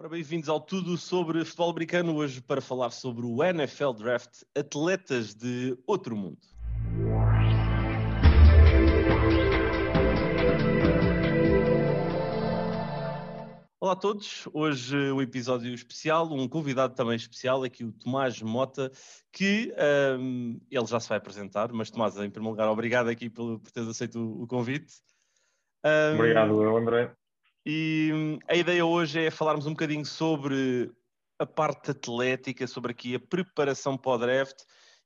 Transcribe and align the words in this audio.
Ora, 0.00 0.08
bem-vindos 0.08 0.48
ao 0.48 0.60
Tudo 0.60 0.96
sobre 0.96 1.44
Futebol 1.44 1.70
Americano, 1.70 2.14
hoje 2.14 2.40
para 2.40 2.60
falar 2.60 2.90
sobre 2.90 3.26
o 3.26 3.42
NFL 3.42 3.90
Draft 3.94 4.42
Atletas 4.56 5.34
de 5.34 5.76
Outro 5.88 6.14
Mundo. 6.16 6.38
Olá 13.80 13.94
a 13.94 13.96
todos, 13.96 14.48
hoje 14.52 14.96
um 15.10 15.20
episódio 15.20 15.74
especial, 15.74 16.32
um 16.32 16.48
convidado 16.48 16.94
também 16.94 17.16
especial, 17.16 17.64
aqui 17.64 17.84
o 17.84 17.90
Tomás 17.90 18.40
Mota, 18.40 18.92
que 19.32 19.74
um, 20.16 20.60
ele 20.70 20.86
já 20.86 21.00
se 21.00 21.08
vai 21.08 21.18
apresentar, 21.18 21.72
mas 21.72 21.90
Tomás, 21.90 22.16
em 22.18 22.30
primeiro 22.30 22.50
lugar, 22.50 22.68
obrigado 22.68 23.08
aqui 23.08 23.28
por, 23.28 23.58
por 23.58 23.72
teres 23.72 23.88
aceito 23.88 24.20
o, 24.20 24.44
o 24.44 24.46
convite. 24.46 24.94
Um, 25.84 26.14
obrigado, 26.14 26.76
André. 26.76 27.12
E 27.66 28.10
hum, 28.12 28.38
a 28.48 28.54
ideia 28.54 28.84
hoje 28.84 29.26
é 29.26 29.30
falarmos 29.30 29.66
um 29.66 29.70
bocadinho 29.70 30.04
sobre 30.04 30.90
a 31.38 31.46
parte 31.46 31.90
atlética, 31.90 32.66
sobre 32.66 32.92
aqui 32.92 33.14
a 33.14 33.20
preparação 33.20 33.96
para 33.96 34.12
o 34.12 34.18
draft 34.18 34.56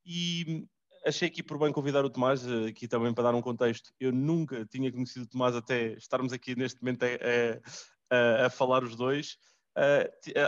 e 0.05 0.45
hum, 0.49 0.69
achei 1.07 1.29
aqui 1.29 1.43
por 1.43 1.59
bem 1.59 1.73
convidar 1.73 2.05
o 2.05 2.11
Tomás, 2.11 2.47
eh, 2.47 2.69
aqui 2.69 2.89
também 2.89 3.13
para 3.13 3.25
dar 3.25 3.35
um 3.35 3.43
contexto. 3.43 3.93
Eu 3.99 4.13
nunca 4.13 4.65
tinha 4.67 4.91
conhecido 4.91 5.25
o 5.25 5.29
Tomás 5.29 5.55
até 5.55 5.93
estarmos 5.95 6.33
aqui 6.33 6.57
neste 6.57 6.83
momento 6.83 7.05
a, 7.05 8.17
a, 8.17 8.47
a 8.47 8.51
falar 8.51 8.83
os 8.85 8.97
dois. 8.97 9.37
Uh, 9.75 10.05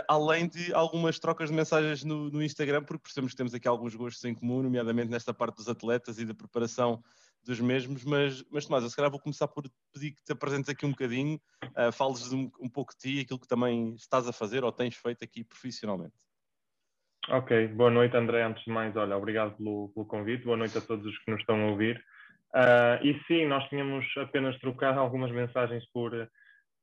além 0.07 0.47
de 0.47 0.71
algumas 0.71 1.17
trocas 1.17 1.49
de 1.49 1.55
mensagens 1.55 2.03
no, 2.03 2.29
no, 2.29 2.43
Instagram, 2.43 2.83
porque 2.83 3.01
percebemos 3.01 3.31
que 3.31 3.37
temos 3.37 3.55
aqui 3.55 3.67
alguns 3.67 3.95
gostos 3.95 4.23
em 4.23 4.35
comum, 4.35 4.61
nomeadamente 4.61 5.09
nesta 5.09 5.33
parte 5.33 5.55
dos 5.55 5.67
atletas 5.67 6.19
e 6.19 6.25
da 6.25 6.35
preparação 6.35 7.03
dos 7.45 7.59
mesmos, 7.59 8.03
mas, 8.03 8.43
mas 8.51 8.65
Tomás, 8.65 8.83
eu 8.83 8.89
se 8.89 8.95
calhar 8.95 9.11
vou 9.11 9.19
começar 9.19 9.47
por 9.47 9.63
pedir 9.93 10.11
que 10.11 10.23
te 10.23 10.31
apresentes 10.31 10.69
aqui 10.69 10.85
um 10.85 10.91
bocadinho, 10.91 11.39
uh, 11.77 11.91
fales 11.91 12.33
um, 12.33 12.49
um 12.59 12.69
pouco 12.69 12.93
de 12.93 12.97
ti, 12.99 13.19
aquilo 13.21 13.39
que 13.39 13.47
também 13.47 13.93
estás 13.95 14.27
a 14.27 14.33
fazer 14.33 14.63
ou 14.63 14.71
tens 14.71 14.95
feito 14.95 15.23
aqui 15.23 15.43
profissionalmente. 15.43 16.15
Ok, 17.29 17.67
boa 17.69 17.89
noite 17.89 18.15
André, 18.17 18.43
antes 18.43 18.63
de 18.63 18.71
mais, 18.71 18.95
olha, 18.95 19.17
obrigado 19.17 19.55
pelo, 19.57 19.89
pelo 19.93 20.05
convite, 20.05 20.43
boa 20.43 20.57
noite 20.57 20.77
a 20.77 20.81
todos 20.81 21.05
os 21.05 21.17
que 21.19 21.31
nos 21.31 21.39
estão 21.39 21.59
a 21.61 21.71
ouvir. 21.71 21.97
Uh, 22.53 23.03
e 23.03 23.19
sim, 23.27 23.45
nós 23.45 23.67
tínhamos 23.69 24.05
apenas 24.17 24.57
trocado 24.59 24.99
algumas 24.99 25.31
mensagens 25.31 25.83
por, 25.91 26.11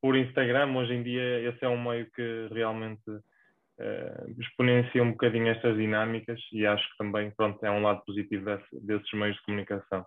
por 0.01 0.15
Instagram, 0.15 0.75
hoje 0.75 0.93
em 0.93 1.03
dia 1.03 1.49
esse 1.49 1.63
é 1.63 1.69
um 1.69 1.81
meio 1.81 2.09
que 2.11 2.47
realmente 2.51 3.09
uh, 3.09 4.41
exponencia 4.41 5.01
um 5.01 5.11
bocadinho 5.11 5.47
estas 5.47 5.77
dinâmicas 5.77 6.39
e 6.51 6.65
acho 6.65 6.83
que 6.91 6.97
também, 6.97 7.31
pronto, 7.31 7.63
é 7.65 7.71
um 7.71 7.81
lado 7.81 8.03
positivo 8.05 8.45
desse, 8.45 8.85
desses 8.85 9.11
meios 9.13 9.35
de 9.37 9.43
comunicação. 9.43 10.05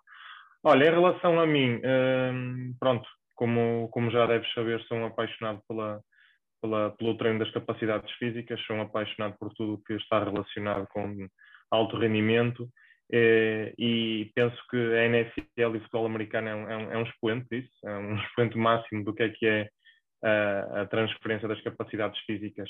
Olha, 0.68 0.88
em 0.88 0.90
relação 0.90 1.38
a 1.38 1.46
mim, 1.46 1.80
hum, 1.84 2.74
pronto, 2.80 3.08
como, 3.36 3.88
como 3.92 4.10
já 4.10 4.26
deves 4.26 4.52
saber, 4.52 4.82
sou 4.88 4.98
um 4.98 5.06
apaixonado 5.06 5.62
pela, 5.68 6.00
pela, 6.60 6.90
pelo 6.90 7.16
treino 7.16 7.38
das 7.38 7.52
capacidades 7.52 8.10
físicas, 8.14 8.60
sou 8.62 8.74
um 8.74 8.82
apaixonado 8.82 9.36
por 9.38 9.54
tudo 9.54 9.80
que 9.86 9.92
está 9.92 10.24
relacionado 10.24 10.84
com 10.88 11.28
alto 11.70 11.96
rendimento 11.96 12.68
eh, 13.12 13.74
e 13.78 14.32
penso 14.34 14.56
que 14.68 14.76
a 14.76 15.04
NFL 15.04 15.40
e 15.56 15.64
o 15.64 15.80
futebol 15.82 16.06
americano 16.06 16.48
é 16.48 16.54
um, 16.56 16.68
é 16.68 16.76
um, 16.76 16.92
é 16.94 16.98
um 16.98 17.04
expoente 17.04 17.46
disso, 17.48 17.72
é 17.84 17.96
um 17.98 18.16
expoente 18.26 18.58
máximo 18.58 19.04
do 19.04 19.14
que 19.14 19.22
é 19.22 19.28
que 19.28 19.46
é 19.46 19.68
a, 20.24 20.80
a 20.82 20.86
transferência 20.86 21.46
das 21.46 21.60
capacidades 21.60 22.18
físicas 22.26 22.68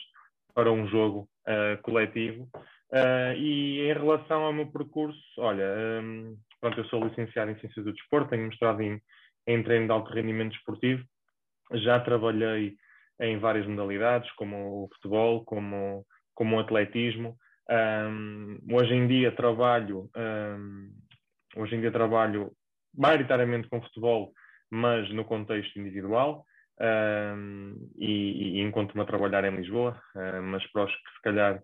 para 0.55 0.71
um 0.71 0.87
jogo 0.89 1.27
uh, 1.49 1.81
coletivo. 1.81 2.47
Uh, 2.93 3.33
e 3.39 3.81
em 3.81 3.93
relação 3.95 4.45
ao 4.45 4.53
meu 4.53 4.71
percurso, 4.71 5.19
olha, 5.39 5.65
um, 6.03 6.37
Pronto, 6.61 6.81
eu 6.81 6.85
sou 6.87 7.05
licenciado 7.05 7.51
em 7.51 7.59
Ciências 7.59 7.85
do 7.85 7.93
Desporto, 7.93 8.31
tenho 8.31 8.47
mestrado 8.47 8.81
em, 8.81 9.01
em 9.47 9.63
treino 9.63 9.87
de 9.87 9.93
alto 9.93 10.13
rendimento 10.13 10.57
esportivo. 10.57 11.05
Já 11.73 12.01
trabalhei 12.01 12.77
em 13.21 13.39
várias 13.39 13.67
modalidades, 13.67 14.31
como 14.33 14.85
o 14.85 14.89
futebol, 14.95 15.45
como, 15.45 16.05
como 16.35 16.57
o 16.57 16.61
atletismo. 16.61 17.37
Um, 17.69 18.59
hoje 18.71 18.95
em 18.95 19.09
dia 19.09 19.33
trabalho, 19.33 20.09
um, 20.17 20.91
hoje 21.57 21.75
em 21.75 21.81
dia 21.81 21.91
trabalho 21.91 22.53
maioritariamente 22.97 23.69
com 23.69 23.83
futebol, 23.83 24.33
mas 24.71 25.11
no 25.13 25.25
contexto 25.25 25.79
individual. 25.79 26.45
Um, 26.79 27.91
e, 27.97 28.59
e 28.59 28.61
encontro-me 28.61 29.03
a 29.03 29.07
trabalhar 29.07 29.45
em 29.45 29.57
Lisboa, 29.57 29.99
uh, 30.15 30.43
mas 30.43 30.65
para 30.73 30.85
os 30.85 30.93
que 30.93 31.11
se 31.17 31.23
calhar 31.23 31.63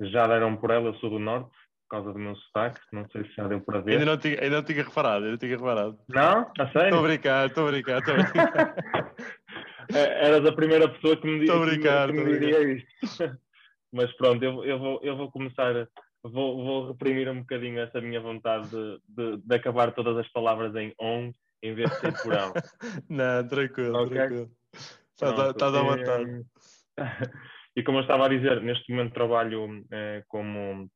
já 0.00 0.26
deram 0.26 0.56
por 0.56 0.70
ela, 0.70 0.88
eu 0.88 0.94
sou 0.96 1.10
do 1.10 1.18
Norte, 1.18 1.50
causa 1.90 2.12
do 2.12 2.18
meu 2.18 2.36
sotaque, 2.36 2.80
não 2.92 3.06
sei 3.10 3.24
se 3.24 3.34
já 3.34 3.48
deu 3.48 3.60
para 3.60 3.80
ver. 3.80 3.92
Ainda 3.92 4.06
não 4.06 4.16
tinha, 4.16 4.40
ainda 4.40 4.56
não 4.56 4.64
tinha 4.64 4.82
reparado, 4.84 5.16
ainda 5.16 5.30
não 5.32 5.38
tinha 5.38 5.56
reparado. 5.56 5.98
Não? 6.08 6.52
A 6.58 6.72
sério? 6.72 6.84
Estou 6.84 6.98
a 7.00 7.02
brincar, 7.02 7.46
estou 7.46 7.66
a 7.66 7.70
brincar, 7.70 7.98
estou 7.98 8.14
a 8.14 8.16
brincar. 8.16 8.74
É, 9.92 10.28
eras 10.28 10.46
a 10.46 10.52
primeira 10.52 10.88
pessoa 10.88 11.16
que 11.16 11.26
me, 11.26 11.40
estou 11.40 11.66
brincar, 11.66 12.06
que 12.08 12.12
me, 12.12 12.22
que 12.22 12.30
me 12.30 12.38
diria 12.38 12.74
isto. 12.74 12.86
Mas 13.92 14.12
pronto, 14.12 14.40
eu, 14.40 14.64
eu, 14.64 14.78
vou, 14.78 15.00
eu 15.02 15.16
vou 15.16 15.32
começar, 15.32 15.74
vou, 16.22 16.64
vou 16.64 16.88
reprimir 16.92 17.28
um 17.28 17.40
bocadinho 17.40 17.80
essa 17.80 18.00
minha 18.00 18.20
vontade 18.20 18.68
de, 18.68 19.00
de, 19.08 19.36
de 19.38 19.54
acabar 19.56 19.92
todas 19.92 20.16
as 20.16 20.28
palavras 20.28 20.76
em 20.76 20.94
on 21.00 21.32
em 21.60 21.74
vez 21.74 21.90
de 21.90 21.96
ser 21.96 22.22
porão. 22.22 22.52
não, 23.10 23.48
tranquilo, 23.48 24.04
okay? 24.04 24.16
tranquilo. 24.16 24.50
Estás 25.12 25.40
a, 25.40 25.50
estás 25.50 25.74
à 25.74 25.82
vontade. 25.82 26.46
E 27.76 27.82
como 27.82 27.98
eu 27.98 28.02
estava 28.02 28.26
a 28.26 28.28
dizer, 28.28 28.62
neste 28.62 28.92
momento 28.92 29.14
trabalho 29.14 29.84
eh, 29.90 30.24
como 30.28 30.88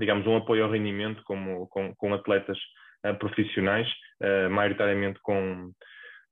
digamos, 0.00 0.26
um 0.26 0.36
apoio 0.36 0.64
ao 0.64 0.70
rendimento 0.70 1.22
como, 1.24 1.68
com, 1.68 1.94
com 1.94 2.14
atletas 2.14 2.58
uh, 3.06 3.14
profissionais, 3.16 3.86
uh, 4.22 4.50
maioritariamente 4.50 5.20
com, 5.22 5.70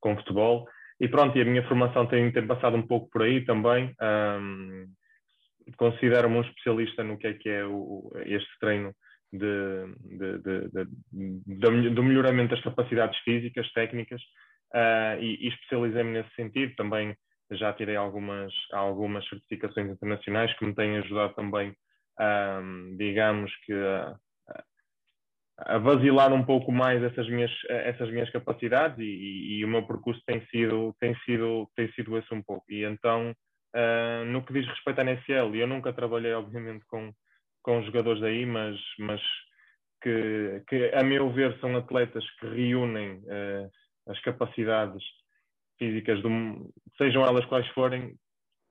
com 0.00 0.16
futebol. 0.16 0.66
E 1.00 1.06
pronto, 1.06 1.36
e 1.38 1.42
a 1.42 1.44
minha 1.44 1.66
formação 1.68 2.06
tem, 2.06 2.32
tem 2.32 2.46
passado 2.46 2.76
um 2.76 2.86
pouco 2.86 3.08
por 3.10 3.22
aí 3.22 3.44
também. 3.44 3.94
Um, 4.02 4.86
Considero-me 5.76 6.38
um 6.38 6.40
especialista 6.40 7.04
no 7.04 7.18
que 7.18 7.26
é 7.26 7.34
que 7.34 7.48
é 7.50 7.62
o, 7.62 8.10
este 8.24 8.48
treino 8.58 8.94
de, 9.30 9.84
de, 10.16 10.68
de, 10.72 11.90
do 11.90 12.02
melhoramento 12.02 12.54
das 12.54 12.64
capacidades 12.64 13.18
físicas, 13.18 13.70
técnicas, 13.72 14.22
uh, 14.74 15.20
e, 15.20 15.46
e 15.46 15.48
especializei-me 15.48 16.12
nesse 16.12 16.34
sentido. 16.34 16.74
Também 16.74 17.14
já 17.52 17.72
tirei 17.74 17.96
algumas, 17.96 18.52
algumas 18.72 19.28
certificações 19.28 19.90
internacionais 19.90 20.52
que 20.58 20.64
me 20.64 20.74
têm 20.74 20.96
ajudado 20.98 21.34
também 21.34 21.74
um, 22.20 22.96
digamos 22.96 23.54
que 23.64 23.72
a, 25.58 25.78
vazilar 25.78 26.32
um 26.32 26.44
pouco 26.44 26.70
mais 26.70 27.02
essas 27.02 27.28
minhas, 27.28 27.50
essas 27.68 28.10
minhas 28.10 28.30
capacidades 28.30 28.98
e, 28.98 29.02
e, 29.02 29.58
e, 29.58 29.64
o 29.64 29.68
meu 29.68 29.82
percurso 29.86 30.22
tem 30.24 30.44
sido, 30.46 30.94
tem 31.00 31.14
sido, 31.24 31.68
tem 31.74 31.90
sido 31.92 32.16
esse 32.16 32.32
um 32.32 32.42
pouco. 32.42 32.64
E 32.68 32.84
então, 32.84 33.34
uh, 33.74 34.24
no 34.26 34.44
que 34.44 34.52
diz 34.52 34.66
respeito 34.66 35.00
à 35.00 35.04
NSL, 35.04 35.56
eu 35.56 35.66
nunca 35.66 35.92
trabalhei, 35.92 36.32
obviamente, 36.32 36.84
com, 36.86 37.12
com 37.62 37.82
jogadores 37.82 38.22
aí, 38.22 38.46
mas, 38.46 38.78
mas 39.00 39.20
que, 40.02 40.62
que, 40.68 40.92
a 40.94 41.02
meu 41.02 41.30
ver, 41.32 41.58
são 41.60 41.76
atletas 41.76 42.24
que 42.38 42.46
reúnem 42.46 43.16
uh, 43.16 43.70
as 44.06 44.20
capacidades 44.20 45.02
físicas, 45.76 46.22
do, 46.22 46.72
sejam 46.96 47.24
elas 47.24 47.44
quais 47.46 47.66
forem, 47.68 48.14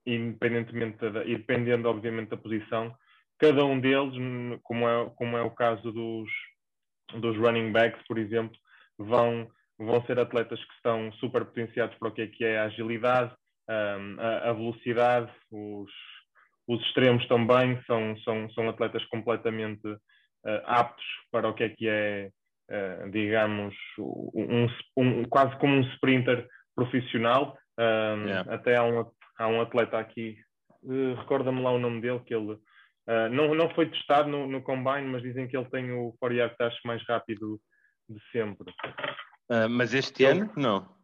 independentemente 0.05 0.97
da, 1.09 1.25
e 1.25 1.35
dependendo, 1.35 1.89
obviamente, 1.89 2.29
da 2.29 2.37
posição, 2.37 2.95
cada 3.39 3.65
um 3.65 3.79
deles, 3.79 4.13
como 4.63 4.87
é, 4.87 5.09
como 5.15 5.37
é 5.37 5.41
o 5.41 5.51
caso 5.51 5.91
dos, 5.91 6.29
dos 7.19 7.37
running 7.37 7.71
backs, 7.71 8.01
por 8.07 8.17
exemplo, 8.17 8.57
vão, 8.97 9.49
vão 9.77 10.03
ser 10.05 10.19
atletas 10.19 10.63
que 10.63 10.73
estão 10.73 11.11
super 11.13 11.45
potenciados 11.45 11.95
para 11.97 12.07
o 12.07 12.11
que 12.11 12.21
é, 12.21 12.27
que 12.27 12.43
é 12.43 12.59
a 12.59 12.65
agilidade, 12.65 13.33
um, 13.69 14.19
a, 14.19 14.49
a, 14.49 14.53
velocidade, 14.53 15.31
os, 15.51 15.91
os 16.67 16.81
extremos 16.83 17.25
também 17.27 17.81
são, 17.85 18.17
são, 18.19 18.49
são 18.51 18.69
atletas 18.69 19.03
completamente 19.05 19.87
uh, 19.87 19.99
aptos 20.65 21.05
para 21.31 21.49
o 21.49 21.53
que 21.53 21.63
é 21.63 21.69
que 21.69 21.87
é, 21.87 22.29
uh, 22.71 23.11
digamos, 23.11 23.75
um, 23.99 24.67
um, 24.97 25.23
quase 25.25 25.55
como 25.57 25.75
um 25.75 25.81
sprinter 25.93 26.47
profissional. 26.75 27.57
Um, 27.77 28.25
yeah. 28.25 28.53
Até 28.53 28.77
há 28.77 28.83
um, 28.83 29.11
há 29.37 29.47
um 29.47 29.61
atleta 29.61 29.99
aqui, 29.99 30.37
uh, 30.83 31.15
recorda-me 31.15 31.61
lá 31.61 31.71
o 31.71 31.79
nome 31.79 32.01
dele, 32.01 32.21
que 32.25 32.33
ele 32.33 32.57
Uh, 33.07 33.29
não, 33.31 33.55
não 33.55 33.69
foi 33.69 33.89
testado 33.89 34.27
no, 34.27 34.45
no 34.47 34.61
Combine, 34.61 35.07
mas 35.07 35.21
dizem 35.21 35.47
que 35.47 35.55
ele 35.55 35.69
tem 35.69 35.91
o 35.91 36.13
4 36.19 36.37
dash 36.59 36.77
mais 36.83 37.01
rápido 37.07 37.59
de 38.09 38.19
sempre. 38.31 38.69
Uh, 39.49 39.69
mas 39.69 39.93
este 39.93 40.23
ele, 40.23 40.41
ano, 40.41 40.51
não? 40.57 40.97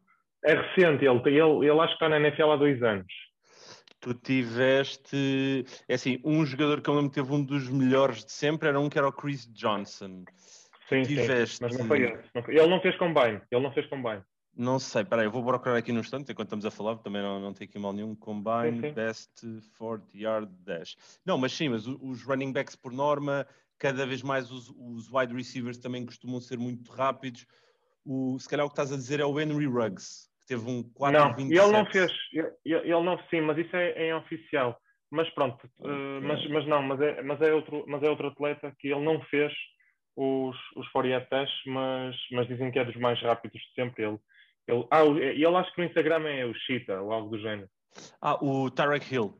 É 0.44 0.54
recente, 0.54 1.06
ele, 1.06 1.22
ele, 1.26 1.70
ele 1.70 1.80
acho 1.80 1.98
que 1.98 2.04
está 2.04 2.10
na 2.10 2.20
NFL 2.20 2.52
há 2.52 2.56
dois 2.58 2.84
anos. 2.84 3.08
Tu 4.02 4.14
tiveste, 4.16 5.64
é 5.88 5.94
assim, 5.94 6.20
um 6.26 6.46
jogador 6.46 6.82
que 6.82 6.90
eu 6.90 6.94
lembro 6.96 7.10
teve 7.10 7.32
um 7.32 7.42
dos 7.42 7.70
melhores 7.70 8.26
de 8.26 8.34
sempre, 8.34 8.68
era 8.68 8.78
um 8.78 8.90
que 8.90 8.98
era 8.98 9.08
o 9.08 9.14
Chris 9.14 9.46
Johnson. 9.54 10.26
Sim, 10.90 11.04
tiveste... 11.04 11.56
sim, 11.56 11.64
mas 11.64 11.78
não 11.78 11.86
foi 11.88 12.02
esse. 12.02 12.50
Ele 12.50 12.68
não 12.68 12.82
fez 12.82 12.98
Combine, 12.98 13.42
ele 13.50 13.62
não 13.62 13.72
fez 13.72 13.88
Combine. 13.88 14.22
Não 14.56 14.78
sei, 14.78 15.04
peraí, 15.04 15.26
eu 15.26 15.32
vou 15.32 15.44
procurar 15.44 15.78
aqui 15.78 15.92
no 15.92 16.00
instante, 16.00 16.32
enquanto 16.32 16.48
estamos 16.48 16.66
a 16.66 16.72
falar, 16.72 16.98
também 16.98 17.24
não, 17.24 17.40
não 17.40 17.54
tem 17.54 17.66
aqui 17.66 17.80
mal 17.80 17.92
nenhum. 17.92 18.16
Combine, 18.16 18.80
sim, 18.80 18.88
sim. 18.88 18.94
best 18.94 19.46
40 19.78 20.18
yard 20.18 20.52
dash. 20.64 20.96
Não, 21.26 21.38
mas 21.40 21.54
sim, 21.54 21.70
mas 21.70 21.88
os 21.88 22.24
running 22.24 22.52
backs 22.52 22.76
por 22.76 22.92
norma, 22.92 23.48
cada 23.80 24.06
vez 24.06 24.22
mais 24.22 24.52
os, 24.52 24.70
os 24.70 25.12
wide 25.12 25.34
receivers 25.34 25.80
também 25.80 26.06
costumam 26.06 26.40
ser 26.40 26.60
muito 26.60 26.92
rápidos. 26.92 27.48
O, 28.06 28.38
se 28.38 28.48
calhar 28.48 28.66
o 28.66 28.70
que 28.70 28.74
estás 28.74 28.92
a 28.92 28.96
dizer 28.96 29.20
é 29.20 29.26
o 29.26 29.40
Henry 29.40 29.66
Ruggs, 29.66 30.30
que 30.42 30.46
teve 30.46 30.70
um 30.70 30.84
4 30.84 31.20
Não, 31.20 31.40
ele 31.40 31.72
não 31.72 31.86
fez, 31.88 32.12
ele, 32.32 32.52
ele 32.64 33.04
não, 33.04 33.18
sim, 33.30 33.42
mas 33.42 33.58
isso 33.58 33.76
é, 33.76 34.10
é 34.10 34.16
oficial. 34.16 34.80
mas 35.10 35.28
pronto, 35.32 35.66
uh, 35.80 36.22
mas, 36.22 36.48
mas 36.50 36.68
não, 36.68 36.84
mas 36.84 37.02
é, 37.02 37.24
mas, 37.24 37.42
é 37.42 37.54
outro, 37.54 37.86
mas 37.88 38.04
é 38.04 38.10
outro 38.10 38.28
atleta 38.28 38.72
que 38.78 38.90
ele 38.90 39.04
não 39.04 39.20
fez 39.24 39.52
os, 40.16 40.56
os 40.76 40.88
Fourier 40.90 41.28
tests, 41.28 41.62
mas, 41.66 42.16
mas 42.32 42.48
dizem 42.48 42.72
que 42.72 42.80
é 42.80 42.86
dos 42.86 42.96
mais 42.98 43.20
rápidos 43.22 43.60
de 43.60 43.74
sempre. 43.74 44.04
Ele, 44.04 44.20
ele, 44.68 44.88
ah, 44.92 45.04
e 45.04 45.44
ele 45.44 45.56
acho 45.56 45.74
que 45.74 45.82
no 45.82 45.88
Instagram 45.88 46.28
é 46.28 46.46
o 46.46 46.54
Cheetah 46.54 47.02
ou 47.02 47.12
algo 47.12 47.30
do 47.30 47.42
género. 47.42 47.70
Ah, 48.22 48.44
o 48.44 48.72
Tarek 48.72 49.14
Hill. 49.14 49.34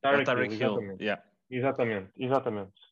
Tarek, 0.00 0.24
Tarek 0.24 0.54
Hill, 0.54 0.60
Hill. 0.60 0.72
Exatamente. 0.72 1.02
Yeah. 1.02 1.22
exatamente, 1.50 2.12
exatamente. 2.16 2.86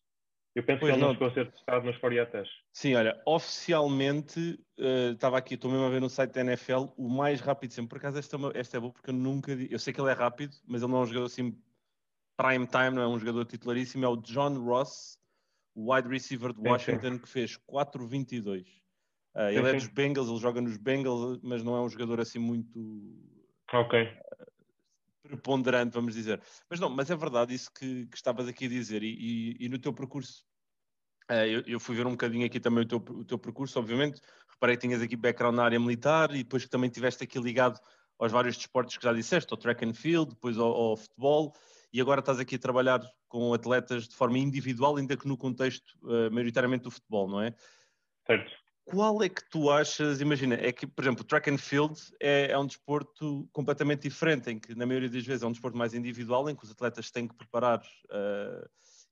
Eu 0.55 0.63
penso 0.63 0.81
pois 0.81 0.93
que 0.93 0.99
ele 0.99 1.07
não 1.07 1.13
chegou 1.15 1.29
a 1.29 1.35
ser 1.35 1.51
testado 1.51 1.85
nos 1.85 1.99
tests. 2.31 2.55
Sim, 2.73 2.95
olha, 2.95 3.21
oficialmente, 3.27 4.61
uh, 4.79 5.13
estava 5.13 5.37
aqui, 5.37 5.55
estou 5.55 5.69
mesmo 5.69 5.85
a 5.85 5.91
ver 5.91 6.01
no 6.01 6.09
site 6.09 6.33
da 6.33 6.43
NFL, 6.43 6.87
o 6.97 7.09
mais 7.09 7.41
rápido 7.41 7.73
sempre. 7.73 7.89
Por 7.89 7.99
acaso, 7.99 8.19
esta, 8.19 8.37
é 8.37 8.61
esta 8.61 8.77
é 8.77 8.81
boa, 8.81 8.93
porque 8.93 9.11
eu 9.11 9.15
nunca. 9.15 9.53
Eu 9.53 9.79
sei 9.81 9.93
que 9.93 10.01
ele 10.01 10.11
é 10.11 10.15
rápido, 10.15 10.55
mas 10.65 10.83
ele 10.83 10.93
não 10.93 10.99
é 10.99 11.03
um 11.03 11.07
jogador 11.07 11.27
assim 11.27 11.59
prime 12.37 12.67
time, 12.69 12.91
não 12.91 13.03
é 13.03 13.09
um 13.09 13.19
jogador 13.19 13.45
titularíssimo. 13.47 14.05
É 14.05 14.09
o 14.09 14.17
John 14.17 14.57
Ross, 14.65 15.19
o 15.75 15.93
wide 15.93 16.09
receiver 16.09 16.53
de 16.53 16.61
Washington, 16.61 17.01
sim, 17.01 17.13
sim. 17.15 17.19
que 17.19 17.29
fez 17.29 17.59
4,22. 17.69 18.65
Uh, 19.35 19.49
ele 19.49 19.63
sim, 19.63 19.69
é 19.69 19.73
dos 19.75 19.87
Bengals, 19.89 20.29
ele 20.29 20.39
joga 20.39 20.61
nos 20.61 20.77
Bengals, 20.77 21.41
mas 21.43 21.63
não 21.63 21.77
é 21.77 21.81
um 21.81 21.89
jogador 21.89 22.21
assim 22.21 22.39
muito. 22.39 22.79
Ok. 23.73 24.03
Uh, 24.03 24.55
preponderante, 25.23 25.95
vamos 25.95 26.15
dizer. 26.15 26.41
Mas 26.71 26.79
não, 26.79 26.89
mas 26.89 27.11
é 27.11 27.17
verdade 27.17 27.55
isso 27.55 27.73
que, 27.73 28.07
que 28.07 28.17
estavas 28.17 28.47
aqui 28.47 28.67
a 28.67 28.69
dizer. 28.69 29.03
E, 29.03 29.09
e, 29.61 29.67
e 29.67 29.69
no 29.69 29.79
teu 29.79 29.93
percurso, 29.93 30.45
uh, 31.31 31.35
eu, 31.35 31.63
eu, 31.67 31.81
fui 31.81 31.97
ver 31.97 32.07
um 32.07 32.13
bocadinho 32.13 32.47
aqui 32.47 32.61
também 32.61 32.85
o 32.85 32.87
teu, 32.87 32.99
o 32.99 33.25
teu 33.25 33.39
percurso, 33.39 33.79
obviamente. 33.79 34.21
Reparei 34.49 34.77
que 34.77 34.87
tinhas 34.87 35.03
aqui 35.03 35.17
background 35.17 35.57
na 35.57 35.65
área 35.65 35.81
militar 35.81 36.31
e 36.35 36.45
depois 36.45 36.65
que 36.65 36.71
também 36.71 36.91
tiveste 36.91 37.25
aqui 37.25 37.41
ligado 37.41 37.81
aos 38.19 38.31
vários 38.31 38.57
desportos 38.57 38.97
que 38.97 39.05
já 39.05 39.13
disseste, 39.13 39.53
ao 39.53 39.59
track 39.59 39.85
and 39.85 39.95
field, 39.95 40.31
depois 40.31 40.57
ao, 40.57 40.71
ao 40.71 40.97
futebol 40.97 41.53
e 41.95 42.01
agora 42.01 42.19
estás 42.19 42.41
aqui 42.41 42.57
a 42.57 42.59
trabalhar 42.59 43.01
com 43.29 43.55
atletas 43.55 44.09
de 44.09 44.17
forma 44.17 44.37
individual, 44.37 44.97
ainda 44.97 45.17
que 45.17 45.29
no 45.29 45.39
contexto 45.39 45.97
uh, 46.03 46.29
maioritariamente 46.33 46.83
do 46.83 46.91
futebol, 46.91 47.29
não 47.29 47.41
é? 47.41 47.55
Certo. 48.27 48.51
Qual 48.85 49.23
é 49.23 49.29
que 49.31 49.43
tu 49.49 49.71
achas, 49.71 50.21
imagina, 50.21 50.57
é 50.57 50.71
que, 50.71 50.87
por 50.87 51.03
exemplo, 51.03 51.25
track 51.25 51.51
and 51.51 51.57
field 51.57 51.99
é, 52.21 52.51
é, 52.51 52.59
um 52.59 52.67
desporto 52.67 53.49
completamente 53.51 54.03
diferente, 54.03 54.51
em 54.51 54.59
que 54.59 54.75
na 54.75 54.85
maioria 54.85 55.09
das 55.09 55.25
vezes 55.25 55.43
é 55.43 55.47
um 55.47 55.53
desporto 55.53 55.77
mais 55.77 55.95
individual, 55.95 56.51
em 56.51 56.55
que 56.55 56.65
os 56.65 56.71
atletas 56.71 57.11
têm 57.11 57.27
que 57.27 57.35
preparar 57.35 57.79
uh, 57.81 58.69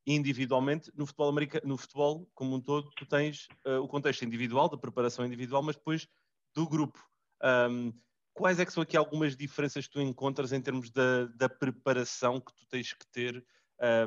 individualmente. 0.06 0.92
No 0.94 1.06
futebol, 1.06 1.30
americano, 1.30 1.66
no 1.66 1.78
futebol, 1.78 2.28
como 2.34 2.54
um 2.54 2.60
todo, 2.60 2.90
tu 2.96 3.06
tens 3.06 3.48
uh, 3.66 3.80
o 3.80 3.88
contexto 3.88 4.24
individual, 4.26 4.69
da 4.69 4.76
preparação 4.76 5.24
individual, 5.24 5.62
mas 5.62 5.76
depois 5.76 6.06
do 6.54 6.68
grupo. 6.68 7.02
Um, 7.42 7.94
quais 8.34 8.60
é 8.60 8.66
que 8.66 8.72
são 8.72 8.82
aqui 8.82 8.96
algumas 8.96 9.34
diferenças 9.34 9.86
que 9.86 9.92
tu 9.94 10.02
encontras 10.02 10.52
em 10.52 10.60
termos 10.60 10.90
da, 10.90 11.25
da 11.34 11.48
preparação 11.48 12.38
que 12.40 12.54
tu 12.54 12.66
tens 12.68 12.92
que 12.92 13.06
ter, 13.06 13.42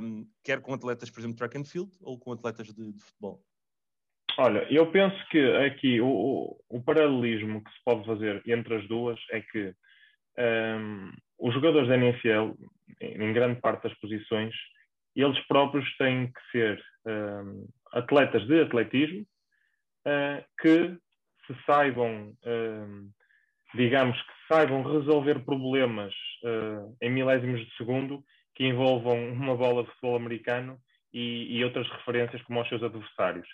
um, 0.02 0.28
quer 0.44 0.62
com 0.62 0.76
atletas, 0.76 1.10
por 1.10 1.20
exemplo, 1.20 1.38
track 1.38 1.58
and 1.58 1.66
field 1.66 1.92
ou 2.02 2.20
com 2.20 2.32
atletas 2.32 2.68
de, 2.68 2.94
de 2.94 3.02
futebol? 3.02 3.44
Olha, 4.38 4.68
eu 4.70 4.92
penso 4.92 5.18
que 5.30 5.40
aqui 5.58 6.02
o, 6.02 6.08
o, 6.08 6.58
o, 6.70 6.84
paralelismo 6.84 7.64
que 7.64 7.72
se 7.72 7.84
pode 7.86 8.06
fazer 8.06 8.42
entre 8.46 8.76
as 8.76 8.88
duas 8.88 9.18
é 9.32 9.42
que 9.42 9.74
um, 10.38 11.12
os 11.40 11.54
jogadores 11.54 11.88
da 11.88 11.96
NFL, 11.96 12.52
em 13.00 13.34
grande 13.34 13.62
parte 13.62 13.84
das 13.84 13.98
posições, 14.00 14.54
eles 15.16 15.40
próprios 15.48 15.86
têm 15.98 16.28
que 16.28 16.52
ser 16.52 16.84
um, 17.06 17.68
atletas 17.94 18.46
de 18.46 18.62
atletismo 18.62 19.22
uh, 19.22 20.44
que 20.60 20.98
se 21.48 21.64
saibam 21.66 22.34
um, 22.46 23.10
digamos, 23.76 24.20
que 24.22 24.34
saibam 24.54 24.84
resolver 24.84 25.44
problemas 25.44 26.14
uh, 26.44 26.96
em 27.02 27.10
milésimos 27.10 27.62
de 27.62 27.76
segundo 27.76 28.24
que 28.56 28.66
envolvam 28.66 29.32
uma 29.32 29.56
bola 29.56 29.84
de 29.84 29.90
futebol 29.92 30.16
americano 30.16 30.78
e, 31.14 31.58
e 31.58 31.64
outras 31.64 31.90
referências 31.90 32.42
como 32.44 32.60
aos 32.60 32.70
seus 32.70 32.84
adversários. 32.84 33.48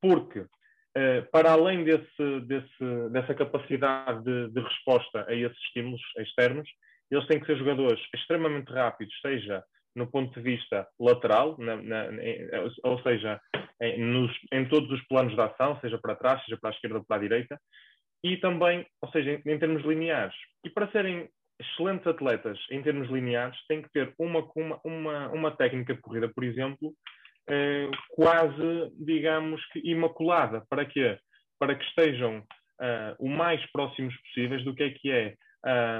Porque, 0.00 0.40
uh, 0.40 1.30
para 1.32 1.52
além 1.52 1.84
desse, 1.84 2.40
desse, 2.46 3.08
dessa 3.10 3.34
capacidade 3.34 4.22
de, 4.24 4.50
de, 4.50 4.60
resposta 4.60 5.24
a 5.28 5.34
esses 5.34 5.58
estímulos 5.66 6.00
externos, 6.18 6.68
eles 7.10 7.26
têm 7.26 7.40
que 7.40 7.46
ser 7.46 7.56
jogadores 7.56 8.00
extremamente 8.14 8.72
rápidos, 8.72 9.14
seja 9.20 9.62
no 9.94 10.10
ponto 10.10 10.34
de 10.34 10.40
vista 10.40 10.86
lateral, 10.98 11.56
na, 11.58 11.76
na, 11.76 12.08
ou 12.82 13.00
seja, 13.02 13.40
em, 13.80 14.00
nos, 14.00 14.32
em 14.52 14.68
todos 14.68 14.90
os 14.90 15.06
planos 15.06 15.34
de 15.34 15.40
ação, 15.40 15.78
seja 15.80 15.98
para 15.98 16.16
trás, 16.16 16.42
seja 16.44 16.58
para 16.60 16.70
a 16.70 16.72
esquerda 16.72 16.98
ou 16.98 17.04
para 17.04 17.16
a 17.16 17.20
direita, 17.20 17.60
e 18.22 18.36
também, 18.38 18.86
ou 19.00 19.10
seja, 19.10 19.30
em, 19.32 19.52
em, 19.52 19.58
termos 19.58 19.84
lineares. 19.84 20.34
E 20.64 20.70
para 20.70 20.90
serem 20.90 21.28
excelentes 21.60 22.06
atletas 22.06 22.58
em 22.70 22.82
termos 22.82 23.08
lineares, 23.08 23.56
têm 23.68 23.82
que 23.82 23.90
ter 23.90 24.12
uma, 24.18 24.40
uma, 24.56 24.80
uma, 24.84 25.28
uma 25.28 25.50
técnica 25.56 25.94
de 25.94 26.00
corrida, 26.00 26.28
por 26.28 26.42
exemplo, 26.42 26.92
eh, 27.48 27.90
quase, 28.10 28.90
digamos 28.98 29.64
que 29.66 29.80
imaculada. 29.80 30.64
Para 30.68 30.84
quê? 30.84 31.18
Para 31.58 31.74
que 31.74 31.84
estejam 31.84 32.38
uh, 32.38 33.14
o 33.18 33.28
mais 33.28 33.64
próximos 33.70 34.14
possíveis 34.22 34.64
do 34.64 34.74
que 34.74 34.82
é 34.82 34.90
que 34.90 35.10
é, 35.10 35.34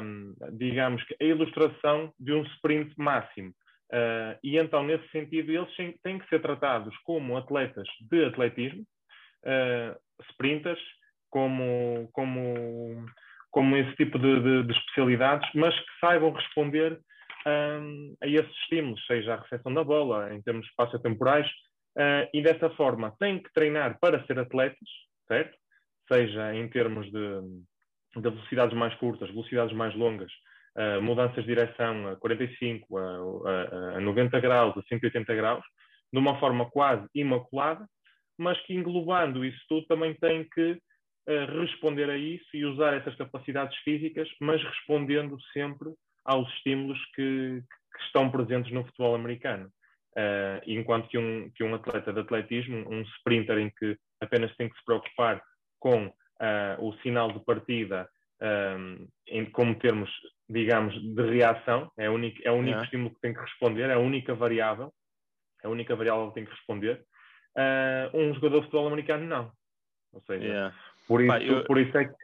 um, 0.03 0.35
digamos 0.53 1.03
que, 1.05 1.17
a 1.21 1.25
ilustração 1.25 2.13
de 2.19 2.33
um 2.33 2.43
sprint 2.45 2.93
máximo. 2.97 3.51
Uh, 3.93 4.37
e 4.43 4.59
então, 4.59 4.83
nesse 4.83 5.09
sentido, 5.11 5.53
eles 5.53 5.75
têm 6.03 6.19
que 6.19 6.29
ser 6.29 6.41
tratados 6.41 6.97
como 7.05 7.37
atletas 7.37 7.87
de 8.11 8.25
atletismo, 8.25 8.83
uh, 9.45 9.97
sprinters, 10.31 10.81
como, 11.31 12.09
como, 12.13 13.07
como 13.51 13.77
esse 13.77 13.95
tipo 13.97 14.19
de, 14.19 14.41
de, 14.41 14.63
de 14.65 14.73
especialidades, 14.73 15.49
mas 15.55 15.75
que 15.79 15.99
saibam 16.01 16.33
responder 16.33 16.99
um, 17.47 18.17
a 18.23 18.27
esses 18.27 18.51
estímulos, 18.63 19.05
seja 19.07 19.35
a 19.35 19.41
recepção 19.41 19.73
da 19.73 19.85
bola, 19.85 20.33
em 20.35 20.43
termos 20.43 20.67
espaço-temporais, 20.67 21.47
uh, 21.47 22.29
e 22.33 22.43
dessa 22.43 22.71
forma 22.71 23.15
têm 23.19 23.43
que 23.43 23.53
treinar 23.53 23.99
para 24.01 24.25
ser 24.27 24.39
atletas, 24.39 24.89
certo? 25.29 25.57
Seja 26.09 26.55
em 26.55 26.69
termos 26.69 27.07
de, 27.07 27.41
de 28.17 28.23
velocidades 28.23 28.77
mais 28.77 28.95
curtas, 28.97 29.29
velocidades 29.31 29.75
mais 29.75 29.95
longas, 29.95 30.33
uh, 30.77 31.03
mudanças 31.03 31.45
de 31.45 31.55
direção 31.55 32.09
a 32.09 32.17
45, 32.17 32.99
a, 32.99 33.03
a, 33.03 33.97
a 33.97 34.01
90 34.01 34.41
graus, 34.41 34.77
a 34.77 34.83
180 34.83 35.35
graus, 35.35 35.65
de 36.13 36.19
uma 36.19 36.39
forma 36.39 36.71
quase 36.71 37.07
imaculada, 37.15 37.87
mas 38.39 38.61
que 38.63 38.75
englobando 38.75 39.45
isso 39.45 39.61
tudo 39.69 39.87
também 39.87 40.15
tem 40.15 40.49
que 40.49 40.79
responder 41.59 42.11
a 42.11 42.19
isso 42.19 42.45
e 42.53 42.67
usar 42.67 42.93
essas 42.93 43.15
capacidades 43.17 43.75
físicas, 43.79 44.29
mas 44.41 44.63
respondendo 44.63 45.41
sempre 45.55 45.89
aos 46.25 46.49
estímulos 46.55 46.99
que, 47.15 47.63
que 47.63 48.05
estão 48.07 48.31
presentes 48.31 48.73
no 48.73 48.85
futebol 48.85 49.15
americano. 49.15 49.71
Uh, 50.17 50.63
enquanto 50.67 51.09
que 51.09 51.19
um, 51.19 51.51
que 51.51 51.65
um 51.65 51.75
atleta 51.75 52.13
de 52.13 52.21
atletismo, 52.21 52.89
um 52.89 53.03
sprinter 53.03 53.59
em 53.59 53.71
que 53.71 53.97
apenas 54.21 54.55
tem 54.57 54.69
que 54.69 54.79
se 54.79 54.85
preocupar 54.85 55.43
com 55.81 56.07
uh, 56.07 56.13
o 56.79 56.95
sinal 57.03 57.33
de 57.33 57.45
partida 57.45 58.09
um, 58.41 59.09
em, 59.27 59.45
como 59.47 59.75
termos, 59.79 60.11
digamos, 60.49 60.95
de 60.95 61.23
reação, 61.23 61.91
é, 61.97 62.09
único, 62.11 62.41
é 62.45 62.51
o 62.51 62.55
único 62.55 62.71
yeah. 62.71 62.85
estímulo 62.85 63.15
que 63.15 63.21
tem 63.21 63.35
que 63.35 63.41
responder, 63.41 63.91
é 63.91 63.95
a 63.95 63.99
única 63.99 64.35
variável, 64.35 64.93
é 65.63 65.67
a 65.67 65.71
única 65.71 65.97
variável 65.97 66.29
que 66.29 66.35
tem 66.35 66.45
que 66.45 66.53
responder. 66.53 67.05
Uh, 67.57 68.17
um 68.17 68.35
jogador 68.35 68.59
de 68.59 68.65
futebol 68.65 68.87
americano 68.87 69.27
não. 69.27 69.53
Ou 70.13 70.21
seja, 70.23 70.45
yeah. 70.45 70.77
Por 71.07 71.21
isso, 71.23 71.37
eu... 71.37 71.65
por 71.65 71.79
isso 71.79 71.97
é 71.97 72.05
que. 72.05 72.24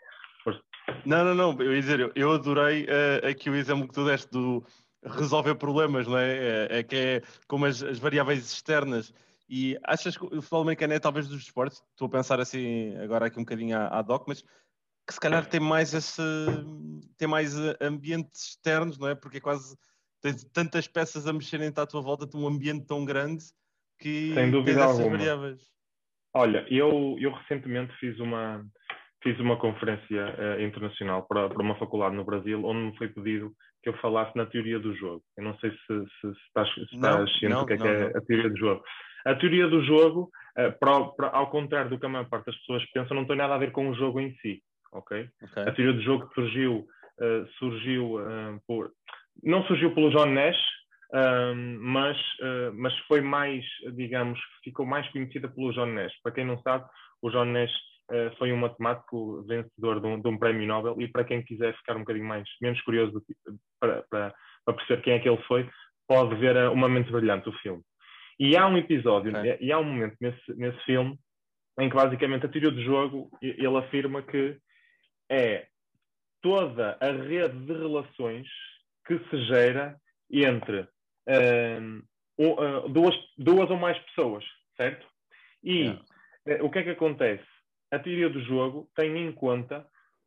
Não, 1.04 1.24
não, 1.24 1.34
não, 1.34 1.62
eu 1.62 1.74
ia 1.74 1.80
dizer, 1.80 2.12
eu, 2.14 2.32
adorei 2.32 2.84
uh, 2.84 3.26
aqui 3.28 3.50
o 3.50 3.54
exemplo 3.54 3.86
que 3.86 3.94
tu 3.94 4.04
deste 4.04 4.30
do 4.30 4.64
resolver 5.04 5.54
problemas, 5.54 6.06
não 6.06 6.18
é? 6.18 6.36
É, 6.36 6.78
é 6.78 6.82
que 6.82 6.96
é 6.96 7.22
como 7.46 7.66
as, 7.66 7.82
as, 7.82 7.98
variáveis 7.98 8.52
externas. 8.52 9.12
E 9.48 9.78
achas 9.84 10.16
que 10.16 10.24
o 10.24 10.42
futebol 10.42 10.62
americano 10.62 10.92
é 10.92 10.98
talvez 10.98 11.26
dos 11.26 11.42
esportes? 11.42 11.82
Estou 11.90 12.06
a 12.06 12.10
pensar 12.10 12.38
assim 12.38 12.96
agora 12.98 13.26
aqui 13.26 13.38
um 13.38 13.42
bocadinho 13.42 13.76
à, 13.76 13.98
à 13.98 14.02
doc, 14.02 14.28
mas 14.28 14.42
que 14.42 15.14
se 15.14 15.20
calhar 15.20 15.44
tem 15.46 15.58
mais 15.58 15.92
esse 15.92 16.22
tem 17.18 17.26
mais 17.26 17.58
eh, 17.58 17.76
ambientes 17.80 18.50
externos, 18.50 18.96
não 18.96 19.08
é? 19.08 19.14
Porque 19.16 19.38
é 19.38 19.40
quase 19.40 19.76
tens 20.20 20.44
tantas 20.44 20.86
peças 20.86 21.26
a 21.26 21.32
mexerem 21.32 21.72
à 21.74 21.86
tua 21.86 22.00
volta, 22.00 22.28
tem 22.28 22.40
um 22.40 22.46
ambiente 22.46 22.86
tão 22.86 23.04
grande 23.04 23.44
que 23.98 24.32
Sem 24.34 24.50
dúvida 24.50 24.84
alguma. 24.84 25.10
variáveis. 25.10 25.60
Olha, 26.32 26.64
eu, 26.70 27.16
eu 27.18 27.32
recentemente 27.32 27.92
fiz 27.98 28.20
uma, 28.20 28.64
fiz 29.22 29.38
uma 29.38 29.56
conferência 29.56 30.34
uh, 30.38 30.62
internacional 30.62 31.26
para, 31.26 31.48
para 31.48 31.62
uma 31.62 31.78
faculdade 31.78 32.14
no 32.14 32.24
Brasil, 32.24 32.64
onde 32.64 32.90
me 32.90 32.96
foi 32.96 33.08
pedido 33.08 33.52
que 33.82 33.88
eu 33.88 33.94
falasse 33.98 34.36
na 34.36 34.46
teoria 34.46 34.78
do 34.78 34.94
jogo. 34.94 35.22
Eu 35.36 35.44
não 35.44 35.56
sei 35.58 35.70
se, 35.70 35.78
se, 35.86 36.20
se 36.20 36.46
estás, 36.46 36.72
se 36.72 36.94
estás 36.94 37.38
ciente 37.38 37.54
do 37.54 37.66
que 37.66 37.72
é, 37.74 37.76
não, 37.76 37.82
que 37.84 37.88
é 37.88 38.16
a 38.16 38.20
teoria 38.22 38.50
do 38.50 38.58
jogo. 38.58 38.82
A 39.26 39.34
teoria 39.34 39.68
do 39.68 39.84
jogo, 39.84 40.30
uh, 40.58 40.78
para, 40.78 41.04
para, 41.16 41.28
ao 41.28 41.50
contrário 41.50 41.90
do 41.90 41.98
que 41.98 42.06
a 42.06 42.08
maior 42.08 42.28
parte 42.28 42.46
das 42.46 42.56
pessoas 42.58 42.84
pensam, 42.92 43.16
não 43.16 43.26
tem 43.26 43.36
nada 43.36 43.54
a 43.54 43.58
ver 43.58 43.72
com 43.72 43.88
o 43.88 43.94
jogo 43.94 44.20
em 44.20 44.34
si. 44.36 44.62
Okay? 44.92 45.28
okay. 45.42 45.62
A 45.62 45.72
teoria 45.72 45.92
do 45.92 46.02
jogo 46.02 46.30
surgiu, 46.34 46.86
uh, 47.20 47.46
surgiu 47.58 48.16
por. 48.66 48.90
Não 49.42 49.62
surgiu 49.64 49.94
pelo 49.94 50.10
John 50.10 50.26
Nash, 50.26 50.58
mas, 51.80 52.16
uh, 52.40 52.72
mas 52.74 52.96
foi 53.06 53.20
mais, 53.20 53.64
digamos, 53.94 54.38
ficou 54.62 54.84
mais 54.84 55.08
conhecida 55.10 55.48
pelo 55.48 55.72
John 55.72 55.86
Nash. 55.86 56.12
Para 56.22 56.32
quem 56.32 56.44
não 56.44 56.60
sabe, 56.62 56.84
o 57.22 57.30
John 57.30 57.46
Nash 57.46 57.72
uh, 58.10 58.36
foi 58.36 58.52
um 58.52 58.56
matemático 58.56 59.42
vencedor 59.44 60.00
de 60.00 60.06
um, 60.06 60.20
de 60.20 60.28
um, 60.28 60.38
prémio 60.38 60.66
Nobel 60.66 61.00
e 61.00 61.08
para 61.08 61.24
quem 61.24 61.42
quiser 61.42 61.76
ficar 61.76 61.96
um 61.96 62.00
bocadinho 62.00 62.26
mais, 62.26 62.48
menos 62.60 62.80
curioso 62.82 63.22
para, 63.80 64.02
para, 64.10 64.34
para, 64.64 64.74
perceber 64.74 65.02
quem 65.02 65.12
é 65.14 65.18
que 65.18 65.28
ele 65.28 65.42
foi, 65.44 65.68
pode 66.08 66.34
ver 66.36 66.56
uma 66.68 66.88
mente 66.88 67.10
brilhante 67.10 67.48
o 67.48 67.58
filme. 67.60 67.82
E 68.38 68.56
há 68.56 68.66
um 68.66 68.76
episódio, 68.76 69.36
okay. 69.36 69.58
e 69.60 69.70
há 69.70 69.78
um 69.78 69.84
momento 69.84 70.16
nesse, 70.20 70.54
nesse 70.54 70.78
filme 70.84 71.18
em 71.78 71.88
que 71.88 71.96
basicamente 71.96 72.46
a 72.46 72.48
teoria 72.48 72.70
do 72.70 72.82
jogo 72.82 73.30
ele 73.40 73.76
afirma 73.76 74.22
que 74.22 74.58
é 75.30 75.66
toda 76.42 76.96
a 77.00 77.10
rede 77.10 77.58
de 77.66 77.72
relações 77.72 78.46
que 79.06 79.18
se 79.28 79.44
gera 79.46 79.96
entre 80.30 80.80
uh, 80.80 82.88
duas, 82.88 83.14
duas 83.36 83.70
ou 83.70 83.76
mais 83.76 83.98
pessoas, 83.98 84.44
certo? 84.76 85.06
E 85.62 85.96
yeah. 86.46 86.64
o 86.64 86.70
que 86.70 86.78
é 86.78 86.82
que 86.82 86.90
acontece? 86.90 87.44
A 87.90 87.98
teoria 87.98 88.30
do 88.30 88.40
jogo 88.42 88.88
tem 88.94 89.16
em 89.16 89.32
conta 89.32 89.86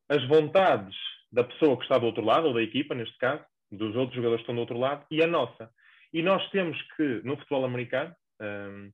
as 0.09 0.25
vontades 0.27 0.95
da 1.31 1.43
pessoa 1.43 1.77
que 1.77 1.83
está 1.83 1.97
do 1.97 2.05
outro 2.05 2.23
lado, 2.23 2.47
ou 2.47 2.53
da 2.53 2.61
equipa, 2.61 2.93
neste 2.93 3.17
caso, 3.17 3.43
dos 3.71 3.95
outros 3.95 4.15
jogadores 4.15 4.41
que 4.41 4.43
estão 4.43 4.55
do 4.55 4.61
outro 4.61 4.77
lado, 4.77 5.05
e 5.09 5.23
a 5.23 5.27
nossa. 5.27 5.69
E 6.13 6.21
nós 6.21 6.47
temos 6.51 6.79
que, 6.95 7.21
no 7.23 7.37
futebol 7.37 7.65
americano, 7.65 8.13
um, 8.39 8.91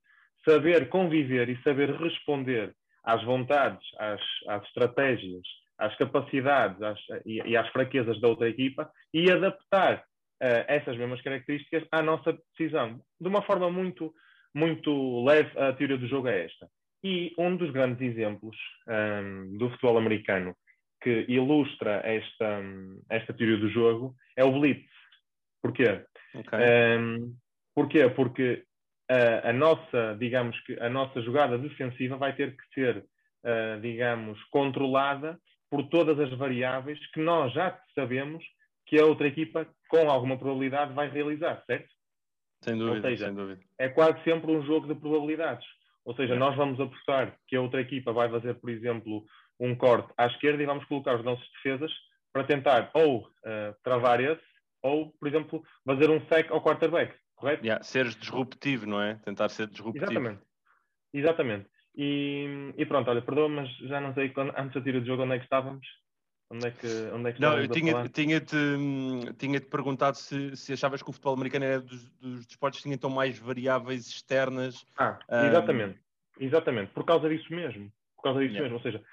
saber 0.48 0.88
conviver 0.90 1.50
e 1.50 1.62
saber 1.64 1.92
responder 1.96 2.74
às 3.04 3.24
vontades, 3.24 3.86
às, 3.98 4.22
às 4.48 4.64
estratégias, 4.68 5.44
às 5.78 5.96
capacidades 5.98 6.82
às, 6.82 7.00
e, 7.26 7.42
e, 7.42 7.58
às 7.58 7.68
fraquezas 7.70 8.20
da 8.22 8.28
outra 8.28 8.50
equipa 8.50 8.90
e 9.14 9.32
adaptar 9.32 9.98
uh, 9.98 10.66
essas 10.68 10.98
mesmas 10.98 11.22
características 11.22 11.84
à 11.92 12.02
nossa 12.02 12.38
decisão. 12.52 13.02
De 13.20 13.28
uma 13.28 13.42
forma 13.42 13.70
muito, 13.70 14.14
muito 14.54 15.24
leve, 15.26 15.58
a 15.60 15.74
teoria 15.74 15.98
do 15.98 16.08
jogo 16.08 16.28
é 16.28 16.46
esta. 16.46 16.70
E 17.04 17.34
um 17.38 17.56
dos 17.56 17.72
grandes 17.72 18.02
exemplos 18.02 18.58
um, 18.88 19.58
do 19.58 19.70
futebol 19.70 19.98
americano 19.98 20.56
que 21.02 21.26
ilustra 21.30 22.02
esta, 22.04 22.62
esta 23.10 23.34
teoria 23.34 23.58
do 23.58 23.70
jogo 23.70 24.16
é 24.36 24.44
o 24.44 24.52
Blitz. 24.52 24.90
Porquê? 25.62 26.04
Okay. 26.36 26.60
Um, 27.00 27.36
porquê? 27.74 28.10
Porque 28.10 28.64
a, 29.10 29.50
a, 29.50 29.54
nossa, 29.54 30.16
digamos 30.20 30.60
que 30.62 30.80
a 30.80 30.90
nossa 30.90 31.22
jogada 31.22 31.58
defensiva 31.58 32.18
vai 32.18 32.36
ter 32.36 32.56
que 32.56 32.64
ser, 32.74 32.98
uh, 32.98 33.80
digamos, 33.82 34.42
controlada 34.46 35.40
por 35.70 35.88
todas 35.90 36.20
as 36.20 36.38
variáveis 36.38 37.00
que 37.12 37.22
nós 37.22 37.54
já 37.54 37.80
sabemos 37.96 38.44
que 38.86 39.00
a 39.00 39.06
outra 39.06 39.28
equipa, 39.28 39.68
com 39.88 40.10
alguma 40.10 40.38
probabilidade, 40.38 40.94
vai 40.94 41.10
realizar, 41.10 41.64
certo? 41.66 41.90
Sem 42.64 42.78
dúvida, 42.78 43.10
seja, 43.10 43.26
sem 43.26 43.36
dúvida. 43.36 43.62
É 43.78 43.88
quase 43.88 44.22
sempre 44.24 44.52
um 44.52 44.64
jogo 44.64 44.88
de 44.88 45.00
probabilidades. 45.00 45.66
Ou 46.10 46.16
seja, 46.16 46.36
nós 46.36 46.56
vamos 46.56 46.80
apostar 46.80 47.38
que 47.48 47.56
a 47.56 47.62
outra 47.62 47.82
equipa 47.82 48.12
vai 48.12 48.28
fazer, 48.28 48.56
por 48.56 48.72
exemplo, 48.72 49.24
um 49.60 49.76
corte 49.76 50.12
à 50.18 50.26
esquerda 50.26 50.64
e 50.64 50.66
vamos 50.66 50.84
colocar 50.86 51.16
os 51.16 51.24
nossos 51.24 51.48
defesas 51.52 51.92
para 52.34 52.44
tentar 52.44 52.90
ou 52.96 53.28
uh, 53.28 53.76
travar 53.84 54.20
esse, 54.20 54.42
ou, 54.82 55.12
por 55.12 55.28
exemplo, 55.28 55.64
fazer 55.86 56.10
um 56.10 56.20
sec 56.26 56.50
ao 56.50 56.64
quarterback, 56.64 57.16
correto? 57.36 57.64
Yeah, 57.64 57.84
seres 57.84 58.16
disruptivo, 58.16 58.88
não 58.88 59.00
é? 59.00 59.20
Tentar 59.24 59.50
ser 59.50 59.68
disruptivo. 59.68 60.06
Exatamente. 60.06 60.42
Exatamente. 61.14 61.70
E, 61.96 62.74
e 62.76 62.86
pronto, 62.88 63.08
olha, 63.12 63.22
perdoa, 63.22 63.48
mas 63.48 63.70
já 63.78 64.02
não 64.02 64.12
sei 64.16 64.30
quando, 64.30 64.52
antes 64.58 64.74
da 64.74 64.82
tira 64.82 65.00
de 65.00 65.06
jogo 65.06 65.22
onde 65.22 65.36
é 65.36 65.38
que 65.38 65.44
estávamos. 65.44 65.86
Onde 66.52 66.68
é 66.68 66.72
que, 66.72 66.88
onde 67.14 67.30
é 67.30 67.34
que 67.34 67.42
Não, 67.42 67.60
eu 67.60 67.68
tinha-te 67.68 68.10
tinha 68.10 68.42
tinha 68.42 69.60
-te 69.60 69.68
perguntado 69.68 70.18
se, 70.18 70.58
se 70.58 70.74
achavas 70.74 71.04
que 71.04 71.10
o 71.10 71.14
futebol 71.14 71.36
americano 71.36 71.66
era 71.66 71.80
dos, 71.80 72.10
dos 72.14 72.46
desportos 72.48 72.80
que 72.80 72.84
tinham 72.84 72.98
tão 72.98 73.10
mais 73.10 73.38
variáveis 73.38 74.08
externas. 74.08 74.84
Ah, 74.98 75.20
exatamente. 75.30 76.00
Um... 76.40 76.44
Exatamente. 76.44 76.92
Por 76.92 77.06
causa 77.06 77.30
disso 77.30 77.54
mesmo. 77.54 77.92
Por 78.16 78.24
causa 78.24 78.40
disso 78.40 78.54
yeah. 78.54 78.64
mesmo. 78.64 78.78
Ou 78.78 78.82
seja, 78.82 79.04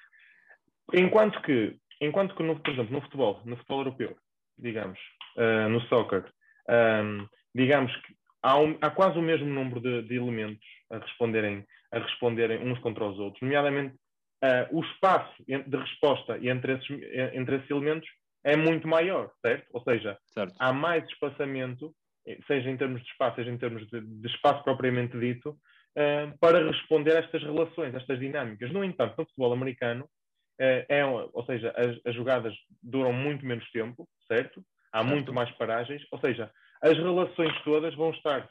enquanto 0.95 1.43
que, 1.43 1.77
enquanto 2.01 2.35
que 2.35 2.43
no, 2.43 2.59
por 2.59 2.73
exemplo, 2.73 2.93
no 2.95 3.03
futebol, 3.03 3.43
no 3.45 3.57
futebol 3.57 3.81
europeu, 3.81 4.17
digamos, 4.59 4.99
uh, 5.37 5.69
no 5.69 5.81
soccer, 5.83 6.25
um, 6.69 7.29
digamos 7.55 7.95
que 7.97 8.17
há, 8.43 8.59
um, 8.59 8.79
há, 8.81 8.91
quase 8.91 9.19
o 9.19 9.23
mesmo 9.23 9.47
número 9.47 9.81
de, 9.81 10.03
de, 10.03 10.17
elementos 10.17 10.65
a 10.91 10.99
responderem, 10.99 11.67
a 11.93 11.99
responderem 11.99 12.67
uns 12.67 12.79
contra 12.79 13.05
os 13.05 13.19
outros, 13.19 13.43
nomeadamente 13.43 13.95
uh, 14.43 14.77
o 14.77 14.83
espaço 14.83 15.33
de 15.47 15.77
resposta 15.77 16.39
entre 16.43 16.75
esses, 16.75 16.91
entre 17.35 17.57
esses 17.57 17.71
elementos 17.71 18.09
é 18.45 18.57
muito 18.57 18.87
maior, 18.87 19.31
certo? 19.45 19.67
Ou 19.73 19.83
seja, 19.83 20.17
certo. 20.27 20.55
há 20.61 20.73
mais 20.73 21.05
espaçamento, 21.09 21.93
seja 22.47 22.71
em 22.71 22.77
termos 22.77 23.03
de 23.03 23.09
espaço, 23.09 23.37
seja 23.37 23.51
em 23.51 23.59
termos 23.59 23.87
de, 23.89 24.01
de 24.01 24.29
espaço 24.29 24.63
propriamente 24.63 25.19
dito, 25.19 25.51
uh, 25.51 26.39
para 26.39 26.65
responder 26.65 27.17
a 27.17 27.19
estas 27.21 27.43
relações, 27.43 27.93
a 27.95 27.99
estas 27.99 28.21
dinâmicas. 28.21 28.71
No 28.71 28.85
entanto, 28.85 29.15
no 29.19 29.27
futebol 29.27 29.53
americano, 29.53 30.05
uh, 30.05 30.85
é, 30.89 31.05
ou 31.05 31.45
seja, 31.45 31.75
as, 31.77 31.99
as, 32.05 32.15
jogadas 32.15 32.55
duram 32.81 33.13
muito 33.13 33.45
menos 33.45 33.69
tempo, 33.73 34.09
certo? 34.29 34.63
Há 34.93 35.01
certo. 35.01 35.11
muito 35.13 35.33
mais 35.33 35.51
paragens, 35.53 36.03
ou 36.13 36.21
seja, 36.21 36.51
as 36.81 36.97
relações 36.97 37.53
todas 37.65 37.95
vão 37.97 38.11
estar 38.11 38.49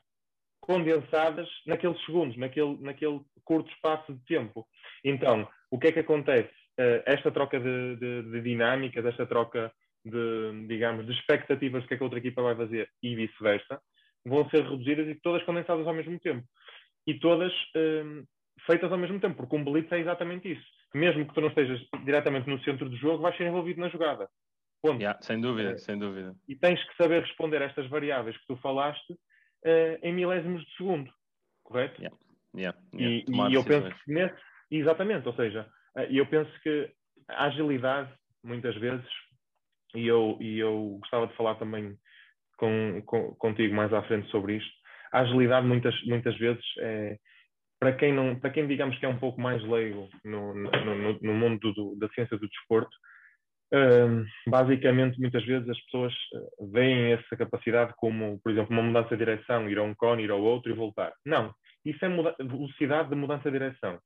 condensadas 0.66 1.48
naqueles 1.66 2.04
segundos, 2.06 2.36
naquele, 2.38 2.78
naquele 2.82 3.22
curto 3.44 3.72
espaço 3.72 4.14
de 4.14 4.26
tempo. 4.26 4.68
Então, 5.04 5.48
o 5.70 5.80
que 5.80 5.88
é 5.88 5.92
que 5.92 6.00
acontece? 6.00 6.52
Uh, 6.78 7.02
esta 7.06 7.32
troca 7.32 7.60
de, 7.60 7.96
de, 7.96 8.24
de, 8.24 8.42
dinâmicas, 8.42 9.06
esta 9.06 9.26
troca 9.26 9.72
de, 10.04 10.68
digamos, 10.68 11.06
de 11.06 11.14
expectativas 11.14 11.84
do 11.84 11.88
que 11.88 11.94
é 11.94 11.98
que 11.98 12.04
a 12.04 12.06
outra 12.06 12.20
equipa 12.20 12.42
vai 12.42 12.56
fazer 12.56 12.90
e 13.02 13.16
vice-versa, 13.16 13.80
vão 14.26 14.50
ser 14.50 14.64
reduzidas 14.64 15.08
e 15.08 15.16
todas 15.16 15.44
condensadas 15.44 15.88
ao 15.88 15.94
mesmo 15.94 16.20
tempo. 16.20 16.46
E 17.08 17.14
todas 17.20 17.54
uh, 17.54 18.26
feitas 18.66 18.92
ao 18.92 18.98
mesmo 18.98 19.20
tempo, 19.20 19.38
porque 19.38 19.56
um 19.56 19.64
blitz 19.64 19.92
é 19.92 20.00
exatamente 20.00 20.52
isso. 20.52 20.66
Mesmo 20.94 21.28
que 21.28 21.34
tu 21.34 21.42
não 21.42 21.50
estejas 21.50 21.80
diretamente 22.04 22.50
no 22.50 22.62
centro 22.64 22.90
do 22.90 22.98
jogo, 22.98 23.22
vais 23.22 23.38
ser 23.38 23.46
envolvido 23.48 23.80
na 23.80 23.90
jogada. 23.90 24.28
Yeah, 24.86 25.20
sem 25.22 25.42
dúvida, 25.42 25.74
uh, 25.74 25.80
sem 25.80 25.98
dúvida. 25.98 26.36
E 26.48 26.56
tens 26.56 26.84
que 26.84 26.96
saber 26.96 27.22
responder 27.22 27.62
a 27.62 27.66
estas 27.66 27.88
variáveis 27.88 28.38
que 28.38 28.48
tu 28.48 28.56
falaste 28.58 29.16
uh, 29.66 30.00
em 30.02 30.14
milésimos 30.14 30.64
de 30.64 30.76
segundo, 30.76 31.12
correto? 31.64 32.02
Yeah. 32.02 32.18
Yeah. 32.56 32.78
E, 32.94 33.26
e, 33.28 33.54
eu 33.54 33.64
penso 33.64 33.90
que 34.04 34.14
nesse, 34.14 34.36
exatamente, 34.72 35.28
ou 35.28 35.36
seja, 35.36 35.68
uh, 35.98 36.02
eu 36.10 36.26
penso 36.28 36.52
que 36.62 36.90
a 37.28 37.46
agilidade, 37.46 38.14
muitas 38.44 38.76
vezes, 38.76 39.06
e 39.94 40.08
eu, 40.08 40.38
e 40.40 40.60
eu 40.60 40.98
gostava 41.02 41.28
de 41.28 41.36
falar 41.36 41.56
também 41.56 41.98
com, 42.58 43.02
com, 43.06 43.36
contigo 43.36 43.76
mais 43.76 43.92
à 43.94 44.02
frente 44.04 44.30
sobre 44.30 44.58
isto, 44.58 44.72
a 45.12 45.22
agilidade 45.22 45.66
muitas, 45.66 45.96
muitas 46.04 46.38
vezes 46.38 46.64
é, 46.80 47.18
para 47.80 47.94
quem 47.94 48.14
não, 48.14 48.40
para 48.40 48.50
quem 48.50 48.68
digamos 48.68 48.98
que 48.98 49.06
é 49.06 49.10
um 49.10 49.20
pouco 49.20 49.40
mais 49.40 49.64
leigo 49.64 50.10
no, 50.24 50.54
no, 50.54 51.20
no 51.22 51.34
mundo 51.34 51.74
do, 51.74 51.96
da 51.98 52.10
ciência 52.10 52.38
do 52.38 52.48
desporto, 52.48 52.96
basicamente, 54.48 55.20
muitas 55.20 55.44
vezes 55.44 55.68
as 55.68 55.80
pessoas 55.86 56.14
uh, 56.34 56.72
veem 56.72 57.14
essa 57.14 57.36
capacidade 57.36 57.94
como, 57.98 58.40
por 58.42 58.52
exemplo, 58.52 58.72
uma 58.72 58.84
mudança 58.84 59.10
de 59.10 59.18
direção, 59.18 59.70
ir 59.70 59.78
a 59.78 59.84
um 59.84 59.96
cone, 59.96 60.24
ir 60.24 60.32
ao 60.32 60.42
outro 60.42 60.72
e 60.72 60.76
voltar. 60.76 61.14
Não. 61.26 61.54
Isso 61.84 62.04
é 62.04 62.10
velocidade 62.44 63.10
de 63.10 63.16
mudança 63.16 63.44
de 63.44 63.60
direção. 63.60 64.00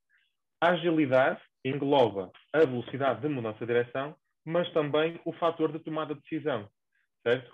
A 0.62 0.72
agilidade 0.72 1.40
engloba 1.64 2.32
a 2.54 2.60
velocidade 2.60 3.22
de 3.22 3.30
mudança 3.30 3.60
de 3.60 3.68
direção, 3.68 4.16
mas 4.46 4.70
também 4.72 5.20
o 5.26 5.32
fator 5.34 5.72
de 5.72 5.80
tomada 5.80 6.14
de 6.14 6.22
decisão, 6.22 6.68
certo? 7.24 7.50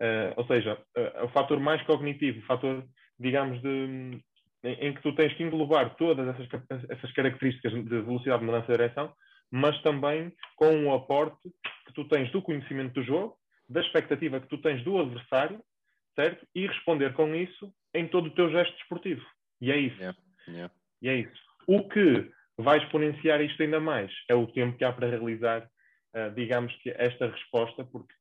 Uh, 0.00 0.32
ou 0.36 0.46
seja, 0.46 0.78
uh, 0.96 1.24
o 1.24 1.28
fator 1.28 1.60
mais 1.60 1.82
cognitivo, 1.82 2.40
o 2.40 2.46
fator, 2.46 2.84
digamos, 3.18 3.60
de, 3.60 4.22
em, 4.64 4.72
em, 4.72 4.94
que 4.94 5.02
tu 5.02 5.14
tens 5.14 5.32
que 5.34 5.42
englobar 5.42 5.94
todas 5.96 6.26
essas, 6.28 6.48
essas 6.88 7.12
características 7.12 7.72
de 7.72 8.02
velocidade 8.02 8.40
de 8.40 8.46
mudança 8.46 8.66
de 8.66 8.78
direção 8.78 9.12
mas 9.50 9.80
também 9.82 10.32
com 10.56 10.86
o 10.86 10.94
aporte 10.94 11.50
que 11.86 11.92
tu 11.92 12.04
tens 12.04 12.30
do 12.30 12.42
conhecimento 12.42 12.94
do 12.94 13.02
jogo, 13.02 13.36
da 13.68 13.80
expectativa 13.80 14.40
que 14.40 14.48
tu 14.48 14.58
tens 14.58 14.82
do 14.84 14.98
adversário, 14.98 15.60
certo? 16.14 16.46
E 16.54 16.66
responder 16.66 17.12
com 17.14 17.34
isso 17.34 17.72
em 17.94 18.06
todo 18.06 18.26
o 18.26 18.34
teu 18.34 18.50
gesto 18.50 18.76
desportivo. 18.76 19.24
E 19.60 19.70
é 19.70 19.76
isso. 19.76 19.96
Yeah. 19.96 20.18
Yeah. 20.48 20.74
E 21.02 21.08
é 21.08 21.14
isso. 21.16 21.42
O 21.66 21.88
que 21.88 22.30
vai 22.58 22.78
exponenciar 22.78 23.40
isto 23.40 23.62
ainda 23.62 23.80
mais 23.80 24.12
é 24.28 24.34
o 24.34 24.46
tempo 24.46 24.76
que 24.76 24.84
há 24.84 24.92
para 24.92 25.08
realizar, 25.08 25.68
uh, 26.14 26.34
digamos 26.34 26.74
que 26.76 26.90
esta 26.90 27.28
resposta, 27.28 27.84
porque 27.84 28.12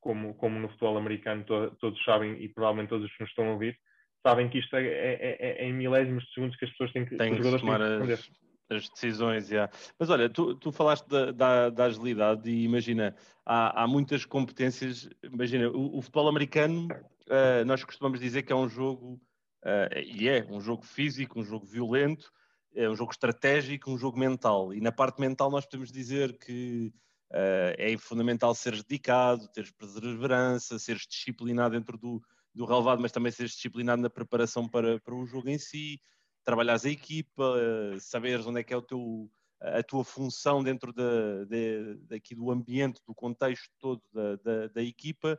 como, 0.00 0.34
como 0.34 0.58
no 0.58 0.68
futebol 0.68 0.96
americano 0.96 1.44
to, 1.44 1.76
todos 1.80 2.02
sabem, 2.04 2.42
e 2.42 2.48
provavelmente 2.48 2.88
todos 2.88 3.06
os 3.06 3.16
que 3.16 3.22
nos 3.22 3.30
estão 3.30 3.48
a 3.48 3.52
ouvir, 3.52 3.78
sabem 4.22 4.48
que 4.48 4.58
isto 4.58 4.74
é, 4.76 4.86
é, 4.86 5.36
é, 5.40 5.62
é 5.62 5.64
em 5.64 5.72
milésimos 5.72 6.24
de 6.24 6.34
segundos 6.34 6.56
que 6.56 6.64
as 6.64 6.70
pessoas 6.72 6.92
têm 6.92 7.04
que, 7.04 7.16
Tem 7.16 7.36
que 7.36 7.58
tomar 7.58 7.80
as, 7.80 8.30
as 8.76 8.88
decisões, 8.88 9.50
yeah. 9.50 9.72
Mas 9.98 10.10
olha, 10.10 10.28
tu, 10.28 10.54
tu 10.54 10.72
falaste 10.72 11.06
da, 11.08 11.32
da, 11.32 11.70
da, 11.70 11.84
agilidade 11.84 12.50
e 12.50 12.64
imagina, 12.64 13.14
há, 13.44 13.82
há 13.82 13.86
muitas 13.86 14.24
competências. 14.24 15.08
Imagina, 15.22 15.68
o, 15.70 15.98
o 15.98 16.02
futebol 16.02 16.28
americano, 16.28 16.88
uh, 16.92 17.64
nós 17.66 17.84
costumamos 17.84 18.20
dizer 18.20 18.42
que 18.42 18.52
é 18.52 18.56
um 18.56 18.68
jogo, 18.68 19.20
uh, 19.64 19.98
e 20.04 20.28
é 20.28 20.46
um 20.50 20.60
jogo 20.60 20.84
físico, 20.84 21.40
um 21.40 21.44
jogo 21.44 21.66
violento, 21.66 22.32
é 22.74 22.88
um 22.88 22.96
jogo 22.96 23.12
estratégico, 23.12 23.90
um 23.90 23.98
jogo 23.98 24.18
mental. 24.18 24.72
E 24.72 24.80
na 24.80 24.92
parte 24.92 25.20
mental, 25.20 25.50
nós 25.50 25.64
podemos 25.66 25.92
dizer 25.92 26.38
que 26.38 26.92
uh, 27.30 27.74
é 27.78 27.96
fundamental 27.98 28.54
seres 28.54 28.82
dedicado, 28.82 29.48
teres 29.48 29.70
perseverança, 29.70 30.78
seres 30.78 31.06
disciplinado 31.06 31.74
dentro 31.74 31.98
do, 31.98 32.22
do 32.54 32.64
relevado, 32.64 33.00
mas 33.00 33.12
também 33.12 33.32
seres 33.32 33.52
disciplinado 33.52 34.02
na 34.02 34.10
preparação 34.10 34.68
para, 34.68 34.98
para 35.00 35.14
o 35.14 35.26
jogo 35.26 35.48
em 35.48 35.58
si 35.58 36.00
trabalhares 36.44 36.84
a 36.84 36.90
equipa, 36.90 37.56
saberes 38.00 38.46
onde 38.46 38.60
é 38.60 38.62
que 38.62 38.72
é 38.72 38.76
o 38.76 38.82
teu, 38.82 39.30
a 39.60 39.82
tua 39.82 40.04
função 40.04 40.62
dentro 40.62 40.92
da, 40.92 41.44
de, 41.44 41.94
daqui 42.08 42.34
do 42.34 42.50
ambiente, 42.50 43.00
do 43.06 43.14
contexto 43.14 43.70
todo 43.78 44.02
da, 44.12 44.36
da, 44.36 44.68
da 44.68 44.82
equipa. 44.82 45.38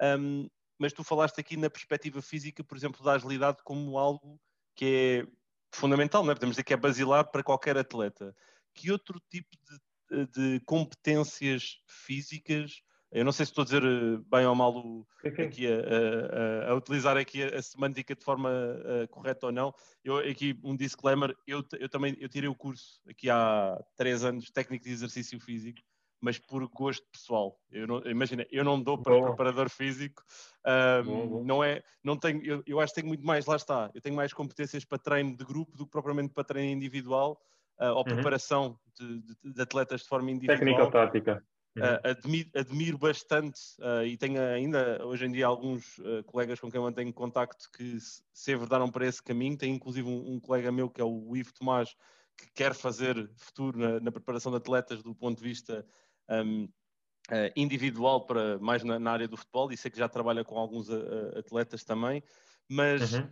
Um, 0.00 0.48
mas 0.78 0.92
tu 0.92 1.04
falaste 1.04 1.38
aqui 1.40 1.56
na 1.56 1.70
perspectiva 1.70 2.20
física, 2.20 2.62
por 2.64 2.76
exemplo, 2.76 3.04
da 3.04 3.12
agilidade 3.12 3.58
como 3.62 3.98
algo 3.98 4.40
que 4.74 5.24
é 5.26 5.76
fundamental, 5.76 6.24
não 6.24 6.32
é? 6.32 6.34
podemos 6.34 6.54
dizer 6.54 6.64
que 6.64 6.74
é 6.74 6.76
basilar 6.76 7.30
para 7.30 7.42
qualquer 7.42 7.78
atleta. 7.78 8.34
Que 8.74 8.90
outro 8.90 9.20
tipo 9.30 9.56
de, 10.10 10.26
de 10.26 10.60
competências 10.64 11.80
físicas 11.86 12.82
eu 13.12 13.24
não 13.24 13.32
sei 13.32 13.44
se 13.44 13.52
estou 13.52 13.62
a 13.62 13.64
dizer 13.64 13.82
eh, 13.84 14.18
bem 14.30 14.46
ou 14.46 14.54
mal 14.54 14.74
o, 14.74 15.06
aqui 15.24 15.66
a, 15.66 16.68
a, 16.68 16.70
a, 16.70 16.74
utilizar 16.74 17.16
aqui 17.16 17.42
a, 17.42 17.60
semântica 17.60 18.14
de 18.14 18.24
forma 18.24 18.50
uh, 18.50 19.06
correta 19.08 19.46
ou 19.46 19.52
não. 19.52 19.74
Eu 20.02 20.18
aqui 20.18 20.58
um 20.64 20.74
disclaimer, 20.74 21.36
eu, 21.46 21.62
eu 21.78 21.88
também 21.88 22.16
eu 22.18 22.28
tirei 22.28 22.48
o 22.48 22.54
curso 22.54 23.00
aqui 23.08 23.28
há 23.28 23.78
três 23.96 24.24
anos, 24.24 24.50
técnico 24.50 24.84
de 24.84 24.90
exercício 24.92 25.38
físico, 25.38 25.80
mas 26.22 26.38
por 26.38 26.66
gosto 26.68 27.06
pessoal. 27.12 27.58
Eu 27.70 27.86
não, 27.86 27.98
imagina, 28.06 28.46
eu 28.50 28.64
não 28.64 28.80
dou 28.80 28.96
para 28.96 29.20
preparador 29.20 29.68
físico, 29.68 30.22
um, 31.06 31.44
não 31.44 31.62
é, 31.62 31.82
não 32.02 32.16
tenho, 32.16 32.42
eu, 32.42 32.62
eu, 32.66 32.80
acho 32.80 32.94
que 32.94 33.00
tenho 33.00 33.08
muito 33.08 33.26
mais, 33.26 33.44
lá 33.44 33.56
está, 33.56 33.90
eu 33.92 34.00
tenho 34.00 34.16
mais 34.16 34.32
competências 34.32 34.84
para 34.84 34.98
treino 34.98 35.36
de 35.36 35.44
grupo 35.44 35.76
do 35.76 35.84
que 35.84 35.90
propriamente 35.90 36.32
para 36.32 36.44
treino 36.44 36.70
individual 36.70 37.38
uh, 37.78 37.86
ou 37.86 37.98
uhum. 37.98 38.04
preparação 38.04 38.78
de, 38.98 39.20
de, 39.20 39.52
de, 39.52 39.62
atletas 39.62 40.02
de 40.02 40.08
forma 40.08 40.30
individual. 40.30 40.58
Técnica 40.58 40.84
ou 40.84 40.90
tática. 40.90 41.44
Uhum. 41.74 41.84
Uh, 41.84 42.00
admiro, 42.04 42.50
admiro, 42.54 42.98
bastante 42.98 43.60
uh, 43.78 44.04
e 44.04 44.16
tenho 44.18 44.38
ainda 44.42 45.02
hoje 45.06 45.24
em 45.24 45.32
dia 45.32 45.46
alguns 45.46 45.96
uh, 45.98 46.22
colegas 46.26 46.60
com 46.60 46.70
quem 46.70 46.78
mantenho 46.78 47.12
contacto 47.14 47.70
que 47.72 47.98
se, 47.98 48.22
se 48.30 48.52
enverdaram 48.52 48.90
para 48.90 49.06
esse 49.06 49.22
caminho. 49.22 49.56
Tenho 49.56 49.74
inclusive 49.74 50.06
um, 50.06 50.34
um, 50.34 50.40
colega 50.40 50.70
meu 50.70 50.90
que 50.90 51.00
é 51.00 51.04
o 51.04 51.34
Ivo 51.34 51.52
Tomás 51.54 51.96
que 52.36 52.46
quer 52.54 52.74
fazer 52.74 53.30
futuro 53.36 53.78
na, 53.78 54.00
na 54.00 54.12
preparação 54.12 54.52
de 54.52 54.58
atletas 54.58 55.02
do 55.02 55.14
ponto 55.14 55.38
de 55.38 55.44
vista 55.44 55.86
um, 56.28 56.68
individual 57.56 58.26
para 58.26 58.58
mais 58.58 58.82
na, 58.84 58.98
na, 58.98 59.12
área 59.12 59.28
do 59.28 59.36
futebol 59.36 59.72
e 59.72 59.76
sei 59.76 59.90
que 59.90 59.98
já 59.98 60.08
trabalha 60.08 60.44
com 60.44 60.58
alguns 60.58 60.88
atletas 61.36 61.84
também. 61.84 62.22
Mas 62.68 63.14
uhum. 63.14 63.28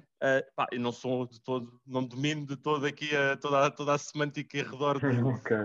pá, 0.55 0.67
eu 0.71 0.81
não 0.81 0.93
sou 0.93 1.27
de 1.27 1.41
todo, 1.41 1.81
não 1.87 2.05
domino 2.05 2.47
de 2.47 2.57
todo 2.57 2.87
aqui 2.87 3.15
a, 3.15 3.37
toda, 3.37 3.71
toda 3.71 3.95
a 3.95 3.99
semântica 3.99 4.59
em 4.59 4.63
redor 4.63 4.99
de, 4.99 5.07
okay. 5.25 5.57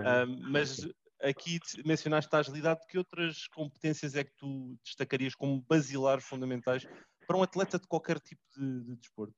mas 0.50 0.86
aqui 1.22 1.58
mencionaste 1.84 2.34
a 2.34 2.38
agilidade, 2.38 2.86
que 2.88 2.98
outras 2.98 3.46
competências 3.48 4.14
é 4.14 4.24
que 4.24 4.32
tu 4.36 4.76
destacarias 4.84 5.34
como 5.34 5.64
basilares 5.68 6.24
fundamentais 6.24 6.86
para 7.26 7.36
um 7.36 7.42
atleta 7.42 7.78
de 7.78 7.86
qualquer 7.86 8.20
tipo 8.20 8.42
de, 8.56 8.84
de 8.84 8.96
desporto? 8.96 9.34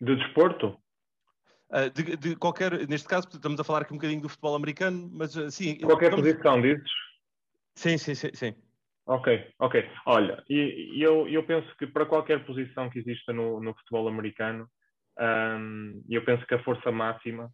De 0.00 0.16
desporto? 0.16 0.78
Uh, 1.70 1.90
de, 1.92 2.16
de, 2.16 2.36
qualquer, 2.36 2.86
neste 2.88 3.08
caso, 3.08 3.28
estamos 3.28 3.60
a 3.60 3.64
falar 3.64 3.82
aqui 3.82 3.92
um 3.92 3.96
bocadinho 3.96 4.22
do 4.22 4.28
futebol 4.28 4.54
americano, 4.54 5.10
mas 5.12 5.36
assim. 5.36 5.78
Qualquer 5.80 6.10
estamos... 6.10 6.30
posição, 6.30 6.62
dizes? 6.62 6.90
Sim, 7.74 7.98
sim, 7.98 8.14
sim, 8.14 8.30
sim. 8.32 8.54
Ok, 9.06 9.52
ok. 9.58 9.90
Olha, 10.06 10.42
e, 10.48 11.02
eu, 11.02 11.28
eu 11.28 11.42
penso 11.44 11.74
que 11.76 11.86
para 11.86 12.06
qualquer 12.06 12.44
posição 12.44 12.90
que 12.90 12.98
exista 12.98 13.32
no, 13.32 13.60
no 13.60 13.74
futebol 13.74 14.06
americano, 14.08 14.68
um, 15.18 16.02
eu 16.08 16.24
penso 16.24 16.46
que 16.46 16.54
a 16.54 16.62
força 16.62 16.92
máxima 16.92 17.50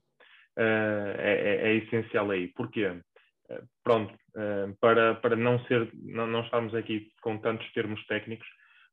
é, 0.57 1.61
é, 1.63 1.75
essencial 1.77 2.31
aí. 2.31 2.49
Porquê? 2.49 2.87
Uh, 2.89 3.67
pronto, 3.83 4.15
uh, 4.15 4.75
para, 4.81 5.15
para 5.17 5.37
não, 5.37 5.59
ser, 5.67 5.91
não, 5.95 6.27
não 6.27 6.43
estarmos 6.43 6.75
aqui 6.75 7.11
com 7.21 7.39
tantos 7.39 7.71
termos 7.73 8.05
técnicos, 8.07 8.47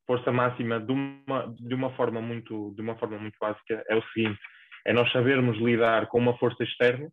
força 0.06 0.32
máxima 0.32 0.80
de 0.80 0.92
uma, 0.92 1.56
de 1.58 1.74
uma 1.74 1.96
forma 1.96 2.22
muito 2.22 2.74
de 2.76 2.82
uma 2.82 2.98
forma 2.98 3.18
muito 3.18 3.38
básica 3.40 3.84
é 3.88 3.96
o 3.96 4.04
seguinte 4.10 4.40
é 4.86 4.92
nós 4.92 5.12
sabermos 5.12 5.58
lidar 5.58 6.08
com 6.08 6.18
uma 6.18 6.38
força 6.38 6.64
externa 6.64 7.10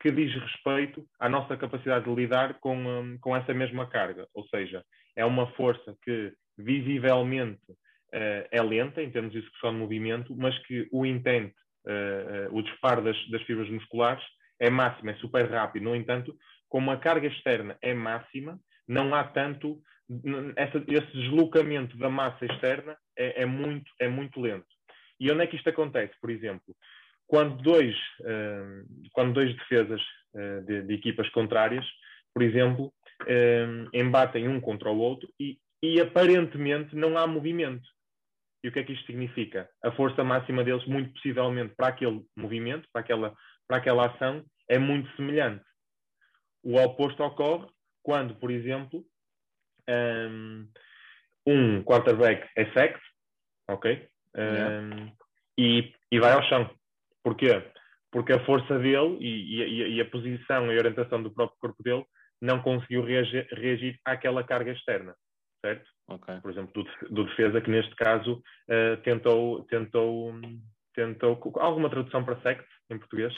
que 0.00 0.10
diz 0.10 0.34
respeito 0.34 1.06
à 1.20 1.28
nossa 1.28 1.56
capacidade 1.56 2.06
de 2.06 2.14
lidar 2.14 2.54
com, 2.54 2.76
um, 2.76 3.18
com 3.18 3.36
essa 3.36 3.54
mesma 3.54 3.86
carga 3.88 4.26
ou 4.34 4.44
seja 4.48 4.82
é 5.16 5.24
uma 5.24 5.46
força 5.52 5.96
que 6.02 6.32
visivelmente 6.58 7.60
é 8.12 8.62
lenta 8.62 9.02
em 9.02 9.10
termos 9.10 9.32
de 9.32 9.38
execução 9.38 9.72
de 9.72 9.78
movimento 9.78 10.34
mas 10.36 10.56
que 10.66 10.88
o 10.92 11.04
intente 11.04 11.54
uh, 11.54 11.63
o 12.50 12.62
disparo 12.62 13.02
das, 13.02 13.16
das, 13.28 13.42
fibras 13.42 13.68
musculares 13.68 14.24
é 14.58 14.70
máximo, 14.70 15.10
é 15.10 15.14
super 15.16 15.50
rápido. 15.50 15.84
No 15.84 15.94
entanto, 15.94 16.34
como 16.68 16.90
a 16.90 16.96
carga 16.96 17.26
externa 17.26 17.76
é 17.82 17.92
máxima, 17.92 18.58
não 18.88 19.14
há 19.14 19.24
tanto 19.24 19.80
essa, 20.56 20.78
esse 20.88 21.12
deslocamento 21.12 21.96
da 21.96 22.10
massa 22.10 22.44
externa 22.44 22.96
é, 23.16 23.42
é, 23.42 23.46
muito 23.46 23.90
é 24.00 24.08
muito 24.08 24.40
lento. 24.40 24.66
E 25.18 25.30
onde 25.30 25.42
é 25.42 25.46
que 25.46 25.56
isto 25.56 25.68
acontece? 25.68 26.12
Por 26.20 26.30
exemplo, 26.30 26.74
quando 27.26 27.62
dois 27.62 27.96
uh, 28.20 28.84
quando 29.12 29.32
dois 29.32 29.54
defesas 29.56 30.00
uh, 30.34 30.64
de, 30.66 30.82
de, 30.82 30.94
equipas 30.94 31.28
contrárias, 31.30 31.84
por 32.34 32.42
exemplo, 32.42 32.92
uh, 33.22 33.88
embatem 33.92 34.48
um 34.48 34.60
contra 34.60 34.90
o 34.90 34.98
outro 34.98 35.28
e, 35.40 35.58
e 35.82 36.00
aparentemente 36.00 36.94
não 36.94 37.16
há 37.16 37.26
movimento. 37.26 37.88
E 38.64 38.68
o 38.68 38.72
que 38.72 38.78
é 38.78 38.82
que 38.82 38.94
isto 38.94 39.04
significa? 39.04 39.68
A 39.84 39.92
força 39.92 40.24
máxima 40.24 40.64
deles, 40.64 40.86
muito 40.86 41.12
possivelmente, 41.12 41.74
para 41.76 41.88
aquele 41.88 42.24
movimento, 42.34 42.88
para 42.90 43.02
aquela, 43.02 43.34
para 43.68 43.76
aquela 43.76 44.06
ação, 44.06 44.42
é 44.70 44.78
muito 44.78 45.14
semelhante. 45.16 45.62
O 46.62 46.80
oposto 46.80 47.22
ocorre 47.22 47.68
quando, 48.02 48.34
por 48.36 48.50
exemplo, 48.50 49.04
um, 49.86 50.66
um 51.46 51.84
quarterback 51.84 52.48
é 52.56 52.64
sacked, 52.72 53.02
ok? 53.68 54.08
Um, 54.34 54.40
yeah. 54.40 55.12
e, 55.58 55.94
e 56.10 56.18
vai 56.18 56.32
ao 56.32 56.42
chão. 56.44 56.70
Porquê? 57.22 57.70
Porque 58.10 58.32
a 58.32 58.44
força 58.46 58.78
dele 58.78 59.18
e, 59.20 59.60
e, 59.60 59.96
e, 59.96 60.00
a 60.00 60.06
posição 60.06 60.72
e 60.72 60.76
a 60.76 60.78
orientação 60.78 61.22
do 61.22 61.30
próprio 61.30 61.58
corpo 61.60 61.82
dele 61.82 62.04
não 62.40 62.62
conseguiu 62.62 63.04
reagir, 63.04 63.46
reagir 63.52 64.00
àquela 64.06 64.42
carga 64.42 64.72
externa, 64.72 65.14
certo? 65.62 65.86
Okay. 66.08 66.40
Por 66.40 66.50
exemplo, 66.50 66.84
do, 67.10 67.24
defesa, 67.24 67.60
que 67.60 67.70
neste 67.70 67.94
caso 67.96 68.42
uh, 68.68 68.96
tentou, 69.02 69.64
tentou, 69.64 70.34
tentou. 70.94 71.52
Alguma 71.56 71.88
tradução 71.88 72.24
para 72.24 72.40
sect 72.40 72.64
em 72.90 72.98
português? 72.98 73.34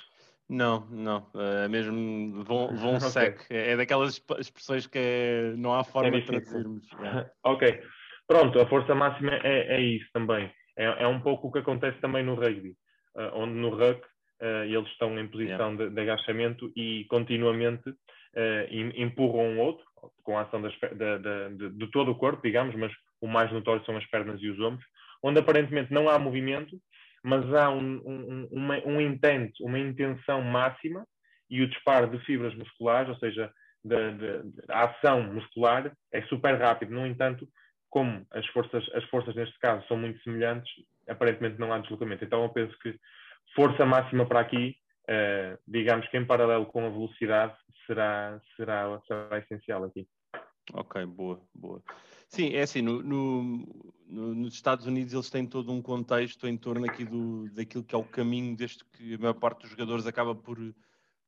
Não, 0.48 0.86
não. 0.90 1.28
É 1.62 1.68
mesmo 1.68 2.44
vão, 2.44 2.74
vão 2.76 2.96
okay. 2.96 3.08
sec. 3.08 3.46
É, 3.50 3.72
é 3.72 3.76
daquelas 3.76 4.20
expressões 4.38 4.86
que 4.86 5.54
não 5.56 5.74
há 5.74 5.84
forma 5.84 6.08
é 6.08 6.20
de 6.20 6.26
traduzirmos. 6.26 6.86
É. 7.02 7.30
ok. 7.44 7.82
Pronto, 8.26 8.60
a 8.60 8.66
força 8.66 8.94
máxima 8.94 9.34
é, 9.44 9.76
é 9.76 9.80
isso 9.80 10.08
também. 10.12 10.50
É, 10.76 11.04
é, 11.04 11.06
um 11.06 11.20
pouco 11.20 11.48
o 11.48 11.52
que 11.52 11.60
acontece 11.60 11.98
também 12.00 12.24
no 12.24 12.34
rugby, 12.34 12.76
uh, 13.16 13.30
onde 13.34 13.54
no 13.54 13.70
ruck 13.70 14.00
uh, 14.42 14.64
eles 14.64 14.88
estão 14.90 15.18
em 15.18 15.28
posição 15.28 15.72
yeah. 15.72 15.84
de, 15.84 15.90
de, 15.94 16.00
agachamento 16.00 16.72
e 16.76 17.04
continuamente 17.08 17.94
empurram 18.96 19.50
um 19.50 19.60
outro, 19.60 19.84
com 20.22 20.36
a 20.38 20.42
ação 20.42 20.60
das, 20.60 20.72
de, 20.72 21.56
de, 21.56 21.70
de, 21.70 21.90
todo 21.90 22.10
o 22.10 22.14
corpo, 22.14 22.42
digamos, 22.42 22.74
mas 22.74 22.92
o 23.20 23.26
mais 23.26 23.50
notório 23.52 23.84
são 23.84 23.96
as 23.96 24.06
pernas 24.06 24.40
e 24.40 24.48
os 24.48 24.60
ombros, 24.60 24.84
onde 25.22 25.40
aparentemente 25.40 25.92
não 25.92 26.08
há 26.08 26.18
movimento, 26.18 26.76
mas 27.22 27.52
há 27.54 27.70
um, 27.70 28.02
um, 28.04 28.48
uma, 28.50 28.78
um 28.84 29.00
intento, 29.00 29.64
uma 29.64 29.78
intenção 29.78 30.42
máxima 30.42 31.06
e 31.48 31.62
o 31.62 31.68
disparo 31.68 32.08
de 32.08 32.18
fibras 32.24 32.54
musculares, 32.54 33.08
ou 33.08 33.16
seja, 33.16 33.50
de, 33.84 34.12
de, 34.12 34.42
de, 34.42 34.62
a 34.68 34.84
ação 34.84 35.22
muscular 35.22 35.92
é 36.12 36.22
super 36.22 36.60
rápido. 36.60 36.92
No 36.92 37.06
entanto, 37.06 37.48
como 37.88 38.26
as 38.30 38.46
forças, 38.48 38.84
as 38.94 39.04
forças 39.04 39.34
neste 39.34 39.58
caso 39.58 39.86
são 39.86 39.96
muito 39.96 40.22
semelhantes, 40.22 40.70
aparentemente 41.08 41.58
não 41.58 41.72
há 41.72 41.78
deslocamento. 41.78 42.24
Então 42.24 42.42
eu 42.42 42.48
penso 42.50 42.76
que 42.80 42.94
força 43.54 43.86
máxima 43.86 44.26
para 44.26 44.40
aqui, 44.40 44.76
uh, 45.08 45.58
digamos 45.66 46.06
que 46.08 46.16
em 46.16 46.26
paralelo 46.26 46.66
com 46.66 46.86
a 46.86 46.90
velocidade, 46.90 47.54
será, 47.86 48.40
será, 48.56 49.00
será 49.06 49.38
essencial 49.38 49.84
aqui. 49.84 50.08
Ok, 50.72 51.06
boa, 51.06 51.40
boa. 51.54 51.82
Sim, 52.28 52.52
é 52.54 52.62
assim, 52.62 52.82
no, 52.82 53.02
no, 53.02 53.84
no, 54.06 54.34
nos 54.34 54.54
Estados 54.54 54.86
Unidos 54.86 55.12
eles 55.12 55.30
têm 55.30 55.46
todo 55.46 55.70
um 55.72 55.80
contexto 55.80 56.48
em 56.48 56.56
torno 56.56 56.84
aqui 56.84 57.04
do, 57.04 57.48
daquilo 57.50 57.84
que 57.84 57.94
é 57.94 57.98
o 57.98 58.04
caminho, 58.04 58.56
desde 58.56 58.84
que 58.84 59.14
a 59.14 59.18
maior 59.18 59.34
parte 59.34 59.62
dos 59.62 59.70
jogadores 59.70 60.06
acaba 60.06 60.34
por, 60.34 60.58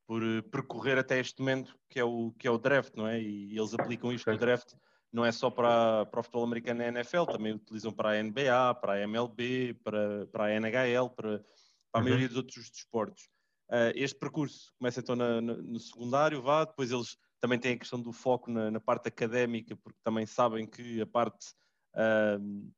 por 0.07 0.23
percorrer 0.51 0.99
até 0.99 1.21
este 1.21 1.41
momento, 1.41 1.79
que 1.89 2.01
é 2.01 2.05
o, 2.05 2.33
que 2.37 2.49
é 2.49 2.51
o 2.51 2.59
draft, 2.59 2.95
não 2.97 3.07
é? 3.07 3.21
E, 3.21 3.57
eles 3.57 3.75
aplicam 3.75 4.13
isto 4.13 4.29
no 4.31 4.37
draft, 4.37 4.75
não 5.13 5.25
é 5.25 5.31
só 5.31 5.51
para, 5.51 6.05
para 6.07 6.21
o 6.21 6.23
futebol 6.23 6.45
americano 6.45 6.83
e 6.83 6.87
a 6.87 6.89
NFL, 6.89 7.25
também 7.27 7.53
utilizam 7.53 7.93
para 7.93 8.11
a 8.11 8.23
NBA, 8.23 8.75
para 8.81 8.95
a 8.95 9.01
MLB, 9.03 9.75
para, 9.85 10.27
para 10.27 10.45
a 10.47 10.61
NHL, 10.61 11.11
para, 11.11 11.39
para 11.39 11.45
a 11.93 11.99
uhum. 11.99 12.05
maioria 12.05 12.29
dos 12.29 12.37
outros 12.37 12.71
desportos. 12.71 13.29
Uh, 13.71 13.93
este 13.95 14.19
percurso 14.19 14.73
começa 14.79 15.01
então 15.01 15.15
na, 15.15 15.41
na, 15.41 15.55
no 15.55 15.79
secundário, 15.79 16.41
vá, 16.41 16.65
depois 16.65 16.91
eles 16.91 17.19
também 17.41 17.59
têm 17.59 17.75
a 17.75 17.79
questão 17.79 18.01
do 18.01 18.13
foco 18.13 18.51
na, 18.51 18.71
na 18.71 18.81
parte 18.81 19.09
académica, 19.09 19.77
porque 19.77 19.99
também 20.03 20.27
sabem 20.27 20.67
que 20.67 21.01
a 21.01 21.07
parte 21.07 21.53
uh, 21.95 22.73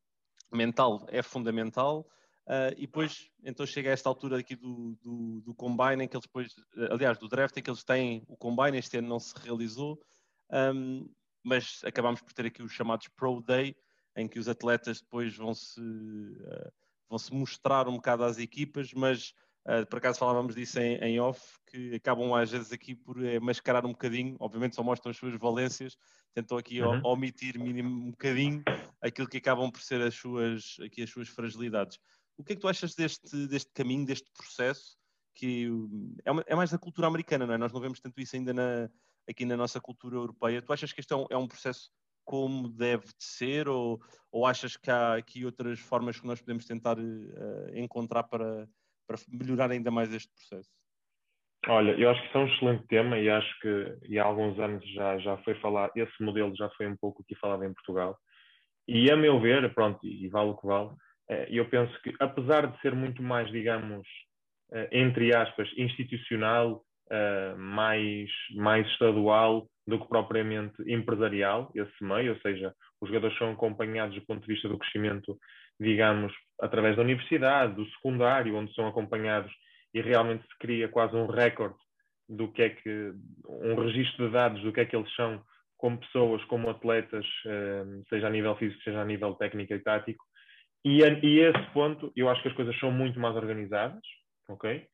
mental 0.53 1.07
é 1.09 1.23
fundamental. 1.23 2.07
Uh, 2.47 2.75
e 2.77 2.87
depois, 2.87 3.31
então 3.45 3.65
chega 3.65 3.91
a 3.91 3.93
esta 3.93 4.09
altura 4.09 4.39
aqui 4.39 4.57
do, 4.57 4.97
do, 5.01 5.41
do, 5.43 5.55
combine, 5.55 6.05
em 6.05 6.09
que 6.09 6.17
eles 6.17 6.27
depois, 6.27 6.53
aliás, 6.91 7.17
do 7.17 7.29
draft, 7.29 7.57
em 7.57 7.63
que 7.63 7.71
eles 7.71 7.85
têm 7.85 8.25
o 8.27 8.37
combine, 8.37 8.77
este 8.77 8.99
ano 8.99 9.07
não 9.07 9.21
se 9.21 9.33
realizou, 9.39 10.01
um, 10.75 11.09
mas 11.45 11.81
acabamos 11.85 12.21
por 12.21 12.33
ter 12.33 12.47
aqui 12.47 12.61
os 12.63 12.73
chamados 12.73 13.07
Pro 13.09 13.41
Day, 13.41 13.77
em 14.17 14.27
que 14.27 14.39
os 14.39 14.49
atletas 14.49 15.01
depois 15.01 15.37
vão 15.37 15.55
se, 15.55 15.81
uh, 15.81 16.73
vão 17.09 17.19
se 17.19 17.33
mostrar 17.33 17.87
um 17.87 17.95
bocado 17.95 18.25
às 18.25 18.37
equipas, 18.39 18.93
mas 18.93 19.33
Uh, 19.67 19.87
por 19.87 19.99
acaso 19.99 20.19
falávamos 20.19 20.55
disso 20.55 20.81
em, 20.81 20.97
em, 20.97 21.21
off, 21.21 21.59
que 21.67 21.95
acabam 21.95 22.33
às 22.35 22.51
vezes 22.51 22.73
aqui 22.73 22.95
por 22.95 23.23
é, 23.23 23.39
mascarar 23.39 23.85
um 23.85 23.93
bocadinho, 23.93 24.37
obviamente 24.41 24.75
só 24.75 24.83
mostram 24.83 25.11
as 25.11 25.19
suas 25.19 25.39
valências, 25.39 25.97
tentam 26.35 26.57
aqui 26.57 26.81
uhum. 26.81 27.01
omitir 27.05 27.59
mínimo 27.59 28.07
um 28.07 28.11
bocadinho 28.11 28.63
aquilo 29.03 29.29
que 29.29 29.37
acabam 29.37 29.71
por 29.71 29.83
ser 29.83 30.01
as 30.01 30.15
suas, 30.15 30.77
aqui 30.85 31.03
as 31.03 31.11
suas 31.11 31.29
fragilidades. 31.29 31.99
O 32.39 32.45
que 32.45 32.53
é 32.53 32.57
que 32.57 32.63
tu 32.63 32.69
achas 32.69 32.95
deste, 32.95 33.47
deste 33.47 33.71
caminho, 33.73 34.07
deste 34.07 34.31
processo, 34.33 34.97
que 35.35 35.69
é, 36.25 36.31
uma, 36.31 36.45
é 36.47 36.55
mais 36.55 36.71
da 36.71 36.79
cultura 36.79 37.07
americana, 37.07 37.47
não 37.47 37.55
é? 37.55 37.59
Nós 37.59 37.73
não 37.73 37.81
vemos 37.81 38.01
tanto 38.01 38.19
isso 38.21 38.37
ainda 38.37 38.55
na, 38.55 38.91
aqui 39.29 39.45
na 39.45 39.57
nossa 39.57 39.81
cultura 39.81 40.17
europeia. 40.17 40.63
Tu 40.63 40.73
achas 40.73 40.93
que 40.93 41.01
este 41.01 41.13
é 41.13 41.17
um, 41.17 41.27
é 41.31 41.37
um 41.37 41.47
processo 41.47 41.91
como 42.25 42.69
deve 42.69 43.07
de 43.07 43.25
ser 43.25 43.69
ou, 43.69 44.01
ou 44.31 44.47
achas 44.47 44.77
que 44.77 44.91
há 44.91 45.17
aqui 45.17 45.45
outras 45.45 45.81
formas 45.81 46.21
que 46.21 46.27
nós 46.27 46.41
podemos 46.41 46.65
tentar 46.65 46.99
uh, 46.99 47.75
encontrar 47.75 48.25
para, 48.25 48.69
para 49.11 49.19
melhorar 49.29 49.71
ainda 49.73 49.91
mais 49.91 50.13
este 50.15 50.31
processo? 50.33 50.71
Olha, 51.67 51.93
eu 51.93 52.09
acho 52.09 52.21
que 52.23 52.29
isso 52.29 52.39
é 52.39 52.41
um 52.41 52.47
excelente 52.47 52.87
tema 52.87 53.19
e 53.19 53.29
acho 53.29 53.61
que 53.61 53.99
e 54.09 54.19
há 54.19 54.25
alguns 54.25 54.59
anos 54.59 54.89
já, 54.93 55.19
já 55.19 55.37
foi 55.39 55.55
falar, 55.57 55.91
esse 55.97 56.23
modelo 56.23 56.55
já 56.57 56.71
foi 56.71 56.87
um 56.87 56.97
pouco 56.97 57.23
aqui 57.23 57.35
falado 57.35 57.65
em 57.65 57.75
Portugal. 57.75 58.17
E 58.89 59.11
a 59.11 59.17
meu 59.17 59.39
ver, 59.41 59.73
pronto, 59.75 59.99
e 60.07 60.27
vale 60.29 60.51
o 60.51 60.57
que 60.57 60.67
vale, 60.67 60.91
eh, 61.29 61.49
eu 61.51 61.69
penso 61.69 61.93
que 62.03 62.15
apesar 62.19 62.67
de 62.67 62.81
ser 62.81 62.95
muito 62.95 63.23
mais, 63.23 63.51
digamos, 63.51 64.07
eh, 64.73 64.89
entre 64.93 65.35
aspas, 65.35 65.69
institucional, 65.77 66.85
mais, 67.57 68.31
mais 68.55 68.87
estadual 68.87 69.69
do 69.85 69.99
que 69.99 70.07
propriamente 70.07 70.81
empresarial, 70.87 71.69
esse 71.75 72.05
meio, 72.05 72.35
ou 72.35 72.41
seja, 72.41 72.73
os 73.01 73.09
jogadores 73.09 73.37
são 73.37 73.51
acompanhados 73.51 74.15
do 74.15 74.25
ponto 74.25 74.43
de 74.43 74.47
vista 74.47 74.69
do 74.69 74.79
crescimento, 74.79 75.37
digamos, 75.81 76.33
através 76.61 76.97
da 76.97 77.03
universidade, 77.03 77.75
do 77.75 77.89
secundário, 77.93 78.55
onde 78.55 78.73
são 78.75 78.87
acompanhados 78.87 79.51
e 79.95 80.01
realmente 80.01 80.43
se 80.43 80.59
cria 80.59 80.89
quase 80.89 81.17
um 81.17 81.27
recorde 81.27 81.79
do 82.29 82.53
que 82.53 82.63
é 82.63 82.69
que, 82.69 83.13
um 83.49 83.75
registro 83.75 84.27
de 84.27 84.33
dados 84.33 84.63
do 84.63 84.73
que 84.73 84.81
é 84.81 84.85
que 84.85 84.95
eles 84.95 85.13
são 85.17 85.43
como 85.77 85.99
pessoas, 85.99 86.45
como 86.45 86.69
atletas, 86.69 87.27
eh, 87.47 87.85
seja 88.09 88.27
a 88.27 88.31
nível 88.31 88.55
físico, 88.57 88.83
seja 88.83 89.01
a 89.01 89.05
nível 89.05 89.35
técnico 89.35 89.73
e 89.73 89.79
tático. 89.79 90.23
E 90.85 91.03
a, 91.03 91.09
e 91.09 91.41
esse 91.41 91.71
ponto, 91.73 92.13
eu 92.15 92.29
acho 92.29 92.43
que 92.43 92.49
as 92.49 92.55
coisas 92.55 92.79
são 92.79 92.93
muito 92.93 93.19
mais 93.19 93.35
organizadas, 93.35 94.01
ok? 94.49 94.87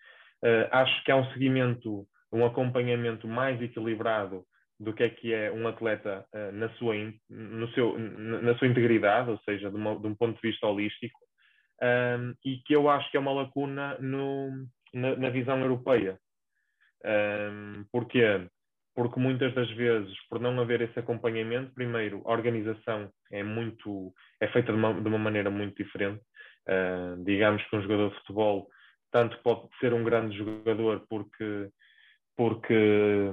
Uh, 0.45 0.69
acho 0.71 1.05
que 1.05 1.11
há 1.11 1.17
um 1.17 1.31
seguimento, 1.33 2.07
um 2.33 2.45
acompanhamento 2.45 3.27
mais 3.27 3.61
equilibrado 3.61 4.45
do 4.79 4.93
que 4.93 5.03
é 5.03 5.09
que 5.09 5.33
é 5.33 5.51
um 5.51 5.67
atleta 5.67 6.25
uh, 6.35 6.53
na, 6.53 6.69
sua, 6.75 6.95
no 7.31 7.69
seu, 7.73 7.99
na 7.99 8.57
sua 8.59 8.69
integridade, 8.69 9.31
ou 9.31 9.39
seja, 9.39 9.71
de, 9.71 9.77
uma, 9.77 9.99
de 9.99 10.07
um 10.07 10.15
ponto 10.15 10.35
de 10.41 10.49
vista 10.49 10.67
holístico, 10.67 11.19
um, 11.83 12.35
e 12.45 12.59
que 12.59 12.75
eu 12.75 12.89
acho 12.89 13.11
que 13.11 13.17
é 13.17 13.21
uma 13.21 13.33
lacuna 13.33 13.97
no, 13.99 14.67
na, 14.93 15.17
na 15.17 15.31
visão 15.31 15.61
europeia. 15.61 16.19
Um, 17.05 17.85
porquê? 17.93 18.49
Porque 18.95 19.21
muitas 19.21 19.55
das 19.55 19.71
vezes, 19.73 20.15
por 20.29 20.41
não 20.41 20.59
haver 20.61 20.81
esse 20.81 20.99
acompanhamento, 20.99 21.75
primeiro, 21.75 22.23
a 22.25 22.33
organização 22.33 23.11
é 23.31 23.43
muito 23.43 24.13
é 24.41 24.49
feita 24.49 24.73
de 24.73 24.79
uma, 24.79 24.95
de 24.95 25.07
uma 25.07 25.19
maneira 25.19 25.51
muito 25.51 25.77
diferente. 25.83 26.23
Uh, 26.69 27.23
digamos 27.25 27.63
que 27.65 27.77
um 27.77 27.83
jogador 27.83 28.11
de 28.11 28.19
futebol 28.21 28.69
tanto 29.13 29.39
pode 29.43 29.69
ser 29.79 29.93
um 29.93 30.03
grande 30.03 30.37
jogador 30.37 31.07
porque 31.09 31.71
porque 32.37 33.33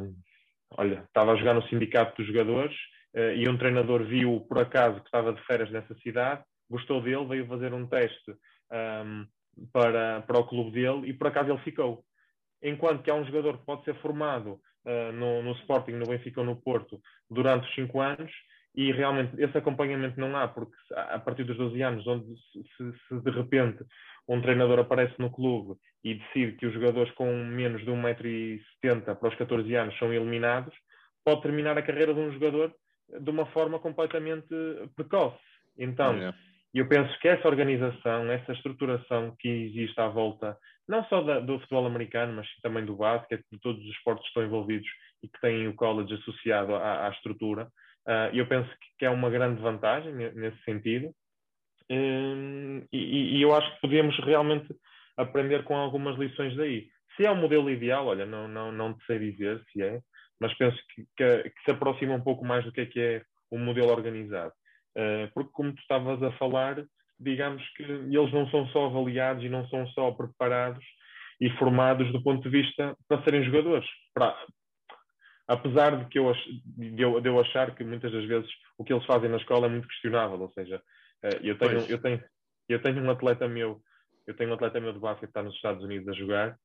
olha, 0.78 1.04
estava 1.08 1.32
a 1.32 1.36
jogar 1.36 1.54
no 1.54 1.68
sindicato 1.68 2.16
dos 2.18 2.28
jogadores 2.28 2.76
uh, 3.16 3.34
e 3.36 3.48
um 3.48 3.58
treinador 3.58 4.04
viu 4.04 4.46
por 4.48 4.60
acaso 4.60 5.00
que 5.00 5.06
estava 5.06 5.34
de 5.34 5.42
férias 5.46 5.72
nessa 5.72 5.94
cidade, 5.96 6.44
gostou 6.70 7.02
dele, 7.02 7.26
veio 7.26 7.48
fazer 7.48 7.74
um 7.74 7.88
teste 7.88 8.32
um, 8.72 9.26
para, 9.72 10.22
para 10.22 10.40
o 10.40 10.48
clube 10.48 10.72
dele 10.72 11.10
e 11.10 11.14
por 11.14 11.28
acaso 11.28 11.52
ele 11.52 11.62
ficou. 11.62 12.04
Enquanto 12.62 13.04
que 13.04 13.12
há 13.12 13.16
um 13.16 13.26
jogador 13.26 13.58
que 13.58 13.66
pode 13.66 13.84
ser 13.84 13.96
formado 14.02 14.60
uh, 14.86 15.12
no, 15.14 15.44
no 15.44 15.52
Sporting, 15.54 15.94
no 15.94 16.08
Benfica 16.08 16.40
ou 16.40 16.46
no 16.46 16.56
Porto 16.56 17.00
durante 17.30 17.68
os 17.68 17.76
5 17.76 18.00
anos 18.00 18.32
e 18.76 18.92
realmente 18.92 19.40
esse 19.40 19.58
acompanhamento 19.58 20.20
não 20.20 20.36
há, 20.36 20.48
porque 20.48 20.74
a 20.96 21.20
partir 21.20 21.44
dos 21.44 21.58
12 21.58 21.82
anos, 21.82 22.08
onde 22.08 22.26
se, 22.52 22.94
se, 23.08 23.22
de 23.22 23.32
repente 23.32 23.84
um 24.28 24.42
treinador 24.42 24.80
aparece 24.80 25.14
no 25.20 25.30
clube 25.30 25.78
e 26.04 26.16
decide 26.16 26.54
que 26.54 26.66
os 26.66 26.74
jogadores 26.74 27.12
com 27.14 27.32
menos 27.32 27.82
de 27.84 27.92
1,70m 27.92 29.16
para 29.16 29.30
os 29.30 29.36
14 29.36 29.76
anos 29.76 29.98
são 30.00 30.12
eliminados, 30.14 30.74
pode 31.24 31.42
terminar 31.42 31.78
a 31.78 31.82
carreira 31.82 32.14
de 32.14 32.20
um 32.20 32.32
jogador 32.32 32.74
de 33.20 33.30
uma 33.30 33.46
forma 33.48 33.80
completamente 33.80 34.48
precoce. 34.96 35.38
Então, 35.78 36.14
é. 36.16 36.34
eu 36.74 36.88
penso 36.88 37.18
que 37.20 37.28
essa 37.28 37.48
organização, 37.48 38.32
essa 38.32 38.54
estruturação 38.54 39.36
que 39.40 39.48
existe 39.48 40.00
à 40.00 40.08
volta, 40.08 40.58
não 40.88 41.04
só 41.06 41.22
da, 41.22 41.40
do 41.40 41.60
futebol 41.60 41.86
americano, 41.86 42.34
mas 42.34 42.48
também 42.62 42.86
do 42.86 42.96
basquete, 42.96 43.46
de 43.52 43.60
todos 43.60 43.82
os 43.84 43.92
esportes 43.92 44.24
que 44.24 44.30
estão 44.30 44.44
envolvidos 44.44 44.88
e 45.22 45.28
que 45.28 45.40
têm 45.42 45.68
o 45.68 45.76
college 45.76 46.14
associado 46.14 46.76
à, 46.76 47.08
à 47.08 47.10
estrutura, 47.12 47.68
uh, 48.08 48.34
eu 48.34 48.48
penso 48.48 48.70
que 48.98 49.06
é 49.06 49.10
uma 49.10 49.30
grande 49.30 49.62
vantagem 49.62 50.14
nesse 50.14 50.62
sentido. 50.64 51.14
Um, 51.90 52.86
e, 52.92 53.38
e, 53.38 53.42
eu 53.42 53.54
acho 53.54 53.74
que 53.76 53.82
podemos 53.82 54.18
realmente 54.20 54.68
aprender 55.18 55.64
com 55.64 55.76
algumas 55.76 56.18
lições 56.18 56.56
daí. 56.56 56.88
Se 57.16 57.26
é 57.26 57.32
o 57.32 57.36
modelo 57.36 57.70
ideal, 57.70 58.08
olha, 58.08 58.26
não, 58.26 58.48
não, 58.48 58.72
não 58.72 58.98
sei 59.06 59.20
dizer 59.20 59.62
se 59.72 59.82
é, 59.84 60.00
mas 60.40 60.54
penso 60.58 60.78
que, 60.94 61.06
que, 61.16 61.50
que, 61.50 61.64
se 61.64 61.72
aproxima 61.72 62.16
um 62.16 62.22
pouco 62.22 62.46
mais 62.46 62.64
do 62.66 62.72
que 62.72 62.82
é 62.82 62.86
que 62.86 63.00
é 63.00 63.22
o 63.52 63.58
modelo 63.58 63.92
organizado. 63.92 64.54
Uh, 64.98 65.32
porque, 65.34 65.52
como 65.52 65.74
tu 65.74 65.80
estavas 65.80 66.22
a 66.24 66.32
falar, 66.34 66.84
digamos 67.20 67.64
que 67.76 67.84
eles 67.84 68.32
não 68.32 68.50
são 68.50 68.68
só 68.68 68.86
avaliados 68.86 69.44
e 69.44 69.50
não 69.50 69.68
são 69.68 69.86
só 69.88 70.12
preparados 70.12 70.84
e 71.40 71.50
formados 71.52 72.12
do 72.12 72.22
ponto 72.22 72.42
de 72.44 72.50
vista 72.50 72.96
para 73.08 73.24
serem 73.24 73.44
jogadores. 73.44 73.88
Para, 74.14 74.36
apesar 75.48 75.98
de 75.98 76.06
que 76.10 76.20
eu, 76.20 76.32
de 76.78 77.02
eu, 77.02 77.20
de 77.20 77.30
eu 77.30 77.40
achar 77.40 77.76
que 77.76 77.84
muitas 77.84 78.12
das 78.12 78.26
vezes 78.26 78.50
o 78.78 78.84
que 78.84 78.94
eles 78.94 79.06
fazem 79.06 79.30
na 79.30 79.38
escola 79.38 79.68
é 79.68 79.70
muito 79.70 79.88
questionável, 79.88 80.40
ou 80.40 80.52
seja, 80.52 80.78
uh, 81.24 81.38
eu 81.42 81.58
tenho, 81.58 81.80
eu 81.90 82.02
tenho, 82.02 82.24
eu 82.70 82.82
tenho 82.82 83.04
um 83.04 83.12
atleta 83.12 83.48
meu 83.48 83.82
eu 84.26 84.34
tenho 84.36 84.52
um 84.52 84.54
atleta 84.54 84.80
meu 84.80 84.94
de 84.94 85.00
basquete 85.00 85.22
que 85.22 85.26
está 85.32 85.44
nos 85.44 85.56
Estados 85.56 85.84
Unidos 85.84 86.08
a 86.08 86.14
jogar 86.14 86.58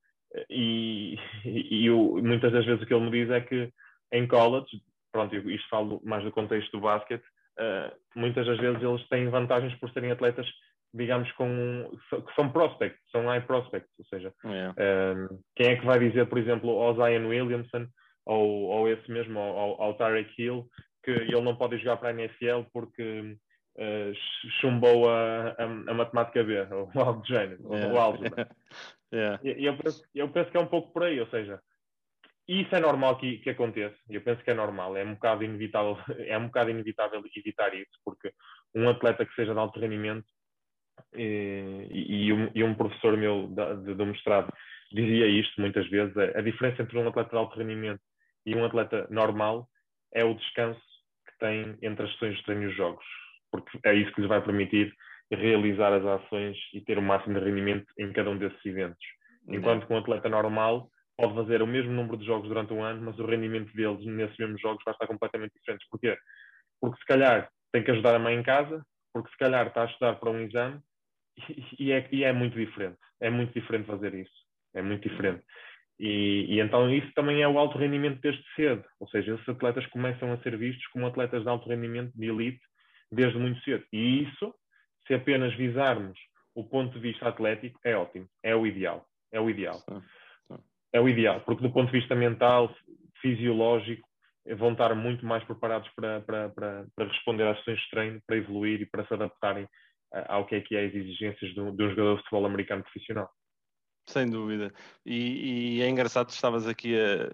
e, 0.50 1.16
e, 1.44 1.86
e 1.86 1.90
muitas 1.90 2.52
das 2.52 2.64
vezes 2.64 2.82
o 2.82 2.86
que 2.86 2.94
ele 2.94 3.04
me 3.04 3.10
diz 3.10 3.30
é 3.30 3.40
que 3.40 3.72
em 4.12 4.26
college, 4.26 4.82
pronto, 5.12 5.34
isto 5.34 5.68
falo 5.68 6.00
mais 6.04 6.24
do 6.24 6.32
contexto 6.32 6.72
do 6.72 6.80
basquete, 6.80 7.24
uh, 7.58 7.94
muitas 8.14 8.46
das 8.46 8.58
vezes 8.58 8.82
eles 8.82 9.06
têm 9.08 9.28
vantagens 9.28 9.74
por 9.78 9.90
serem 9.90 10.10
atletas, 10.10 10.46
digamos, 10.94 11.30
com, 11.32 11.90
que 12.10 12.34
são 12.34 12.50
prospects, 12.50 12.98
são 13.10 13.26
high 13.26 13.42
prospects, 13.42 13.90
ou 13.98 14.04
seja, 14.06 14.32
yeah. 14.44 14.72
uh, 14.72 15.44
quem 15.54 15.68
é 15.68 15.76
que 15.76 15.84
vai 15.84 15.98
dizer, 15.98 16.26
por 16.26 16.38
exemplo, 16.38 16.70
ao 16.70 16.94
Zion 16.94 17.28
Williamson 17.28 17.86
ou, 18.28 18.64
ou 18.64 18.88
esse 18.88 19.10
mesmo, 19.10 19.38
ao, 19.40 19.82
ao 19.82 19.94
Tyreek 19.94 20.30
Hill, 20.40 20.68
que 21.02 21.10
ele 21.10 21.40
não 21.40 21.56
pode 21.56 21.78
jogar 21.78 21.96
para 21.96 22.10
a 22.10 22.12
NFL 22.12 22.68
porque 22.72 23.36
uh, 23.76 24.12
chumbou 24.60 25.08
a, 25.08 25.54
a, 25.58 25.64
a, 25.64 25.94
matemática 25.94 26.44
B, 26.44 26.60
ou 26.70 26.90
algo 27.02 27.22
do 27.22 27.26
género, 27.26 27.58
yeah. 27.72 27.92
ou 27.92 27.98
álgebra. 27.98 28.48
yeah. 29.12 29.40
E 29.42 29.64
eu 29.64 29.76
penso, 29.78 30.02
eu 30.14 30.28
penso 30.28 30.50
que 30.50 30.56
é 30.58 30.60
um 30.60 30.66
pouco 30.66 30.92
por 30.92 31.04
aí, 31.04 31.18
ou 31.18 31.26
seja, 31.28 31.58
isso 32.46 32.74
é 32.74 32.80
normal 32.80 33.16
que, 33.18 33.38
que 33.38 33.50
aconteça, 33.50 33.96
eu 34.10 34.20
penso 34.20 34.44
que 34.44 34.50
é 34.50 34.54
normal, 34.54 34.94
é 34.94 35.04
um 35.04 35.14
bocado 35.14 35.42
inevitável, 35.42 35.96
é 36.26 36.36
um 36.36 36.46
bocado 36.46 36.70
inevitável 36.70 37.22
evitar 37.34 37.74
isso, 37.74 37.98
porque 38.04 38.30
um 38.74 38.90
atleta 38.90 39.24
que 39.24 39.34
seja 39.34 39.54
de 39.54 39.58
alto 39.58 39.80
rendimento 39.80 40.26
e, 41.14 41.88
e, 41.90 42.32
um, 42.32 42.50
e 42.54 42.62
um, 42.62 42.74
professor 42.74 43.16
meu 43.16 43.46
do 43.46 44.06
mestrado 44.06 44.52
dizia 44.92 45.26
isto 45.26 45.58
muitas 45.60 45.88
vezes, 45.88 46.14
a, 46.16 46.38
a 46.38 46.42
diferença 46.42 46.82
entre 46.82 46.98
um 46.98 47.08
atleta 47.08 47.30
de 47.30 47.36
alto 47.36 47.58
rendimento 47.58 48.02
e 48.50 48.54
um 48.54 48.64
atleta 48.64 49.06
normal 49.10 49.68
é 50.14 50.24
o 50.24 50.34
descanso 50.34 50.80
que 51.26 51.38
tem 51.38 51.76
entre 51.82 52.06
as 52.06 52.12
sessões 52.12 52.36
de 52.36 52.44
treino 52.44 52.64
e 52.64 52.66
os 52.66 52.76
jogos 52.76 53.04
porque 53.50 53.78
é 53.84 53.94
isso 53.94 54.12
que 54.12 54.20
lhes 54.20 54.28
vai 54.28 54.42
permitir 54.42 54.94
realizar 55.30 55.92
as 55.92 56.04
ações 56.04 56.56
e 56.72 56.80
ter 56.80 56.98
o 56.98 57.02
máximo 57.02 57.38
de 57.38 57.44
rendimento 57.44 57.86
em 57.98 58.12
cada 58.12 58.30
um 58.30 58.38
desses 58.38 58.64
eventos. 58.64 59.04
Enquanto 59.46 59.86
que 59.86 59.92
um 59.92 59.98
atleta 59.98 60.28
normal 60.28 60.90
pode 61.16 61.34
fazer 61.34 61.62
o 61.62 61.66
mesmo 61.66 61.92
número 61.92 62.16
de 62.16 62.26
jogos 62.26 62.48
durante 62.48 62.72
um 62.72 62.82
ano, 62.82 63.02
mas 63.02 63.18
o 63.18 63.26
rendimento 63.26 63.72
deles 63.74 64.04
nesses 64.06 64.36
mesmos 64.38 64.60
jogos 64.60 64.82
vai 64.84 64.92
estar 64.92 65.06
completamente 65.06 65.52
diferente. 65.54 65.84
Porquê? 65.90 66.16
Porque 66.80 66.98
se 66.98 67.06
calhar 67.06 67.48
tem 67.72 67.82
que 67.82 67.90
ajudar 67.90 68.14
a 68.14 68.18
mãe 68.18 68.36
em 68.36 68.42
casa, 68.42 68.82
porque 69.12 69.30
se 69.30 69.36
calhar 69.36 69.66
está 69.66 69.82
a 69.82 69.86
estudar 69.86 70.14
para 70.14 70.30
um 70.30 70.40
exame 70.40 70.80
e 71.78 71.92
é, 71.92 72.08
e 72.10 72.24
é 72.24 72.32
muito 72.32 72.56
diferente. 72.56 72.98
É 73.20 73.30
muito 73.30 73.52
diferente 73.52 73.86
fazer 73.86 74.14
isso. 74.14 74.48
É 74.74 74.82
muito 74.82 75.08
diferente. 75.08 75.42
E, 75.98 76.46
e, 76.48 76.60
então 76.60 76.92
isso 76.92 77.10
também 77.14 77.42
é 77.42 77.48
o 77.48 77.58
alto 77.58 77.76
rendimento 77.76 78.20
desde 78.20 78.42
cedo. 78.54 78.84
Ou 79.00 79.08
seja, 79.08 79.34
esses 79.34 79.48
atletas 79.48 79.86
começam 79.86 80.32
a 80.32 80.38
ser 80.38 80.56
vistos 80.56 80.86
como 80.88 81.06
atletas 81.06 81.42
de 81.42 81.48
alto 81.48 81.68
rendimento, 81.68 82.12
de 82.14 82.26
elite, 82.26 82.60
desde 83.10 83.38
muito 83.38 83.60
cedo. 83.62 83.84
E 83.92 84.22
isso, 84.22 84.54
se 85.06 85.14
apenas 85.14 85.54
visarmos 85.54 86.18
o 86.54 86.64
ponto 86.64 86.94
de 86.94 87.00
vista 87.00 87.28
atlético, 87.28 87.78
é 87.84 87.96
ótimo, 87.96 88.28
é 88.42 88.54
o 88.54 88.66
ideal. 88.66 89.06
É 89.32 89.40
o 89.40 89.50
ideal. 89.50 89.78
Sim, 89.88 90.00
sim. 90.48 90.58
É 90.92 91.00
o 91.00 91.08
ideal, 91.08 91.40
porque 91.40 91.62
do 91.62 91.72
ponto 91.72 91.90
de 91.90 91.98
vista 91.98 92.14
mental, 92.14 92.74
fisiológico, 93.20 94.08
vão 94.56 94.72
estar 94.72 94.94
muito 94.94 95.26
mais 95.26 95.44
preparados 95.44 95.88
para, 95.94 96.20
para, 96.22 96.48
para, 96.50 96.86
para 96.94 97.06
responder 97.06 97.46
às 97.46 97.58
sessões 97.58 97.80
de 97.80 97.90
treino, 97.90 98.22
para 98.26 98.36
evoluir 98.36 98.80
e 98.80 98.86
para 98.86 99.06
se 99.06 99.14
adaptarem 99.14 99.68
ao 100.28 100.46
que 100.46 100.54
é 100.54 100.60
que 100.60 100.76
é 100.76 100.86
as 100.86 100.94
exigências 100.94 101.52
de 101.52 101.60
um, 101.60 101.74
de 101.74 101.84
um 101.84 101.90
jogador 101.90 102.16
de 102.16 102.22
futebol 102.22 102.46
americano 102.46 102.82
profissional. 102.82 103.28
Sem 104.08 104.28
dúvida. 104.28 104.72
E, 105.04 105.76
e, 105.76 105.82
é 105.82 105.88
engraçado, 105.88 106.30
estavas 106.30 106.66
aqui 106.66 106.94
a, 106.98 107.30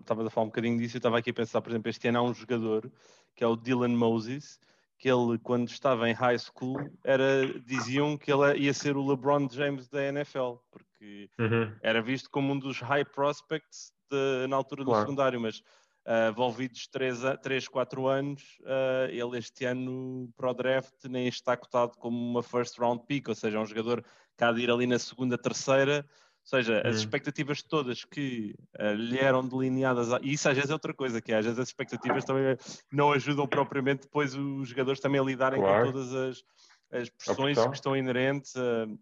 estavas 0.00 0.26
a 0.26 0.30
falar 0.30 0.44
um 0.44 0.48
bocadinho 0.48 0.76
disso, 0.76 0.96
eu 0.96 0.98
estava 0.98 1.18
aqui 1.18 1.30
a 1.30 1.34
pensar, 1.34 1.62
por 1.62 1.70
exemplo, 1.70 1.88
este 1.88 2.08
ano 2.08 2.18
há 2.18 2.22
um 2.22 2.34
jogador 2.34 2.90
que 3.36 3.44
é 3.44 3.46
o 3.46 3.54
Dylan 3.54 3.96
Moses, 3.96 4.58
que 4.98 5.08
ele, 5.08 5.38
quando 5.38 5.68
estava 5.68 6.08
em 6.08 6.12
high 6.12 6.38
school, 6.38 6.78
era, 7.04 7.46
diziam 7.60 8.16
que 8.16 8.32
ele 8.32 8.58
ia 8.58 8.74
ser 8.74 8.96
o 8.96 9.06
LeBron 9.06 9.48
James 9.48 9.88
da 9.88 10.02
NFL, 10.04 10.54
porque 10.70 11.30
uhum. 11.38 11.72
era 11.80 12.02
visto 12.02 12.28
como 12.28 12.52
um 12.52 12.58
dos 12.58 12.80
high 12.80 13.04
prospects 13.04 13.92
de, 14.10 14.46
na 14.48 14.56
altura 14.56 14.82
do 14.82 14.90
claro. 14.90 15.02
secundário, 15.02 15.40
mas 15.40 15.58
uh, 15.58 16.30
envolvidos 16.30 16.88
3, 16.88 17.18
3 17.42 17.68
4 17.68 18.06
anos, 18.08 18.42
uh, 18.62 19.10
ele 19.10 19.38
este 19.38 19.64
ano 19.64 20.28
para 20.36 20.50
o 20.50 20.54
draft 20.54 21.04
nem 21.08 21.28
está 21.28 21.56
cotado 21.56 21.96
como 21.98 22.18
uma 22.18 22.42
first 22.42 22.78
round 22.78 23.04
pick, 23.06 23.28
ou 23.28 23.34
seja, 23.34 23.58
é 23.58 23.60
um 23.60 23.66
jogador 23.66 24.02
há 24.44 24.52
de 24.52 24.60
ir 24.60 24.70
ali 24.70 24.86
na 24.86 24.98
segunda, 24.98 25.36
terceira, 25.38 26.06
ou 26.46 26.48
seja, 26.48 26.80
as 26.86 26.96
expectativas 26.98 27.60
todas 27.60 28.04
que 28.04 28.54
uh, 28.78 28.94
lhe 28.94 29.18
eram 29.18 29.46
delineadas, 29.46 30.08
e 30.22 30.34
isso 30.34 30.48
às 30.48 30.54
vezes 30.54 30.70
é 30.70 30.72
outra 30.72 30.94
coisa, 30.94 31.20
que 31.20 31.32
é, 31.32 31.38
às 31.38 31.44
vezes 31.44 31.58
as 31.58 31.68
expectativas 31.68 32.24
também 32.24 32.56
não 32.92 33.10
ajudam 33.12 33.48
propriamente 33.48 34.02
depois 34.02 34.32
os 34.34 34.68
jogadores 34.68 35.00
também 35.00 35.20
a 35.20 35.24
lidarem 35.24 35.60
claro. 35.60 35.86
com 35.86 35.92
todas 35.92 36.14
as, 36.14 36.44
as 36.92 37.10
pressões 37.10 37.58
que 37.58 37.74
estão 37.74 37.96
inerentes 37.96 38.54
uh, 38.54 38.98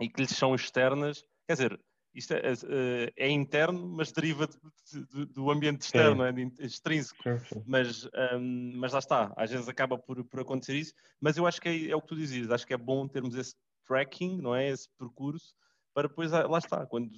e 0.00 0.08
que 0.08 0.22
lhes 0.22 0.30
são 0.30 0.54
externas. 0.54 1.22
Quer 1.46 1.52
dizer, 1.54 1.80
isto 2.14 2.32
é, 2.32 2.38
é, 2.38 3.12
é 3.16 3.30
interno, 3.30 3.86
mas 3.86 4.10
deriva 4.10 4.46
de, 4.46 5.04
de, 5.06 5.26
do 5.26 5.50
ambiente 5.50 5.82
externo, 5.82 6.24
é 6.24 6.32
extrínseco. 6.60 7.22
Sim, 7.22 7.38
sim. 7.38 7.62
Mas, 7.66 8.06
um, 8.06 8.08
ehm, 8.14 8.72
mas 8.76 8.92
lá 8.92 8.98
está, 8.98 9.32
às 9.36 9.50
vezes 9.50 9.68
acaba 9.68 9.98
por, 9.98 10.24
por 10.24 10.40
acontecer 10.40 10.74
isso. 10.74 10.94
Mas 11.20 11.36
eu 11.36 11.46
acho 11.46 11.60
que 11.60 11.68
é, 11.68 11.90
é 11.90 11.96
o 11.96 12.00
que 12.00 12.08
tu 12.08 12.16
dizias, 12.16 12.50
acho 12.50 12.66
que 12.66 12.74
é 12.74 12.78
bom 12.78 13.06
termos 13.06 13.34
esse 13.34 13.54
tracking, 13.88 14.40
não 14.40 14.54
é? 14.54 14.68
Esse 14.68 14.88
percurso 14.98 15.54
para 15.98 16.06
depois, 16.06 16.32
ah, 16.32 16.46
lá 16.46 16.58
está, 16.58 16.86
quando, 16.86 17.10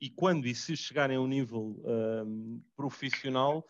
e 0.00 0.10
quando 0.10 0.46
e 0.46 0.56
se 0.56 0.76
chegarem 0.76 1.16
a 1.16 1.20
um 1.20 1.26
nível 1.28 1.80
um, 2.26 2.60
profissional, 2.74 3.64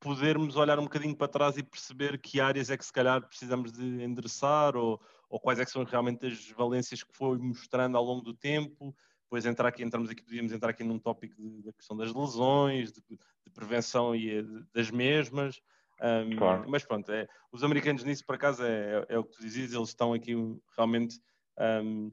podermos 0.00 0.56
olhar 0.56 0.78
um 0.78 0.84
bocadinho 0.84 1.14
para 1.14 1.28
trás 1.28 1.58
e 1.58 1.62
perceber 1.62 2.18
que 2.18 2.40
áreas 2.40 2.70
é 2.70 2.78
que 2.78 2.84
se 2.86 2.92
calhar 2.94 3.20
precisamos 3.20 3.70
de 3.70 4.02
endereçar 4.02 4.74
ou, 4.74 4.98
ou 5.28 5.38
quais 5.38 5.58
é 5.58 5.66
que 5.66 5.70
são 5.70 5.84
realmente 5.84 6.26
as 6.26 6.50
valências 6.52 7.02
que 7.02 7.14
foi 7.14 7.36
mostrando 7.36 7.94
ao 7.98 8.02
longo 8.02 8.22
do 8.22 8.32
tempo. 8.32 8.96
Depois 9.24 9.44
entrar 9.44 9.68
aqui, 9.68 9.82
entramos 9.82 10.08
aqui, 10.08 10.22
podíamos 10.22 10.50
entrar 10.50 10.70
aqui 10.70 10.82
num 10.82 10.98
tópico 10.98 11.36
de, 11.36 11.62
da 11.62 11.72
questão 11.74 11.94
das 11.94 12.14
lesões, 12.14 12.90
de, 12.92 13.02
de 13.02 13.50
prevenção 13.52 14.16
e 14.16 14.38
eh, 14.38 14.44
das 14.72 14.90
mesmas. 14.90 15.60
Um, 16.00 16.36
claro. 16.36 16.64
Mas 16.70 16.86
pronto, 16.86 17.12
é, 17.12 17.28
os 17.52 17.62
americanos 17.62 18.02
nisso, 18.02 18.24
por 18.24 18.34
acaso, 18.34 18.64
é, 18.64 19.04
é, 19.10 19.14
é, 19.14 19.18
o 19.18 19.24
que 19.24 19.36
tu 19.36 19.42
dizias, 19.42 19.74
eles 19.74 19.90
estão 19.90 20.14
aqui 20.14 20.32
realmente 20.74 21.20
um, 21.58 22.12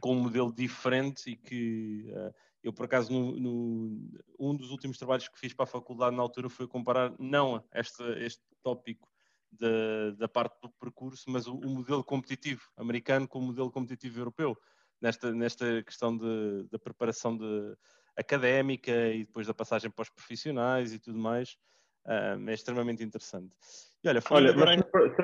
com 0.00 0.16
um 0.16 0.20
modelo 0.20 0.52
diferente 0.52 1.30
e 1.30 1.36
que 1.36 2.06
uh, 2.10 2.34
eu, 2.62 2.72
por 2.72 2.84
acaso, 2.84 3.12
no, 3.12 3.36
no, 3.38 4.10
um 4.38 4.54
dos 4.54 4.70
últimos 4.70 4.96
trabalhos 4.96 5.28
que 5.28 5.38
fiz 5.38 5.52
para 5.52 5.64
a 5.64 5.66
faculdade 5.66 6.14
na 6.14 6.22
altura 6.22 6.48
foi 6.48 6.66
comparar 6.66 7.12
não 7.18 7.62
este, 7.74 8.02
este 8.18 8.42
tópico 8.62 9.08
da, 9.50 10.12
da 10.16 10.28
parte 10.28 10.60
do 10.60 10.70
percurso, 10.70 11.24
mas 11.28 11.46
o, 11.46 11.54
o, 11.54 11.68
modelo 11.68 12.04
competitivo 12.04 12.62
americano 12.76 13.26
com 13.26 13.40
o 13.40 13.42
modelo 13.42 13.70
competitivo 13.70 14.20
europeu, 14.20 14.56
nesta, 15.00 15.32
nesta 15.32 15.82
questão 15.82 16.16
da 16.16 16.78
preparação 16.78 17.36
de, 17.36 17.76
académica 18.16 18.92
e 19.08 19.24
depois 19.24 19.46
da 19.46 19.54
passagem 19.54 19.90
para 19.90 20.02
os 20.02 20.10
profissionais 20.10 20.92
e 20.92 20.98
tudo 20.98 21.18
mais. 21.18 21.56
Uh, 22.04 22.48
é 22.48 22.54
extremamente 22.54 23.04
interessante. 23.04 23.54
E 24.02 24.08
olha, 24.08 24.20
olha 24.30 24.52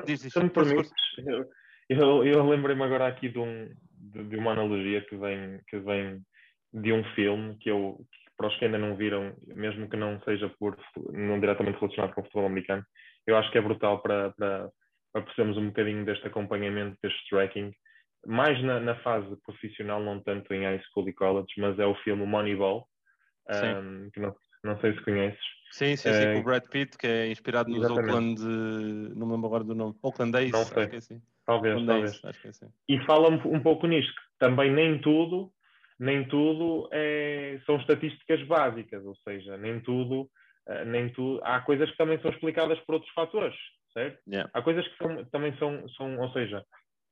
se, 0.05 0.17
se, 0.17 0.31
se 0.31 0.39
me 0.39 0.49
permites, 0.49 0.91
eu, 1.89 2.23
eu 2.23 2.47
lembrei-me 2.47 2.83
agora 2.83 3.07
aqui 3.07 3.29
de, 3.29 3.39
um, 3.39 3.69
de, 3.91 4.23
de, 4.23 4.37
uma 4.37 4.51
analogia 4.51 5.01
que 5.01 5.15
vem, 5.17 5.59
que 5.67 5.79
vem 5.79 6.21
de 6.71 6.93
um 6.93 7.03
filme 7.15 7.57
que 7.57 7.69
eu, 7.69 7.97
que 8.11 8.19
para 8.37 8.47
os 8.47 8.55
que 8.57 8.65
ainda 8.65 8.77
não 8.77 8.95
viram, 8.95 9.35
mesmo 9.47 9.89
que 9.89 9.97
não 9.97 10.21
seja 10.21 10.49
por, 10.59 10.77
não 11.11 11.39
diretamente 11.39 11.79
relacionado 11.79 12.13
com 12.13 12.21
o 12.21 12.23
futebol 12.23 12.45
americano, 12.45 12.83
eu 13.27 13.35
acho 13.35 13.51
que 13.51 13.57
é 13.57 13.61
brutal 13.61 14.01
para, 14.01 14.31
para, 14.31 14.69
para 15.11 15.23
percebermos 15.23 15.57
um 15.57 15.67
bocadinho 15.67 16.05
deste 16.05 16.25
acompanhamento, 16.27 16.97
deste 17.03 17.27
tracking, 17.29 17.73
mais 18.25 18.61
na, 18.63 18.79
na, 18.79 18.95
fase 18.97 19.35
profissional, 19.45 20.01
não 20.01 20.21
tanto 20.21 20.53
em 20.53 20.63
high 20.63 20.81
school 20.83 21.09
e 21.09 21.13
college, 21.13 21.53
mas 21.57 21.77
é 21.79 21.85
o 21.85 21.95
filme 21.95 22.25
Moneyball, 22.25 22.87
um, 23.49 24.09
que 24.11 24.19
não, 24.19 24.35
não 24.63 24.79
sei 24.79 24.93
se 24.93 25.01
conheces. 25.01 25.39
Sim, 25.71 25.95
sim, 25.95 26.11
sim, 26.11 26.33
com 26.33 26.39
o 26.39 26.43
Brad 26.43 26.63
Pitt, 26.63 26.97
que 26.97 27.05
é 27.05 27.31
inspirado 27.31 27.69
nos. 27.69 27.89
Oakland, 27.89 28.41
não 28.41 29.27
me 29.27 29.33
lembro 29.33 29.47
agora 29.47 29.63
do 29.63 29.75
nome, 29.75 29.95
Oakland 30.01 30.31
Days, 30.31 30.51
não 30.51 30.63
sei. 30.63 30.81
acho 30.81 30.89
que 30.89 30.95
é 30.95 30.99
assim. 30.99 31.21
Talvez, 31.45 31.85
talvez. 31.85 32.21
Acho 32.23 32.41
que 32.41 32.47
é 32.47 32.49
assim. 32.49 32.67
E 32.87 33.05
fala 33.05 33.29
um, 33.29 33.59
pouco 33.61 33.87
nisto, 33.87 34.13
que 34.13 34.21
também 34.39 34.71
nem 34.71 34.99
tudo, 34.99 35.51
nem 35.99 36.27
tudo 36.27 36.89
é, 36.91 37.59
são 37.65 37.77
estatísticas 37.77 38.41
básicas, 38.47 39.05
ou 39.05 39.15
seja, 39.17 39.57
nem 39.57 39.79
tudo, 39.81 40.29
uh, 40.67 40.85
nem 40.85 41.09
tudo, 41.09 41.39
há 41.43 41.59
coisas 41.61 41.89
que 41.91 41.97
também 41.97 42.19
são 42.21 42.31
explicadas 42.31 42.79
por 42.81 42.95
outros 42.95 43.13
fatores, 43.13 43.55
certo? 43.93 44.19
Yeah. 44.27 44.49
Há 44.53 44.61
coisas 44.61 44.87
que 44.87 44.97
são, 44.97 45.25
também 45.25 45.55
são, 45.57 45.87
são, 45.89 46.17
ou 46.19 46.31
seja, 46.33 46.63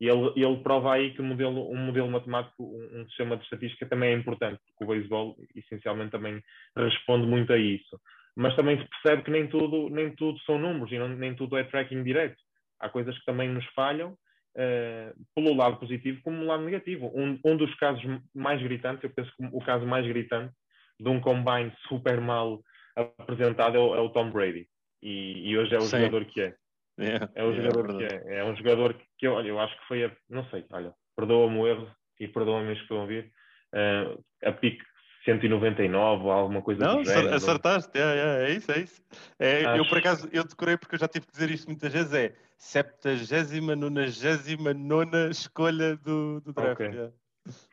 ele, 0.05 0.31
ele 0.35 0.57
prova 0.57 0.93
aí 0.93 1.13
que 1.13 1.21
um 1.21 1.25
modelo, 1.25 1.71
um 1.71 1.77
modelo 1.77 2.09
matemático, 2.09 2.63
um, 2.63 3.01
um 3.01 3.07
sistema 3.07 3.35
de 3.35 3.43
estatística 3.43 3.85
também 3.87 4.11
é 4.11 4.13
importante, 4.13 4.59
porque 4.67 4.83
o 4.83 4.87
beisebol 4.87 5.35
essencialmente 5.55 6.11
também 6.11 6.41
responde 6.75 7.25
muito 7.25 7.51
a 7.51 7.57
isso 7.57 7.99
mas 8.37 8.55
também 8.55 8.79
se 8.79 8.87
percebe 8.87 9.23
que 9.23 9.31
nem 9.31 9.47
tudo, 9.47 9.89
nem 9.89 10.15
tudo 10.15 10.39
são 10.41 10.59
números 10.59 10.91
e 10.91 10.99
não, 10.99 11.09
nem 11.09 11.33
tudo 11.33 11.57
é 11.57 11.63
tracking 11.63 12.03
direto. 12.03 12.37
Há 12.79 12.87
coisas 12.87 13.17
que 13.17 13.25
também 13.25 13.49
nos 13.49 13.65
falham, 13.73 14.11
uh, 14.11 15.25
pelo 15.33 15.55
lado 15.55 15.77
positivo 15.77 16.21
como 16.21 16.37
no 16.37 16.45
lado 16.45 16.63
negativo. 16.63 17.11
Um, 17.15 17.39
um 17.43 17.57
dos 17.57 17.73
casos 17.75 18.03
mais 18.35 18.61
gritantes, 18.61 19.03
eu 19.03 19.09
penso 19.09 19.31
que 19.35 19.43
o 19.51 19.59
caso 19.59 19.87
mais 19.87 20.05
gritante 20.05 20.53
de 20.99 21.09
um 21.09 21.19
combine 21.19 21.73
super 21.89 22.21
mal 22.21 22.61
apresentado 22.95 23.75
é 23.75 23.79
o, 23.79 23.95
é 23.95 24.01
o 24.01 24.09
Tom 24.09 24.29
Brady. 24.29 24.69
E, 25.01 25.49
e, 25.49 25.57
hoje 25.57 25.73
é 25.73 25.79
o 25.79 25.81
Sim. 25.81 25.97
jogador 25.97 26.25
que 26.25 26.41
é. 26.41 26.55
Yeah, 26.99 27.29
é 27.35 27.43
o 27.43 27.51
yeah, 27.51 27.69
jogador 27.69 28.01
é 28.01 28.07
que 28.07 28.13
é. 28.13 28.37
É 28.39 28.43
um 28.43 28.55
jogador 28.55 28.93
que, 28.93 29.05
que 29.19 29.27
olha, 29.27 29.47
eu 29.47 29.59
acho 29.59 29.77
que 29.79 29.87
foi 29.87 30.05
a, 30.05 30.11
não 30.29 30.45
sei, 30.49 30.65
olha, 30.71 30.93
perdoa-me 31.15 31.57
o 31.59 31.67
erro 31.67 31.91
e 32.19 32.27
perdoa-me 32.27 32.73
os 32.73 32.81
que 32.81 32.93
a 32.93 32.97
ouvir. 32.97 33.31
Uh, 33.73 34.23
a 34.43 34.51
pique 34.51 34.83
199 35.25 36.23
ou 36.23 36.31
alguma 36.31 36.61
coisa 36.61 36.85
não, 36.85 37.03
género. 37.03 37.35
acertaste, 37.35 37.97
é, 37.97 38.01
é, 38.01 38.49
é 38.49 38.53
isso, 38.53 38.71
é 38.71 38.79
isso. 38.79 39.01
É, 39.37 39.65
Acho... 39.65 39.81
Eu, 39.81 39.85
por 39.87 39.97
acaso, 39.97 40.29
eu 40.31 40.43
decorei 40.43 40.77
porque 40.77 40.95
eu 40.95 40.99
já 40.99 41.07
tive 41.07 41.25
que 41.25 41.33
dizer 41.33 41.51
isto 41.51 41.67
muitas 41.67 41.91
vezes, 41.91 42.13
é 42.13 42.33
70, 42.57 43.75
99 43.75 45.29
escolha 45.29 45.97
do, 45.97 46.39
do 46.41 46.53
draft. 46.53 46.73
Okay. 46.73 46.87
Yeah. 46.87 47.13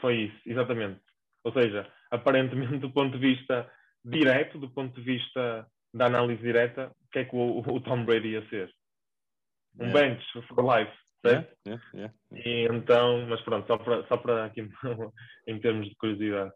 Foi 0.00 0.16
isso, 0.16 0.37
exatamente. 0.46 1.00
Ou 1.44 1.52
seja, 1.52 1.87
aparentemente 2.10 2.78
do 2.78 2.90
ponto 2.90 3.18
de 3.18 3.34
vista 3.34 3.70
direto, 4.04 4.58
do 4.58 4.68
ponto 4.68 4.94
de 4.94 5.02
vista 5.02 5.66
da 5.92 6.06
análise 6.06 6.42
direta, 6.42 6.90
o 7.06 7.10
que 7.10 7.20
é 7.20 7.24
que 7.24 7.37
o, 7.37 7.58
o 7.60 7.80
Tom 7.80 8.04
Brady 8.04 8.30
ia 8.30 8.48
ser? 8.48 8.70
Um 9.78 9.87
yeah. 9.87 10.00
bench 10.00 10.24
for 10.48 10.64
life, 10.64 10.92
certo? 11.20 11.56
Yeah, 11.66 11.82
yeah, 11.94 12.14
e 12.32 12.68
então, 12.70 13.26
mas 13.28 13.40
pronto, 13.42 13.66
só 13.66 13.76
para, 13.76 14.06
só 14.06 14.16
para 14.16 14.44
aqui 14.44 14.60
em 15.48 15.60
termos 15.60 15.88
de 15.88 15.94
curiosidade. 15.96 16.52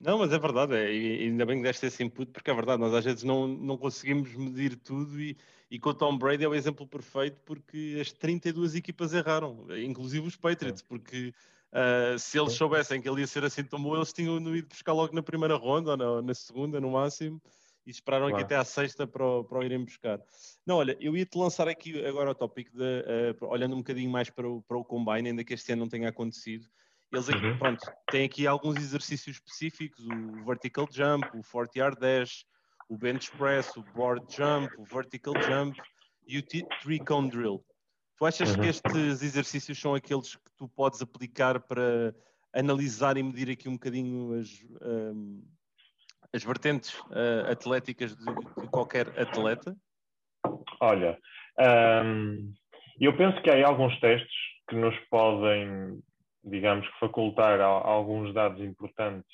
Não, 0.00 0.18
mas 0.18 0.32
é 0.32 0.38
verdade, 0.38 0.74
é, 0.74 0.92
e 0.92 1.24
ainda 1.24 1.44
bem 1.44 1.58
que 1.58 1.64
deste 1.64 1.86
esse 1.86 2.02
input, 2.02 2.30
porque 2.32 2.50
é 2.50 2.54
verdade, 2.54 2.80
nós 2.80 2.94
às 2.94 3.04
vezes 3.04 3.22
não, 3.22 3.46
não 3.46 3.76
conseguimos 3.76 4.34
medir 4.34 4.76
tudo 4.76 5.20
e, 5.20 5.36
e 5.70 5.78
com 5.78 5.90
o 5.90 5.94
Tom 5.94 6.16
Brady 6.16 6.44
é 6.44 6.48
o 6.48 6.54
exemplo 6.54 6.86
perfeito 6.86 7.40
porque 7.44 7.98
as 8.00 8.12
32 8.12 8.74
equipas 8.74 9.12
erraram, 9.12 9.66
inclusive 9.76 10.26
os 10.26 10.36
Patriots, 10.36 10.82
porque 10.82 11.34
uh, 11.72 12.18
se 12.18 12.38
eles 12.38 12.54
soubessem 12.54 13.00
que 13.00 13.08
ele 13.08 13.20
ia 13.20 13.26
ser 13.26 13.44
assim 13.44 13.62
tão 13.64 13.82
bom, 13.82 13.94
eles 13.96 14.12
tinham 14.12 14.38
ido 14.56 14.68
buscar 14.68 14.92
logo 14.92 15.14
na 15.14 15.22
primeira 15.22 15.56
ronda 15.56 15.90
ou 15.90 15.96
na, 15.96 16.22
na 16.22 16.34
segunda, 16.34 16.80
no 16.80 16.92
máximo, 16.92 17.42
e 17.88 17.90
esperaram 17.90 18.28
claro. 18.28 18.36
aqui 18.36 18.44
até 18.44 18.56
à 18.60 18.64
sexta 18.64 19.06
para 19.06 19.24
o, 19.24 19.42
para 19.42 19.58
o 19.60 19.64
irem 19.64 19.82
buscar. 19.82 20.20
Não, 20.66 20.76
olha, 20.76 20.94
eu 21.00 21.16
ia-te 21.16 21.38
lançar 21.38 21.66
aqui 21.66 22.04
agora 22.04 22.32
o 22.32 22.34
tópico, 22.34 22.70
de, 22.76 22.82
uh, 23.40 23.46
olhando 23.46 23.74
um 23.74 23.78
bocadinho 23.78 24.10
mais 24.10 24.28
para 24.28 24.46
o, 24.46 24.60
para 24.60 24.76
o 24.76 24.84
Combine, 24.84 25.30
ainda 25.30 25.42
que 25.42 25.54
este 25.54 25.72
ano 25.72 25.80
não 25.80 25.88
tenha 25.88 26.10
acontecido. 26.10 26.68
Eles 27.10 27.30
aqui, 27.30 27.46
uhum. 27.46 27.58
pronto, 27.58 27.80
têm 28.10 28.26
aqui 28.26 28.46
alguns 28.46 28.76
exercícios 28.76 29.36
específicos, 29.36 30.06
o 30.06 30.44
vertical 30.44 30.86
jump, 30.90 31.26
o 31.34 31.40
40 31.42 31.78
yard 31.78 31.98
dash, 31.98 32.44
o 32.90 32.98
bench 32.98 33.30
press, 33.38 33.74
o 33.74 33.82
board 33.94 34.22
jump, 34.28 34.70
o 34.76 34.84
vertical 34.84 35.32
jump 35.40 35.80
e 36.26 36.36
o 36.36 36.42
three 36.82 36.98
cone 36.98 37.30
drill. 37.30 37.64
Tu 38.18 38.26
achas 38.26 38.50
uhum. 38.50 38.60
que 38.60 38.66
estes 38.66 39.22
exercícios 39.22 39.80
são 39.80 39.94
aqueles 39.94 40.36
que 40.36 40.50
tu 40.58 40.68
podes 40.68 41.00
aplicar 41.00 41.58
para 41.58 42.14
analisar 42.52 43.16
e 43.16 43.22
medir 43.22 43.48
aqui 43.48 43.66
um 43.66 43.74
bocadinho 43.74 44.38
as, 44.38 44.62
um, 44.82 45.42
as 46.34 46.44
vertentes 46.44 46.98
uh, 47.10 47.50
atléticas 47.50 48.16
de, 48.16 48.24
de, 48.24 48.68
qualquer 48.70 49.08
atleta? 49.18 49.74
Olha, 50.80 51.18
um, 52.04 52.52
eu 53.00 53.16
penso 53.16 53.40
que 53.42 53.50
há 53.50 53.66
alguns 53.66 53.98
testes 54.00 54.36
que 54.68 54.76
nos 54.76 54.94
podem 55.10 56.00
digamos 56.44 56.86
facultar 56.98 57.60
a, 57.60 57.66
a 57.66 57.88
alguns 57.88 58.32
dados 58.34 58.60
importantes 58.60 59.30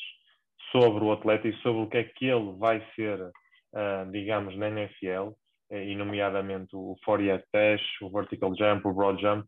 sobre 0.73 1.05
o 1.05 1.13
atleta 1.13 1.49
e 1.49 1.57
sobre 1.61 1.83
o 1.83 1.87
que 1.89 1.99
é 1.99 2.05
que 2.05 2.27
ele 2.27 2.53
vai 2.59 2.85
ser, 2.97 3.21
uh, 3.21 4.11
digamos, 4.11 4.57
na 4.57 4.69
NFL, 4.69 5.31
eh, 5.71 5.85
e 5.85 5.95
nomeadamente 5.95 6.75
o 6.75 6.97
40 7.05 7.45
dash, 7.53 7.83
o 8.03 8.11
vertical 8.11 8.55
jump, 8.57 8.87
o 8.87 8.93
broad 8.93 9.21
jump, 9.21 9.47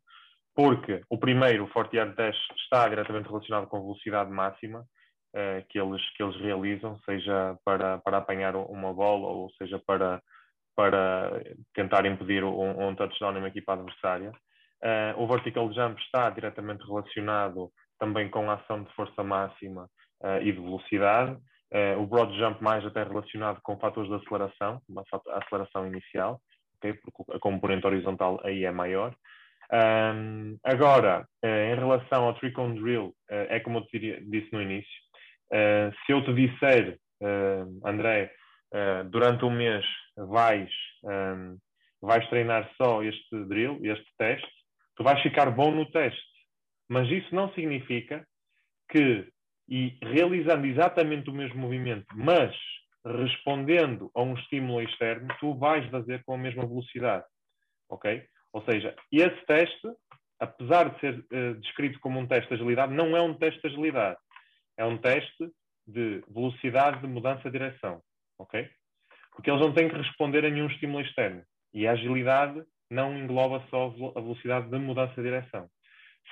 porque 0.54 1.02
o 1.10 1.18
primeiro, 1.18 1.64
o 1.64 1.68
40 1.68 2.14
dash, 2.14 2.36
está 2.62 2.88
diretamente 2.88 3.28
relacionado 3.28 3.66
com 3.66 3.82
velocidade 3.82 4.30
máxima, 4.30 4.84
que, 5.68 5.78
eles, 5.78 6.02
que 6.16 6.22
eles 6.22 6.36
realizam, 6.36 6.98
seja 7.00 7.58
para, 7.64 7.98
para 7.98 8.18
apanhar 8.18 8.56
uma 8.56 8.92
bola 8.92 9.28
ou 9.28 9.50
seja 9.58 9.78
para, 9.86 10.22
para 10.74 11.42
tentar 11.74 12.06
impedir 12.06 12.44
um, 12.44 12.88
um 12.88 12.94
touchdown 12.94 13.32
numa 13.32 13.48
equipa 13.48 13.72
adversária. 13.72 14.32
Uh, 14.82 15.20
o 15.20 15.26
vertical 15.26 15.72
jump 15.72 16.00
está 16.00 16.28
diretamente 16.30 16.84
relacionado 16.86 17.70
também 17.98 18.28
com 18.28 18.50
a 18.50 18.54
ação 18.54 18.82
de 18.82 18.92
força 18.94 19.22
máxima 19.22 19.88
uh, 20.22 20.40
e 20.42 20.52
de 20.52 20.60
velocidade. 20.60 21.32
Uh, 21.72 22.00
o 22.00 22.06
broad 22.06 22.36
jump 22.38 22.62
mais 22.62 22.84
até 22.84 23.02
relacionado 23.02 23.60
com 23.62 23.78
fatores 23.78 24.08
de 24.10 24.16
aceleração, 24.16 24.80
a 25.28 25.38
aceleração 25.38 25.86
inicial, 25.86 26.40
okay? 26.76 26.92
porque 26.92 27.32
a 27.32 27.40
componente 27.40 27.86
horizontal 27.86 28.38
aí 28.44 28.64
é 28.64 28.70
maior. 28.70 29.14
Um, 29.72 30.56
agora, 30.62 31.26
em 31.42 31.74
relação 31.74 32.24
ao 32.24 32.34
trick 32.34 32.58
on 32.60 32.74
drill, 32.74 33.12
é 33.28 33.58
como 33.58 33.78
eu 33.78 33.86
te 33.86 33.98
disse 33.98 34.52
no 34.52 34.62
início, 34.62 34.88
se 35.50 36.12
eu 36.12 36.24
te 36.24 36.34
disser, 36.34 36.98
André, 37.84 38.32
durante 39.10 39.44
um 39.44 39.50
mês 39.50 39.84
vais, 40.16 40.70
um, 41.04 41.56
vais 42.00 42.28
treinar 42.28 42.70
só 42.76 43.02
este 43.02 43.44
drill, 43.44 43.78
este 43.84 44.06
teste, 44.18 44.50
tu 44.96 45.04
vais 45.04 45.20
ficar 45.22 45.50
bom 45.50 45.70
no 45.70 45.90
teste. 45.90 46.20
Mas 46.88 47.08
isso 47.10 47.34
não 47.34 47.52
significa 47.52 48.26
que, 48.90 49.28
e 49.68 49.98
realizando 50.02 50.66
exatamente 50.66 51.28
o 51.28 51.34
mesmo 51.34 51.60
movimento, 51.60 52.06
mas 52.14 52.54
respondendo 53.04 54.10
a 54.14 54.22
um 54.22 54.34
estímulo 54.34 54.82
externo, 54.82 55.28
tu 55.38 55.54
vais 55.54 55.88
fazer 55.90 56.22
com 56.24 56.34
a 56.34 56.38
mesma 56.38 56.66
velocidade. 56.66 57.24
Ok? 57.88 58.24
Ou 58.52 58.62
seja, 58.64 58.94
esse 59.12 59.46
teste, 59.46 59.88
apesar 60.40 60.90
de 60.90 61.00
ser 61.00 61.18
uh, 61.18 61.54
descrito 61.60 62.00
como 62.00 62.18
um 62.18 62.26
teste 62.26 62.48
de 62.48 62.54
agilidade, 62.54 62.94
não 62.94 63.16
é 63.16 63.20
um 63.20 63.34
teste 63.34 63.60
de 63.60 63.68
agilidade. 63.68 64.16
É 64.76 64.84
um 64.84 64.98
teste 64.98 65.50
de 65.86 66.22
velocidade 66.28 67.00
de 67.00 67.06
mudança 67.06 67.44
de 67.44 67.58
direção. 67.58 68.02
Ok? 68.38 68.68
Porque 69.32 69.50
eles 69.50 69.60
não 69.60 69.72
têm 69.72 69.88
que 69.88 69.96
responder 69.96 70.44
a 70.44 70.50
nenhum 70.50 70.66
estímulo 70.66 71.02
externo. 71.02 71.42
E 71.72 71.86
a 71.86 71.92
agilidade 71.92 72.62
não 72.90 73.16
engloba 73.16 73.64
só 73.70 73.86
a 74.14 74.20
velocidade 74.20 74.70
de 74.70 74.78
mudança 74.78 75.14
de 75.14 75.22
direção. 75.22 75.68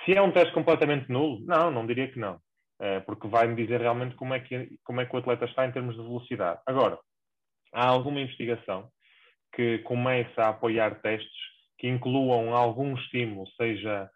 Se 0.04 0.14
é 0.14 0.22
um 0.22 0.32
teste 0.32 0.52
completamente 0.52 1.10
nulo, 1.10 1.44
não, 1.46 1.70
não 1.70 1.86
diria 1.86 2.10
que 2.10 2.18
não, 2.18 2.40
eh, 2.80 3.00
porque 3.00 3.28
vai-me 3.28 3.54
dizer 3.54 3.80
realmente 3.80 4.14
como 4.16 4.34
é, 4.34 4.40
que, 4.40 4.76
como 4.82 5.00
é 5.00 5.06
que 5.06 5.14
o 5.14 5.18
atleta 5.18 5.44
está 5.44 5.66
em 5.66 5.72
termos 5.72 5.94
de 5.94 6.02
velocidade. 6.02 6.60
Agora, 6.66 6.98
há 7.72 7.86
alguma 7.86 8.20
investigação 8.20 8.88
que 9.54 9.78
comece 9.80 10.32
a 10.40 10.48
apoiar 10.48 11.00
testes 11.00 11.30
que 11.78 11.88
incluam 11.88 12.54
algum 12.54 12.94
estímulo, 12.96 13.46
seja 13.56 14.10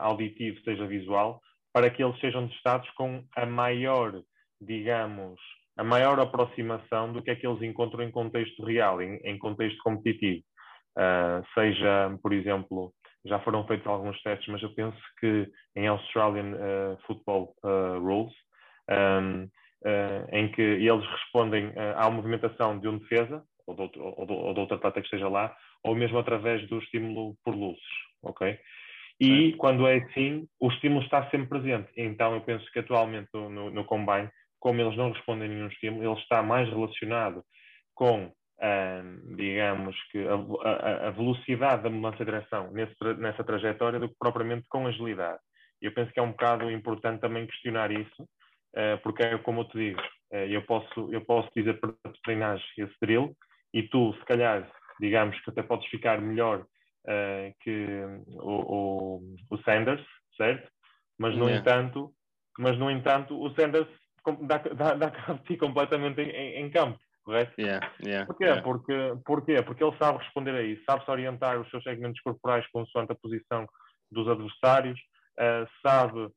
auditivo, 0.00 0.60
seja 0.62 0.86
visual, 0.86 1.40
para 1.72 1.90
que 1.90 2.02
eles 2.02 2.18
sejam 2.20 2.48
testados 2.48 2.88
com 2.90 3.24
a 3.36 3.46
maior, 3.46 4.22
digamos, 4.60 5.40
a 5.76 5.84
maior 5.84 6.20
aproximação 6.20 7.12
do 7.12 7.22
que 7.22 7.30
é 7.30 7.36
que 7.36 7.46
eles 7.46 7.62
encontram 7.62 8.02
em 8.02 8.10
contexto 8.10 8.64
real, 8.64 9.00
em, 9.00 9.16
em 9.24 9.38
contexto 9.38 9.78
competitivo. 9.82 10.44
Uh, 10.98 11.42
seja, 11.54 12.18
por 12.22 12.32
exemplo, 12.32 12.92
já 13.24 13.38
foram 13.40 13.66
feitos 13.66 13.86
alguns 13.86 14.20
testes, 14.22 14.48
mas 14.48 14.62
eu 14.62 14.74
penso 14.74 14.98
que 15.18 15.48
em 15.74 15.86
Australian 15.86 16.54
uh, 16.54 16.98
Football 17.06 17.54
uh, 17.64 17.98
Rules, 17.98 18.34
um, 18.90 19.48
em 20.30 20.48
que 20.52 20.62
eles 20.62 21.04
respondem 21.04 21.72
à 21.96 22.08
movimentação 22.08 22.78
de 22.78 22.86
um 22.86 22.98
defesa, 22.98 23.42
ou 23.66 23.74
de, 23.74 23.82
outro, 23.82 24.14
ou, 24.16 24.26
de, 24.26 24.32
ou 24.32 24.54
de 24.54 24.60
outro 24.60 24.76
atleta 24.76 25.00
que 25.00 25.06
esteja 25.06 25.28
lá, 25.28 25.56
ou 25.82 25.94
mesmo 25.96 26.18
através 26.18 26.66
do 26.68 26.78
estímulo 26.78 27.34
por 27.44 27.54
luzes, 27.54 27.82
ok? 28.22 28.56
E 29.24 29.52
quando 29.52 29.86
é 29.86 29.98
assim, 29.98 30.48
o 30.60 30.68
estímulo 30.68 31.04
está 31.04 31.30
sempre 31.30 31.48
presente. 31.48 31.88
Então 31.96 32.34
eu 32.34 32.40
penso 32.40 32.70
que 32.72 32.80
atualmente 32.80 33.28
no, 33.32 33.48
no, 33.48 33.70
no 33.70 33.84
Combine, 33.84 34.28
como 34.58 34.80
eles 34.80 34.96
não 34.96 35.12
respondem 35.12 35.48
a 35.48 35.52
nenhum 35.52 35.68
estímulo, 35.68 36.04
ele 36.04 36.20
está 36.20 36.42
mais 36.42 36.68
relacionado 36.68 37.44
com 37.94 38.32
digamos 39.36 39.96
que 40.10 40.18
a, 40.18 40.34
a, 40.68 41.08
a, 41.08 41.10
velocidade 41.10 41.82
da 41.82 41.90
mudança 41.90 42.18
de 42.18 42.30
direção 42.30 42.70
nesse, 42.70 42.94
nessa 43.18 43.42
trajetória 43.42 43.98
do 43.98 44.08
que 44.08 44.14
propriamente 44.18 44.66
com 44.68 44.86
agilidade. 44.86 45.40
Eu 45.80 45.92
penso 45.92 46.12
que 46.12 46.20
é 46.20 46.22
um 46.22 46.30
bocado 46.30 46.70
importante 46.70 47.20
também 47.20 47.46
questionar 47.46 47.90
isso, 47.90 48.22
uh, 48.22 48.98
porque 49.02 49.24
é 49.24 49.36
como 49.38 49.62
eu 49.62 49.64
te 49.68 49.78
digo, 49.78 50.00
uh, 50.00 50.36
eu, 50.48 50.62
posso, 50.62 51.12
eu 51.12 51.20
posso 51.22 51.50
dizer 51.56 51.80
para 51.80 51.90
tu 51.90 52.20
treinares 52.22 52.62
esse 52.78 52.94
drill 53.02 53.36
e 53.74 53.82
tu, 53.88 54.14
se 54.14 54.24
calhar, 54.26 54.70
digamos 55.00 55.38
que 55.40 55.50
até 55.50 55.62
podes 55.62 55.88
ficar 55.88 56.20
melhor 56.20 56.64
uh, 57.06 57.54
que 57.60 57.86
o, 58.40 59.18
o, 59.18 59.34
o, 59.50 59.58
Sanders, 59.64 60.04
certo? 60.36 60.70
Mas 61.18 61.36
no 61.36 61.48
yeah. 61.48 61.60
entanto, 61.60 62.12
mas 62.58 62.78
no 62.78 62.90
entanto, 62.90 63.40
o 63.40 63.54
Sanders 63.54 63.88
dá, 64.42 64.58
dá, 64.58 64.94
dá 64.94 65.08
de 65.08 65.42
ti 65.44 65.56
completamente 65.56 66.20
em, 66.20 66.30
em, 66.30 66.64
em 66.64 66.70
campo 66.70 66.98
correto? 67.24 67.52
Yeah, 67.58 67.92
yeah, 68.04 68.26
porquê? 68.26 68.44
Yeah. 68.44 68.62
Porque, 68.62 69.12
porquê? 69.24 69.62
Porque 69.62 69.84
ele 69.84 69.96
sabe 69.96 70.18
responder 70.18 70.54
a 70.54 70.62
isso, 70.62 70.82
sabe-se 70.84 71.10
orientar 71.10 71.60
os 71.60 71.68
seus 71.70 71.82
segmentos 71.82 72.20
corporais 72.20 72.66
consoante 72.70 73.12
a 73.12 73.16
posição 73.16 73.66
dos 74.10 74.28
adversários, 74.28 74.98
uh, 75.38 75.66
sabe, 75.86 76.28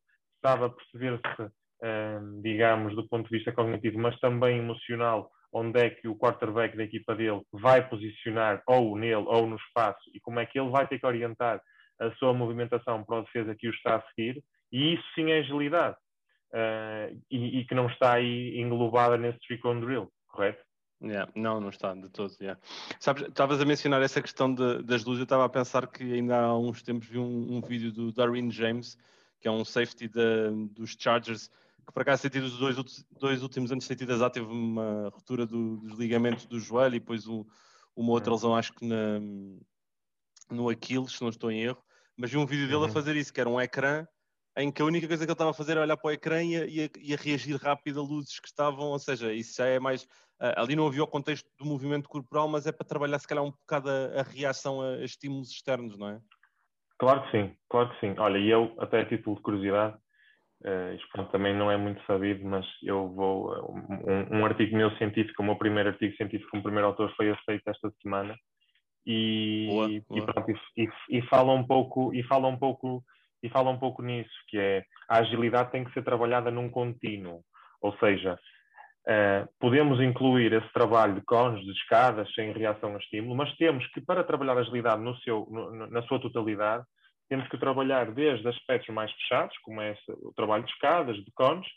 sabe 0.44 0.74
perceber-se, 0.76 1.44
uh, 1.44 2.42
digamos, 2.42 2.96
do 2.96 3.08
ponto 3.08 3.30
de 3.30 3.38
vista 3.38 3.52
cognitivo, 3.52 4.00
mas 4.00 4.18
também 4.20 4.60
emocional, 4.60 5.30
onde 5.56 5.80
é 5.80 5.90
que 5.90 6.06
o 6.06 6.18
quarterback 6.18 6.76
da 6.76 6.84
equipa 6.84 7.16
dele 7.16 7.42
vai 7.50 7.88
posicionar 7.88 8.62
ou 8.68 8.98
nele 8.98 9.16
ou 9.16 9.48
no 9.48 9.56
espaço 9.56 10.02
e 10.14 10.20
como 10.20 10.38
é 10.38 10.46
que 10.46 10.60
ele 10.60 10.70
vai 10.70 10.86
ter 10.86 11.00
que 11.00 11.06
orientar 11.06 11.62
a 11.98 12.12
sua 12.16 12.34
movimentação 12.34 13.06
para 13.06 13.20
a 13.20 13.22
defesa 13.22 13.56
que 13.56 13.70
o 13.70 13.72
está 13.72 13.96
a 13.96 14.02
seguir, 14.10 14.44
e 14.70 14.96
isso 14.96 15.04
sim 15.16 15.32
é 15.32 15.40
agilidade. 15.40 15.96
Uh, 16.52 17.22
e, 17.32 17.60
e, 17.60 17.66
que 17.66 17.74
não 17.74 17.88
está 17.88 18.14
aí 18.14 18.60
englobada 18.60 19.18
nesse 19.18 19.40
trick 19.40 19.66
on 19.66 19.80
drill, 19.80 20.12
correto? 20.28 20.62
Yeah, 21.02 21.30
não, 21.36 21.60
não 21.60 21.70
está 21.70 21.94
de 21.94 22.10
todo. 22.10 22.34
Yeah. 22.40 22.60
Sabes, 23.00 23.24
estavas 23.24 23.62
a 23.62 23.66
mencionar 23.66 24.02
essa 24.02 24.22
questão 24.22 24.54
de, 24.54 24.82
das 24.84 25.04
luzes. 25.04 25.20
Eu 25.20 25.24
estava 25.24 25.46
a 25.46 25.50
pensar 25.50 25.88
que 25.88 26.04
ainda 26.04 26.38
há 26.38 26.58
uns 26.58 26.82
tempos 26.82 27.08
vi 27.08 27.18
um, 27.18 27.58
um 27.58 27.62
vídeo 27.62 27.92
do 27.92 28.12
Darwin 28.12 28.50
James, 28.52 28.98
que 29.42 29.48
é 29.48 29.52
um 29.52 29.66
safety 29.66 30.08
de, 30.08 30.52
dos 30.72 30.96
Chargers, 30.98 31.50
que 31.86 31.94
por 31.94 32.02
acaso 32.02 32.24
tem 32.24 32.32
tido 32.32 32.46
os 32.46 32.58
dois, 32.58 33.06
dois 33.20 33.44
últimos 33.44 33.72
anos 33.72 33.88
tido 33.88 34.14
azar, 34.14 34.32
teve 34.32 34.46
uma 34.46 35.10
ruptura 35.10 35.46
do, 35.46 35.78
dos 35.78 35.98
ligamentos 35.98 36.46
do 36.46 36.60
joelho 36.60 36.96
e 36.96 37.00
depois 37.00 37.28
um, 37.28 37.46
uma 37.96 38.12
outra 38.12 38.32
uhum. 38.32 38.36
lesão, 38.36 38.56
acho 38.56 38.74
que 38.74 38.86
na, 38.86 39.20
no 40.50 40.70
Aquiles, 40.70 41.14
se 41.14 41.22
não 41.22 41.30
estou 41.30 41.52
em 41.52 41.62
erro. 41.62 41.84
Mas 42.18 42.32
vi 42.32 42.38
um 42.38 42.46
vídeo 42.46 42.66
dele 42.66 42.80
uhum. 42.80 42.86
a 42.86 42.90
fazer 42.90 43.16
isso, 43.16 43.34
que 43.34 43.42
era 43.42 43.50
um 43.50 43.60
ecrã 43.60 44.08
em 44.58 44.72
que 44.72 44.82
a 44.82 44.86
única 44.86 45.08
coisa 45.08 45.26
que 45.26 45.30
ele 45.30 45.34
estava 45.34 45.52
a 45.52 45.54
fazer 45.54 45.74
era 45.74 45.82
olhar 45.82 45.98
para 45.98 46.08
o 46.08 46.12
ecrã 46.12 46.42
e 46.42 46.56
a, 46.56 46.66
e 46.66 47.14
a, 47.14 47.18
reagir 47.18 47.56
rápido 47.58 48.00
a 48.00 48.04
luzes 48.04 48.40
que 48.40 48.48
estavam, 48.48 48.88
ou 48.88 49.00
seja, 49.00 49.34
isso 49.34 49.58
já 49.58 49.66
é 49.68 49.80
mais. 49.80 50.04
Uh, 50.40 50.56
ali 50.58 50.76
não 50.76 50.88
havia 50.88 51.04
o 51.04 51.08
contexto 51.08 51.50
do 51.58 51.66
movimento 51.66 52.10
corporal, 52.10 52.48
mas 52.48 52.66
é 52.66 52.72
para 52.72 52.88
trabalhar 52.88 53.20
se 53.20 53.28
calhar 53.28 53.44
um 53.44 53.52
bocado 53.52 53.90
a, 53.90 54.22
a 54.22 54.24
reação 54.24 54.82
a, 54.82 54.96
a, 54.96 55.04
estímulos 55.04 55.50
externos, 55.50 55.98
não 55.98 56.10
é? 56.10 56.22
Claro 56.98 57.24
que 57.24 57.32
sim, 57.32 57.56
claro 57.70 57.90
que 57.90 58.00
sim. 58.00 58.16
Olha, 58.18 58.38
e 58.38 58.50
eu, 58.50 58.74
até 58.80 59.02
a 59.02 59.06
título 59.06 59.36
de 59.36 59.42
curiosidade, 59.42 59.98
uh, 60.64 60.96
isto 60.96 61.26
também 61.32 61.56
não 61.56 61.70
é 61.70 61.78
muito 61.78 62.04
sabido, 62.06 62.46
mas 62.46 62.66
eu 62.84 63.10
vou. 63.10 63.52
Um, 63.70 64.40
um, 64.40 64.46
artigo 64.46 64.76
meu 64.76 64.92
científico, 64.98 65.42
o 65.42 65.46
meu 65.46 65.56
primeiro 65.56 65.90
artigo 65.90 66.16
científico 66.16 66.52
como 66.52 66.64
primeiro 66.64 66.88
autor 66.88 67.14
foi 67.16 67.30
aceito 67.30 67.68
esta 67.68 67.92
semana. 68.02 68.36
E, 69.06 69.68
boa, 69.70 69.88
boa. 69.88 70.02
e, 70.12 70.26
pronto, 70.26 70.52
e, 70.52 70.84
e, 70.84 71.18
e 71.18 71.22
fala 71.28 71.54
um 71.54 71.66
pouco, 71.66 72.14
e 72.14 72.24
fala 72.24 72.48
um 72.48 72.58
pouco 72.58 73.04
e 73.46 73.50
fala 73.50 73.70
um 73.70 73.78
pouco 73.78 74.02
nisso, 74.02 74.34
que 74.48 74.58
é 74.58 74.84
a 75.08 75.18
agilidade 75.18 75.72
tem 75.72 75.84
que 75.84 75.94
ser 75.94 76.04
trabalhada 76.04 76.50
num 76.50 76.70
contínuo, 76.70 77.42
ou 77.80 77.96
seja, 77.98 78.34
uh, 78.34 79.48
podemos 79.60 80.02
incluir 80.02 80.52
esse 80.52 80.72
trabalho 80.74 81.16
de 81.16 81.22
cones, 81.22 81.64
de 81.64 81.72
escadas, 81.72 82.32
sem 82.34 82.52
reação 82.54 82.96
a 82.96 82.98
estímulo, 82.98 83.36
mas 83.36 83.56
temos 83.58 83.86
que, 83.90 84.02
para 84.02 84.24
trabalhar 84.24 84.58
a 84.58 84.62
agilidade 84.62 85.02
no 85.02 85.16
seu, 85.18 85.48
no, 85.52 85.88
na 85.88 86.02
sua 86.04 86.20
totalidade, 86.20 86.84
temos 87.30 87.48
que 87.50 87.58
trabalhar 87.58 88.12
desde 88.12 88.48
aspectos 88.48 88.94
mais 88.94 89.12
fechados, 89.14 89.58
como 89.60 89.82
é 89.82 89.92
esse, 89.92 90.12
o 90.12 90.34
trabalho 90.36 90.64
de 90.64 90.72
escadas, 90.72 91.18
de 91.18 91.32
cones, 91.34 91.68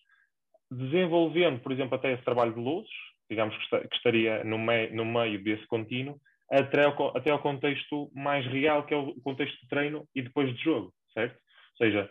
desenvolvendo, 0.71 1.61
por 1.61 1.73
exemplo, 1.73 1.95
até 1.95 2.13
esse 2.13 2.25
trabalho 2.25 2.53
de 2.53 2.61
luzes, 2.61 2.91
digamos 3.31 3.57
que, 3.57 3.63
está, 3.65 3.81
que 3.81 3.97
estaria 3.97 4.45
no, 4.45 4.59
mei, 4.59 4.91
no 4.91 5.05
meio 5.05 5.43
desse 5.43 5.67
contínuo, 5.67 6.21
até 6.51 6.85
ao, 6.85 7.17
até 7.17 7.31
ao 7.31 7.39
contexto 7.39 8.11
mais 8.15 8.47
real, 8.47 8.85
que 8.85 8.95
é 8.95 8.97
o 8.97 9.15
contexto 9.23 9.61
de 9.61 9.69
treino 9.69 10.07
e 10.15 10.23
depois 10.23 10.55
de 10.55 10.63
jogo, 10.63 10.93
certo? 11.13 11.35
Ou 11.35 11.87
seja, 11.87 12.11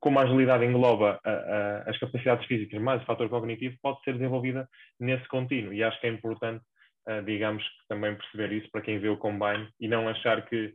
como 0.00 0.18
a 0.18 0.22
agilidade 0.22 0.64
engloba 0.64 1.18
a, 1.24 1.30
a, 1.30 1.90
as 1.90 1.98
capacidades 1.98 2.46
físicas 2.46 2.80
mais 2.80 3.02
o 3.02 3.06
fator 3.06 3.28
cognitivo, 3.28 3.76
pode 3.82 4.02
ser 4.02 4.12
desenvolvida 4.14 4.68
nesse 5.00 5.26
contínuo. 5.28 5.72
E 5.72 5.82
acho 5.82 6.00
que 6.00 6.06
é 6.06 6.10
importante, 6.10 6.64
uh, 7.08 7.22
digamos, 7.24 7.64
também 7.88 8.14
perceber 8.14 8.52
isso 8.52 8.70
para 8.70 8.82
quem 8.82 8.98
vê 8.98 9.08
o 9.08 9.16
combine 9.16 9.68
e 9.80 9.88
não 9.88 10.08
achar 10.08 10.44
que 10.46 10.74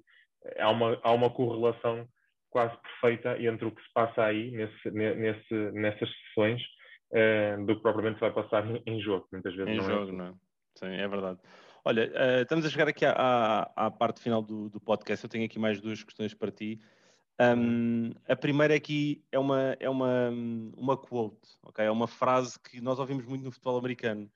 há 0.58 0.70
uma, 0.70 1.00
há 1.04 1.12
uma 1.12 1.30
correlação 1.30 2.08
quase 2.50 2.76
perfeita 2.78 3.42
entre 3.42 3.66
o 3.66 3.72
que 3.72 3.82
se 3.82 3.94
passa 3.94 4.24
aí 4.24 4.52
nesse, 4.52 4.92
nesse, 4.92 5.72
nessas 5.72 6.10
sessões 6.10 6.62
uh, 7.12 7.66
do 7.66 7.76
que 7.76 7.82
propriamente 7.82 8.16
se 8.16 8.22
vai 8.22 8.32
passar 8.32 8.66
em, 8.70 8.82
em 8.86 9.02
jogo. 9.02 9.28
Muitas 9.32 9.56
vezes 9.56 9.74
em 9.74 9.78
não 9.78 9.86
é 9.86 9.88
jogo, 9.88 10.10
é. 10.10 10.16
não. 10.16 10.40
Sim, 10.76 10.94
é 10.94 11.08
verdade. 11.08 11.40
Olha, 11.86 12.12
uh, 12.12 12.42
estamos 12.44 12.66
a 12.66 12.70
chegar 12.70 12.88
aqui 12.88 13.06
à, 13.06 13.12
à, 13.12 13.88
à 13.88 13.92
parte 13.92 14.22
final 14.22 14.42
do, 14.42 14.70
do, 14.70 14.80
podcast. 14.80 15.26
Eu 15.26 15.30
tenho 15.30 15.46
aqui 15.46 15.60
mais 15.60 15.82
duas 15.82 16.04
questões 16.04 16.34
para 16.34 16.52
ti. 16.52 16.80
Um, 17.42 18.12
a 18.28 18.36
primeira 18.36 18.76
aqui 18.76 19.24
é 19.32 19.40
uma, 19.40 19.76
é 19.80 19.90
uma, 19.90 20.30
uma 20.78 20.96
quote, 20.96 21.50
okay? 21.64 21.86
é 21.86 21.92
uma 21.92 22.08
frase 22.08 22.60
que 22.60 22.80
nós 22.80 23.00
ouvimos 23.00 23.26
muito 23.26 23.44
no 23.44 23.52
futebol 23.52 23.78
americano, 23.78 24.32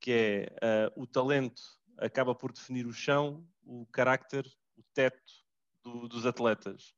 que 0.00 0.10
é 0.10 0.88
uh, 0.96 1.00
o 1.00 1.06
talento 1.06 1.62
acaba 1.96 2.34
por 2.34 2.52
definir 2.52 2.86
o 2.86 2.92
chão, 2.92 3.44
o 3.64 3.86
carácter, 3.86 4.44
o 4.76 4.82
teto 4.92 5.39
do, 5.82 6.08
dos 6.08 6.26
atletas. 6.26 6.94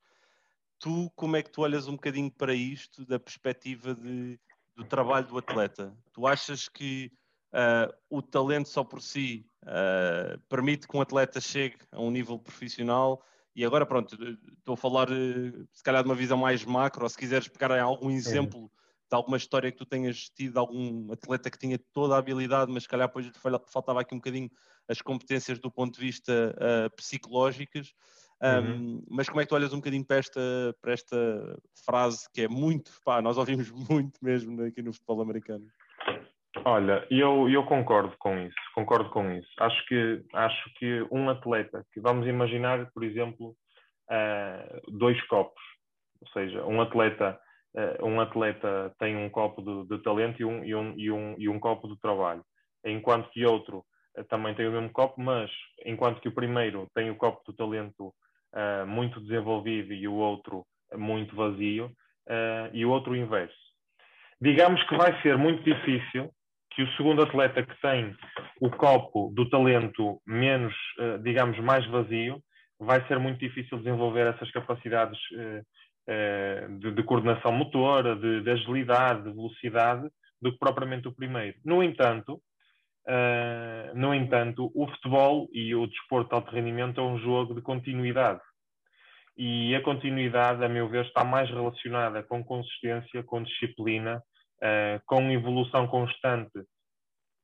Tu, 0.78 1.11
como 1.14 1.37
é 1.37 1.43
que 1.43 1.51
tu 1.51 1.62
olhas 1.62 1.87
um 1.87 1.93
bocadinho 1.93 2.30
para 2.30 2.55
isto 2.55 3.05
da 3.07 3.18
perspectiva 3.18 3.95
de, 3.95 4.39
do 4.74 4.85
trabalho 4.85 5.26
do 5.26 5.39
atleta? 5.39 5.97
Tu 6.12 6.26
achas 6.26 6.68
que 6.68 7.12
uh, 7.53 7.93
o 8.11 8.20
talento 8.20 8.68
só 8.68 8.83
por 8.83 9.01
si 9.01 9.47
uh, 9.62 10.39
permite 10.49 10.89
que 10.89 10.97
um 10.97 11.01
atleta 11.01 11.41
chegue 11.41 11.76
a 11.93 12.01
um 12.01 12.11
nível 12.11 12.39
profissional? 12.39 13.24
E 13.55 13.64
agora, 13.64 13.85
pronto, 13.85 14.16
estou 14.59 14.74
a 14.74 14.76
falar 14.76 15.09
se 15.72 15.83
calhar 15.83 16.03
de 16.03 16.09
uma 16.09 16.14
visão 16.14 16.39
mais 16.39 16.64
macro, 16.64 17.05
ou 17.05 17.09
se 17.09 17.18
quiseres 17.18 17.49
pegar 17.49 17.78
algum 17.80 18.11
exemplo 18.11 18.70
de 19.12 19.14
alguma 19.14 19.37
história 19.37 19.70
que 19.70 19.76
tu 19.76 19.85
tenhas 19.85 20.30
tido, 20.30 20.57
algum 20.57 21.12
atleta 21.12 21.51
que 21.51 21.59
tinha 21.59 21.78
toda 21.93 22.14
a 22.14 22.18
habilidade, 22.18 22.72
mas 22.72 22.85
se 22.85 22.89
calhar 22.89 23.09
depois 23.09 23.30
faltava 23.66 24.01
aqui 24.01 24.14
um 24.14 24.18
bocadinho 24.18 24.51
as 24.89 25.03
competências 25.03 25.59
do 25.59 25.70
ponto 25.70 25.95
de 25.95 26.01
vista 26.01 26.57
uh, 26.57 26.97
psicológicas. 26.97 27.93
Um, 28.43 28.49
uhum. 28.49 29.05
Mas 29.09 29.28
como 29.28 29.40
é 29.40 29.45
que 29.45 29.49
tu 29.51 29.55
olhas 29.55 29.72
um 29.72 29.76
bocadinho 29.76 30.05
para 30.05 30.16
esta, 30.16 30.74
para 30.82 30.93
esta 30.93 31.57
frase 31.86 32.26
que 32.34 32.43
é 32.43 32.49
muito, 32.49 32.90
pá, 33.05 33.22
nós 33.22 33.38
ouvimos 33.38 33.70
muito 33.88 34.18
mesmo 34.20 34.61
aqui 34.64 34.82
no 34.82 34.93
futebol 34.93 35.22
americano? 35.22 35.64
Olha, 36.64 37.07
eu, 37.11 37.49
eu 37.49 37.64
concordo 37.64 38.14
com 38.18 38.38
isso, 38.38 38.57
concordo 38.74 39.11
com 39.11 39.30
isso. 39.32 39.49
Acho 39.59 39.86
que, 39.86 40.24
acho 40.34 40.74
que 40.78 41.07
um 41.11 41.30
atleta, 41.30 41.84
que 41.93 42.01
vamos 42.01 42.26
imaginar, 42.26 42.90
por 42.93 43.05
exemplo, 43.05 43.57
uh, 44.11 44.99
dois 44.99 45.20
copos, 45.26 45.62
ou 46.20 46.28
seja, 46.28 46.64
um 46.66 46.80
atleta, 46.80 47.38
uh, 47.74 48.05
um 48.07 48.20
atleta 48.20 48.95
tem 48.99 49.16
um 49.16 49.30
copo 49.30 49.62
de, 49.62 49.88
de 49.97 50.03
talento 50.03 50.40
e 50.40 50.45
um, 50.45 50.64
e, 50.64 50.74
um, 50.74 50.95
e, 50.99 51.11
um, 51.11 51.34
e 51.38 51.49
um 51.49 51.59
copo 51.59 51.88
de 51.88 51.99
trabalho, 52.01 52.45
enquanto 52.84 53.30
que 53.30 53.47
outro 53.47 53.84
uh, 54.18 54.24
também 54.24 54.55
tem 54.55 54.68
o 54.68 54.72
mesmo 54.72 54.90
copo, 54.90 55.20
mas 55.20 55.51
enquanto 55.86 56.20
que 56.20 56.28
o 56.28 56.34
primeiro 56.34 56.86
tem 56.95 57.11
o 57.11 57.16
copo 57.16 57.40
do 57.47 57.57
talento 57.57 58.12
muito 58.86 59.20
desenvolvido 59.20 59.92
e 59.92 60.07
o 60.07 60.14
outro 60.14 60.64
muito 60.94 61.34
vazio, 61.34 61.90
e 62.72 62.84
o 62.84 62.90
outro 62.90 63.16
inverso. 63.16 63.55
Digamos 64.40 64.82
que 64.88 64.96
vai 64.96 65.20
ser 65.22 65.38
muito 65.38 65.62
difícil 65.62 66.30
que 66.74 66.82
o 66.82 66.92
segundo 66.96 67.22
atleta 67.22 67.62
que 67.62 67.80
tem 67.80 68.14
o 68.61 68.70
copo 68.70 69.30
do 69.34 69.48
talento 69.48 70.20
menos, 70.26 70.74
eh, 70.98 71.18
digamos, 71.18 71.59
mais 71.61 71.86
vazio, 71.86 72.42
vai 72.78 73.07
ser 73.07 73.18
muito 73.18 73.38
difícil 73.38 73.78
desenvolver 73.78 74.26
essas 74.26 74.50
capacidades 74.50 75.18
eh, 75.36 75.62
eh, 76.09 76.66
de, 76.80 76.92
de 76.92 77.03
coordenação 77.03 77.53
motora, 77.53 78.16
de, 78.16 78.40
de, 78.40 78.50
agilidade, 78.50 79.24
de 79.24 79.30
velocidade, 79.30 80.09
do 80.40 80.50
que 80.50 80.59
propriamente 80.59 81.07
o 81.07 81.14
primeiro. 81.14 81.57
No 81.64 81.82
entanto, 81.82 82.40
no 83.94 84.14
entanto, 84.14 84.70
o 84.74 84.86
futebol 84.86 85.48
e 85.53 85.74
o 85.74 85.86
desporto 85.86 86.30
de 86.30 86.34
alto 86.34 86.50
rendimento 86.53 87.00
é 87.00 87.05
um 87.05 87.18
jogo 87.18 87.55
de 87.55 87.61
continuidade. 87.61 88.40
E 89.36 89.74
a 89.74 89.82
continuidade, 89.82 90.64
a 90.64 90.68
meu 90.68 90.88
ver, 90.88 91.07
está 91.07 91.24
mais 91.24 91.48
relacionada 91.48 92.22
com 92.22 92.44
consistência, 92.44 93.22
com 93.22 93.42
disciplina, 93.42 94.22
uh, 94.62 95.03
com 95.07 95.30
evolução 95.30 95.86
constante, 95.86 96.62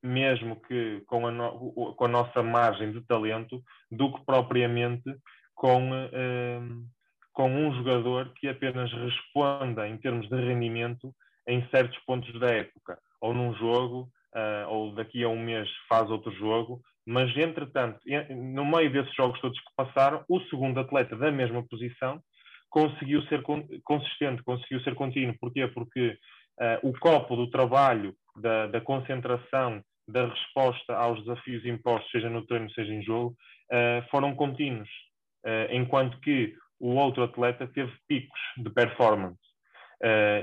mesmo 0.03 0.61
que 0.63 1.03
com 1.07 1.27
a, 1.27 1.31
no, 1.31 1.95
com 1.95 2.05
a, 2.05 2.09
nossa 2.09 2.43
margem 2.43 2.93
de 2.93 3.01
talento, 3.07 3.63
do 3.91 4.13
que 4.13 4.25
propriamente 4.25 5.11
com, 5.55 5.91
uh, 5.91 6.87
com 7.33 7.51
um 7.51 7.75
jogador 7.77 8.33
que 8.35 8.49
apenas 8.49 8.93
responda 8.93 9.89
em 9.89 9.97
termos 9.97 10.29
de 10.29 10.37
rendimento 10.37 11.13
em 11.47 11.67
certos 11.71 11.99
pontos 12.05 12.39
da 12.39 12.49
época, 12.49 12.99
ou 13.21 13.33
num 13.33 13.55
jogo, 13.55 14.11
uh, 14.35 14.69
ou 14.69 14.95
daqui 14.95 15.23
a 15.23 15.29
um 15.29 15.41
mês 15.41 15.69
faz 15.89 16.11
outro 16.11 16.31
jogo, 16.33 16.81
mas 17.07 17.35
entretanto, 17.37 17.99
no 18.31 18.67
meio 18.67 18.93
desses 18.93 19.15
jogos 19.15 19.41
todos 19.41 19.59
que 19.59 19.71
passaram, 19.75 20.23
o 20.29 20.41
segundo 20.43 20.79
atleta 20.79 21.17
da 21.17 21.33
mesma 21.33 21.67
posição 21.67 22.21
conseguiu 22.69 23.23
ser 23.29 23.43
consistente, 23.83 24.43
conseguiu 24.43 24.81
ser 24.83 24.95
contínuo. 24.95 25.35
Porquê? 25.41 25.67
Porque 25.69 26.11
uh, 26.61 26.89
o 26.89 26.93
copo 26.99 27.35
do 27.35 27.51
trabalho, 27.51 28.15
da, 28.37 28.67
da, 28.67 28.81
concentração, 28.81 29.83
da 30.07 30.27
resposta 30.27 30.95
aos 30.95 31.19
desafios 31.21 31.65
impostos, 31.65 32.11
seja 32.11 32.29
no 32.29 32.47
treino, 32.47 32.71
seja 32.73 32.93
em 32.93 33.03
jogo, 33.03 33.35
uh, 33.73 34.07
foram 34.11 34.35
contínuos, 34.35 34.89
enquanto 35.71 36.21
que 36.21 36.55
o 36.79 36.95
outro 36.97 37.23
atleta 37.23 37.67
teve 37.69 37.93
picos 38.07 38.41
de 38.59 38.69
performance. 38.69 39.48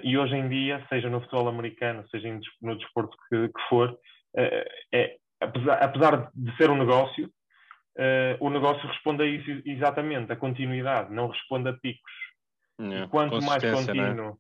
E 0.04 0.18
hoje 0.18 0.36
em 0.36 0.50
dia, 0.50 0.86
seja 0.90 1.10
no 1.10 1.22
futebol 1.22 1.48
americano, 1.48 2.08
seja 2.10 2.28
no 2.62 2.78
desporto 2.78 3.16
que, 3.30 3.48
que 3.48 3.62
for, 3.70 3.98
é, 4.36 5.18
apesar, 5.40 5.84
apesar, 5.84 6.32
de 6.34 6.56
ser 6.58 6.70
um 6.70 6.78
negócio, 6.78 7.30
o 8.40 8.50
negócio 8.50 8.88
responde 8.88 9.24
a 9.24 9.26
isso 9.26 9.62
exatamente, 9.66 10.32
a 10.32 10.36
continuidade, 10.36 11.14
não 11.14 11.28
responde 11.28 11.70
a 11.70 11.74
picos. 11.74 12.14
Yeah, 12.80 13.08
quanto 13.08 13.42
mais 13.42 13.64
né? 13.64 13.72
contínuo, 13.72 14.32
né? 14.32 14.34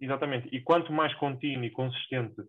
Exatamente. 0.00 0.48
E 0.52 0.60
quanto 0.60 0.92
mais 0.92 1.14
contínuo 1.14 1.64
e 1.64 1.70
consistente 1.70 2.42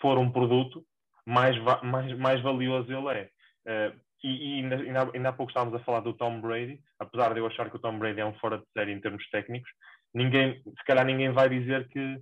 for 0.00 0.18
um 0.18 0.30
produto, 0.30 0.84
mais, 1.26 1.56
mais, 1.82 2.16
mais 2.18 2.40
valioso 2.42 2.92
ele 2.92 3.08
é. 3.08 3.30
Uh, 3.66 4.00
e, 4.22 4.60
e 4.60 4.64
ainda, 4.64 5.10
ainda, 5.12 5.28
há 5.28 5.32
pouco 5.32 5.50
estávamos 5.50 5.78
a 5.78 5.84
falar 5.84 6.00
do 6.00 6.14
Tom 6.14 6.40
Brady, 6.40 6.80
apesar 6.98 7.34
de 7.34 7.40
eu 7.40 7.46
achar 7.46 7.68
que 7.68 7.76
o 7.76 7.80
Tom 7.80 7.98
Brady 7.98 8.20
é 8.20 8.24
um 8.24 8.34
fora 8.34 8.58
de 8.58 8.64
série 8.72 8.92
em 8.92 9.00
termos 9.00 9.28
técnicos, 9.30 9.70
ninguém, 10.16 10.62
se 10.62 10.84
calhar 10.86 11.04
ninguém 11.04 11.30
vai 11.30 11.48
dizer 11.48 11.88
que 11.88 12.20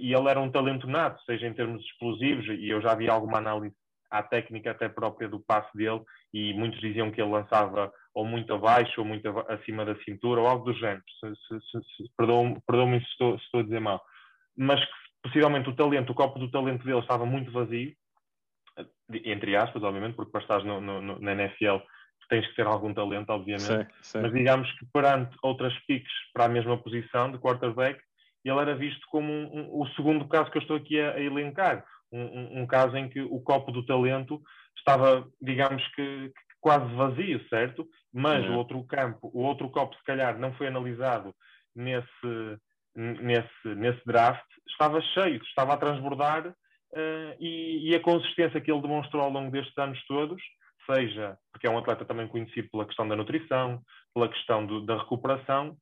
e 0.00 0.12
ele 0.12 0.28
era 0.28 0.40
um 0.40 0.50
talento 0.50 0.84
nato, 0.88 1.22
seja 1.22 1.46
em 1.46 1.54
termos 1.54 1.80
explosivos, 1.84 2.44
e 2.48 2.68
eu 2.68 2.82
já 2.82 2.92
vi 2.96 3.08
alguma 3.08 3.38
análise 3.38 3.74
à 4.10 4.20
técnica 4.20 4.72
até 4.72 4.88
própria 4.88 5.28
do 5.28 5.38
passe 5.38 5.70
dele, 5.76 6.02
e 6.34 6.52
muitos 6.54 6.80
diziam 6.80 7.12
que 7.12 7.22
ele 7.22 7.30
lançava 7.30 7.92
ou 8.12 8.24
muito 8.24 8.52
abaixo 8.52 9.00
ou 9.00 9.06
muito 9.06 9.28
acima 9.48 9.84
da 9.84 9.94
cintura, 10.02 10.40
ou 10.40 10.48
algo 10.48 10.64
do 10.64 10.76
género. 10.76 11.04
Se, 11.20 11.34
se, 11.36 12.04
estou, 12.04 13.38
se 13.38 13.44
estou 13.44 13.60
a 13.60 13.62
dizer 13.62 13.80
mal 13.80 14.02
mas 14.56 14.82
que 14.82 14.92
possivelmente 15.22 15.68
o 15.68 15.76
talento, 15.76 16.10
o 16.10 16.14
copo 16.14 16.38
do 16.38 16.50
talento 16.50 16.84
dele 16.84 17.00
estava 17.00 17.26
muito 17.26 17.52
vazio, 17.52 17.92
entre 19.24 19.54
aspas, 19.54 19.82
obviamente, 19.82 20.14
porque 20.14 20.32
para 20.32 20.40
estar 20.40 20.64
no, 20.64 20.80
no, 20.80 21.20
na 21.20 21.32
NFL 21.32 21.78
tens 22.28 22.46
que 22.46 22.56
ter 22.56 22.66
algum 22.66 22.92
talento, 22.92 23.30
obviamente, 23.30 23.66
sim, 23.66 23.86
sim. 24.02 24.20
mas 24.20 24.32
digamos 24.32 24.70
que 24.78 24.86
perante 24.92 25.36
outras 25.42 25.74
piques 25.86 26.12
para 26.32 26.44
a 26.46 26.48
mesma 26.48 26.76
posição 26.78 27.30
de 27.30 27.38
quarterback, 27.38 28.00
ele 28.44 28.60
era 28.60 28.74
visto 28.74 29.04
como 29.10 29.32
um, 29.32 29.58
um, 29.58 29.80
o 29.80 29.86
segundo 29.94 30.26
caso 30.28 30.50
que 30.50 30.58
eu 30.58 30.62
estou 30.62 30.76
aqui 30.76 31.00
a, 31.00 31.12
a 31.12 31.20
elencar, 31.20 31.84
um, 32.12 32.62
um, 32.62 32.66
caso 32.66 32.96
em 32.96 33.08
que 33.08 33.20
o 33.20 33.40
copo 33.40 33.72
do 33.72 33.84
talento 33.84 34.40
estava, 34.76 35.26
digamos 35.42 35.82
que, 35.94 36.28
que 36.28 36.54
quase 36.60 36.86
vazio, 36.94 37.44
certo? 37.48 37.86
Mas 38.12 38.48
o 38.48 38.52
outro 38.52 38.82
campo, 38.84 39.30
o 39.34 39.42
outro 39.42 39.68
copo, 39.70 39.96
se 39.96 40.04
calhar, 40.04 40.38
não 40.38 40.54
foi 40.54 40.68
analisado 40.68 41.34
nesse, 41.74 42.58
nesse, 42.94 43.74
nesse 43.74 44.00
draft 44.06 44.46
estava 44.68 45.00
cheio, 45.00 45.42
estava 45.42 45.74
a 45.74 45.76
transbordar 45.76 46.48
uh, 46.48 47.36
e, 47.40 47.90
e, 47.90 47.94
a 47.94 48.00
consistência 48.00 48.60
que 48.60 48.70
ele 48.70 48.82
demonstrou 48.82 49.22
ao 49.22 49.30
longo 49.30 49.50
destes 49.50 49.76
anos 49.78 50.02
todos, 50.06 50.40
seja 50.86 51.36
porque 51.52 51.66
é 51.66 51.70
um 51.70 51.78
atleta 51.78 52.04
também 52.04 52.28
conhecido 52.28 52.68
pela 52.70 52.86
questão 52.86 53.06
da 53.08 53.16
nutrição, 53.16 53.82
pela 54.14 54.28
questão 54.28 54.66
do, 54.66 54.84
da 54.84 54.98
recuperação, 54.98 55.76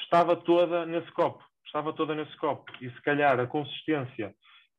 estava 0.00 0.36
toda 0.36 0.84
nesse 0.86 1.10
copo, 1.12 1.44
estava 1.66 1.92
toda 1.92 2.14
nesse 2.14 2.36
copo. 2.36 2.70
E 2.80 2.90
se 2.90 3.02
calhar 3.02 3.38
a 3.38 3.46
consistência 3.46 4.34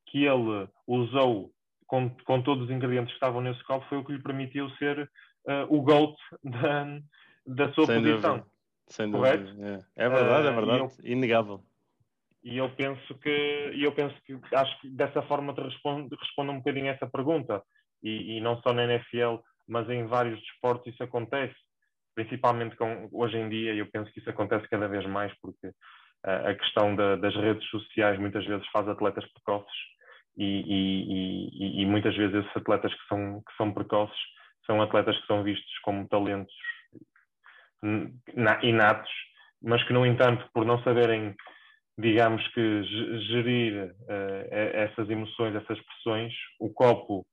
que 0.06 0.24
ele 0.24 0.68
usou 0.86 1.50
com, 1.86 2.10
com 2.24 2.42
todos 2.42 2.64
os 2.64 2.70
ingredientes 2.70 3.12
que 3.12 3.16
estavam 3.16 3.40
nesse 3.40 3.62
copo 3.64 3.86
foi 3.88 3.98
o 3.98 4.04
que 4.04 4.12
lhe 4.12 4.22
permitiu 4.22 4.68
ser 4.70 5.10
uh, 5.46 5.66
o 5.68 5.82
GOAT 5.82 6.16
da, 6.42 7.00
da 7.46 7.72
sua 7.72 7.86
Sem 7.86 8.02
posição. 8.02 8.36
Dúvida. 8.38 8.54
Sem 8.88 9.10
dúvida. 9.10 9.84
É. 9.96 10.04
é. 10.04 10.08
verdade, 10.08 10.46
é 10.46 10.50
ah, 10.50 10.54
verdade. 10.54 10.80
Eu, 10.80 10.90
Inegável. 11.04 11.64
E 12.42 12.58
eu 12.58 12.68
penso 12.70 13.14
que, 13.18 13.72
eu 13.74 13.92
penso 13.92 14.14
que 14.26 14.38
acho 14.54 14.80
que 14.80 14.90
dessa 14.90 15.22
forma 15.22 15.54
te 15.54 15.62
responde, 15.62 16.14
responde 16.14 16.50
um 16.50 16.58
bocadinho 16.58 16.88
essa 16.88 17.06
pergunta. 17.06 17.62
E, 18.02 18.36
e, 18.36 18.40
não 18.40 18.60
só 18.60 18.74
na 18.74 18.84
NFL, 18.84 19.36
mas 19.68 19.88
em 19.88 20.06
vários 20.06 20.38
desportos 20.40 20.92
isso 20.92 21.02
acontece. 21.02 21.54
Principalmente 22.14 22.76
com, 22.76 23.08
hoje 23.12 23.36
em 23.36 23.48
dia, 23.48 23.74
eu 23.74 23.86
penso 23.90 24.12
que 24.12 24.20
isso 24.20 24.30
acontece 24.30 24.68
cada 24.68 24.86
vez 24.86 25.04
mais, 25.06 25.32
porque 25.40 25.66
uh, 25.68 26.48
a 26.48 26.54
questão 26.54 26.94
da, 26.94 27.16
das 27.16 27.34
redes 27.34 27.68
sociais 27.70 28.18
muitas 28.18 28.44
vezes 28.46 28.66
faz 28.68 28.88
atletas 28.88 29.24
precoces 29.32 29.94
e, 30.36 30.62
e, 30.66 31.82
e, 31.82 31.86
muitas 31.86 32.16
vezes 32.16 32.34
esses 32.34 32.56
atletas 32.56 32.92
que 32.92 33.06
são, 33.08 33.40
que 33.40 33.56
são 33.56 33.72
precoces 33.72 34.18
são 34.66 34.82
atletas 34.82 35.16
que 35.20 35.26
são 35.26 35.44
vistos 35.44 35.78
como 35.80 36.08
talentos 36.08 36.52
inatos, 38.62 39.10
mas 39.62 39.82
que, 39.84 39.92
no 39.92 40.06
entanto, 40.06 40.48
por 40.52 40.64
não 40.64 40.82
saberem, 40.82 41.34
digamos 41.98 42.46
que, 42.48 42.82
gerir 43.28 43.92
uh, 43.92 44.48
essas 44.50 45.08
emoções, 45.10 45.54
essas 45.54 45.78
pressões, 45.80 46.32
o 46.58 46.72
copo, 46.72 47.26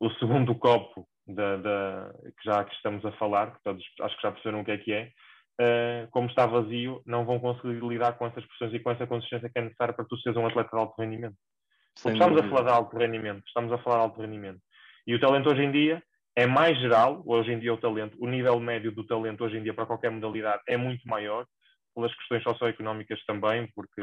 o 0.00 0.10
segundo 0.12 0.54
copo 0.54 1.06
da, 1.26 1.56
da, 1.56 2.14
que 2.22 2.44
já 2.44 2.64
que 2.64 2.74
estamos 2.74 3.04
a 3.04 3.12
falar, 3.12 3.52
que 3.52 3.62
todos 3.62 3.84
acho 4.00 4.16
que 4.16 4.22
já 4.22 4.32
perceberam 4.32 4.60
o 4.60 4.64
que 4.64 4.70
é 4.70 4.78
que 4.78 4.92
é, 4.92 5.10
uh, 5.60 6.10
como 6.10 6.28
está 6.28 6.46
vazio, 6.46 7.02
não 7.06 7.24
vão 7.24 7.38
conseguir 7.38 7.80
lidar 7.86 8.14
com 8.14 8.26
essas 8.26 8.44
pressões 8.46 8.74
e 8.74 8.80
com 8.80 8.90
essa 8.90 9.06
consistência 9.06 9.48
que 9.48 9.58
é 9.58 9.62
necessária 9.62 9.94
para 9.94 10.04
tu 10.04 10.16
seres 10.18 10.36
um 10.36 10.46
atleta 10.46 10.70
de 10.72 10.78
alto 10.78 11.00
rendimento. 11.00 11.36
estamos 11.96 12.40
a 12.40 12.48
falar 12.48 12.62
de 12.62 12.70
alto 12.70 12.96
rendimento, 12.96 13.42
estamos 13.46 13.72
a 13.72 13.78
falar 13.78 13.96
de 13.96 14.02
alto 14.02 14.20
rendimento. 14.20 14.60
E 15.06 15.14
o 15.14 15.20
talento 15.20 15.50
hoje 15.50 15.62
em 15.62 15.72
dia 15.72 16.02
é 16.36 16.46
mais 16.46 16.78
geral, 16.78 17.22
hoje 17.26 17.52
em 17.52 17.58
dia 17.58 17.74
o 17.74 17.78
talento, 17.78 18.16
o 18.20 18.26
nível 18.26 18.58
médio 18.58 18.92
do 18.92 19.06
talento 19.06 19.44
hoje 19.44 19.58
em 19.58 19.62
dia 19.62 19.74
para 19.74 19.86
qualquer 19.86 20.10
modalidade 20.10 20.62
é 20.66 20.76
muito 20.76 21.06
maior, 21.06 21.46
pelas 21.94 22.14
questões 22.14 22.42
socioeconómicas 22.42 23.22
também, 23.26 23.68
porque 23.74 24.00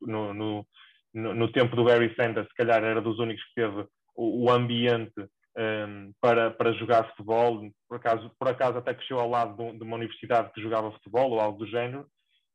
no, 0.00 0.32
no, 0.32 0.66
no, 1.12 1.52
tempo 1.52 1.74
do 1.74 1.84
Barry 1.84 2.14
Sanders, 2.14 2.46
se 2.46 2.54
calhar 2.54 2.84
era 2.84 3.00
dos 3.00 3.18
únicos 3.18 3.42
que 3.46 3.62
teve 3.62 3.84
o, 4.14 4.44
o 4.44 4.50
ambiente 4.50 5.26
um, 5.56 6.12
para, 6.20 6.50
para 6.50 6.72
jogar 6.72 7.08
futebol, 7.10 7.70
por 7.88 7.96
acaso, 7.96 8.30
por 8.38 8.48
acaso 8.48 8.78
até 8.78 8.94
cresceu 8.94 9.18
ao 9.18 9.28
lado 9.28 9.56
de, 9.56 9.82
uma 9.82 9.96
universidade 9.96 10.52
que 10.52 10.60
jogava 10.60 10.92
futebol 10.92 11.30
ou 11.30 11.40
algo 11.40 11.58
do 11.58 11.66
género, 11.66 12.02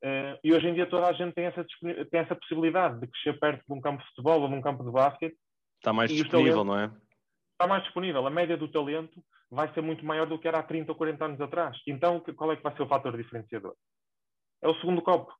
uh, 0.03 0.37
e 0.43 0.53
hoje 0.53 0.67
em 0.67 0.73
dia 0.73 0.87
toda 0.87 1.07
a 1.07 1.13
gente 1.13 1.33
tem 1.33 1.45
essa, 1.45 1.65
tem 1.81 2.19
essa 2.19 2.35
possibilidade 2.35 2.99
de 2.99 3.07
crescer 3.07 3.39
perto 3.39 3.63
de 3.67 3.73
um 3.73 3.81
campo 3.81 4.01
de 4.01 4.09
futebol 4.09 4.41
ou 4.41 4.47
de 4.47 4.55
um 4.55 4.61
campo 4.61 4.83
de 4.83 4.91
basquete. 4.91 5.35
Está 5.77 5.91
mais 5.91 6.11
disponível, 6.11 6.63
talento, 6.63 6.67
não 6.67 6.79
é? 6.79 6.85
Está 7.53 7.67
mais 7.67 7.83
disponível. 7.83 8.27
A 8.27 8.29
média 8.29 8.55
do 8.55 8.67
talento 8.67 9.19
vai 9.49 9.71
ser 9.73 9.81
muito 9.81 10.05
maior 10.05 10.27
do 10.27 10.39
que 10.39 10.47
era 10.47 10.59
há 10.59 10.63
30 10.63 10.91
ou 10.91 10.97
40 10.97 11.25
anos 11.25 11.41
atrás. 11.41 11.77
Então, 11.87 12.19
qual 12.35 12.51
é 12.51 12.55
que 12.55 12.63
vai 12.63 12.75
ser 12.75 12.83
o 12.83 12.87
fator 12.87 13.17
diferenciador? 13.17 13.75
É 14.61 14.67
o 14.67 14.75
segundo 14.75 15.01
copo. 15.01 15.33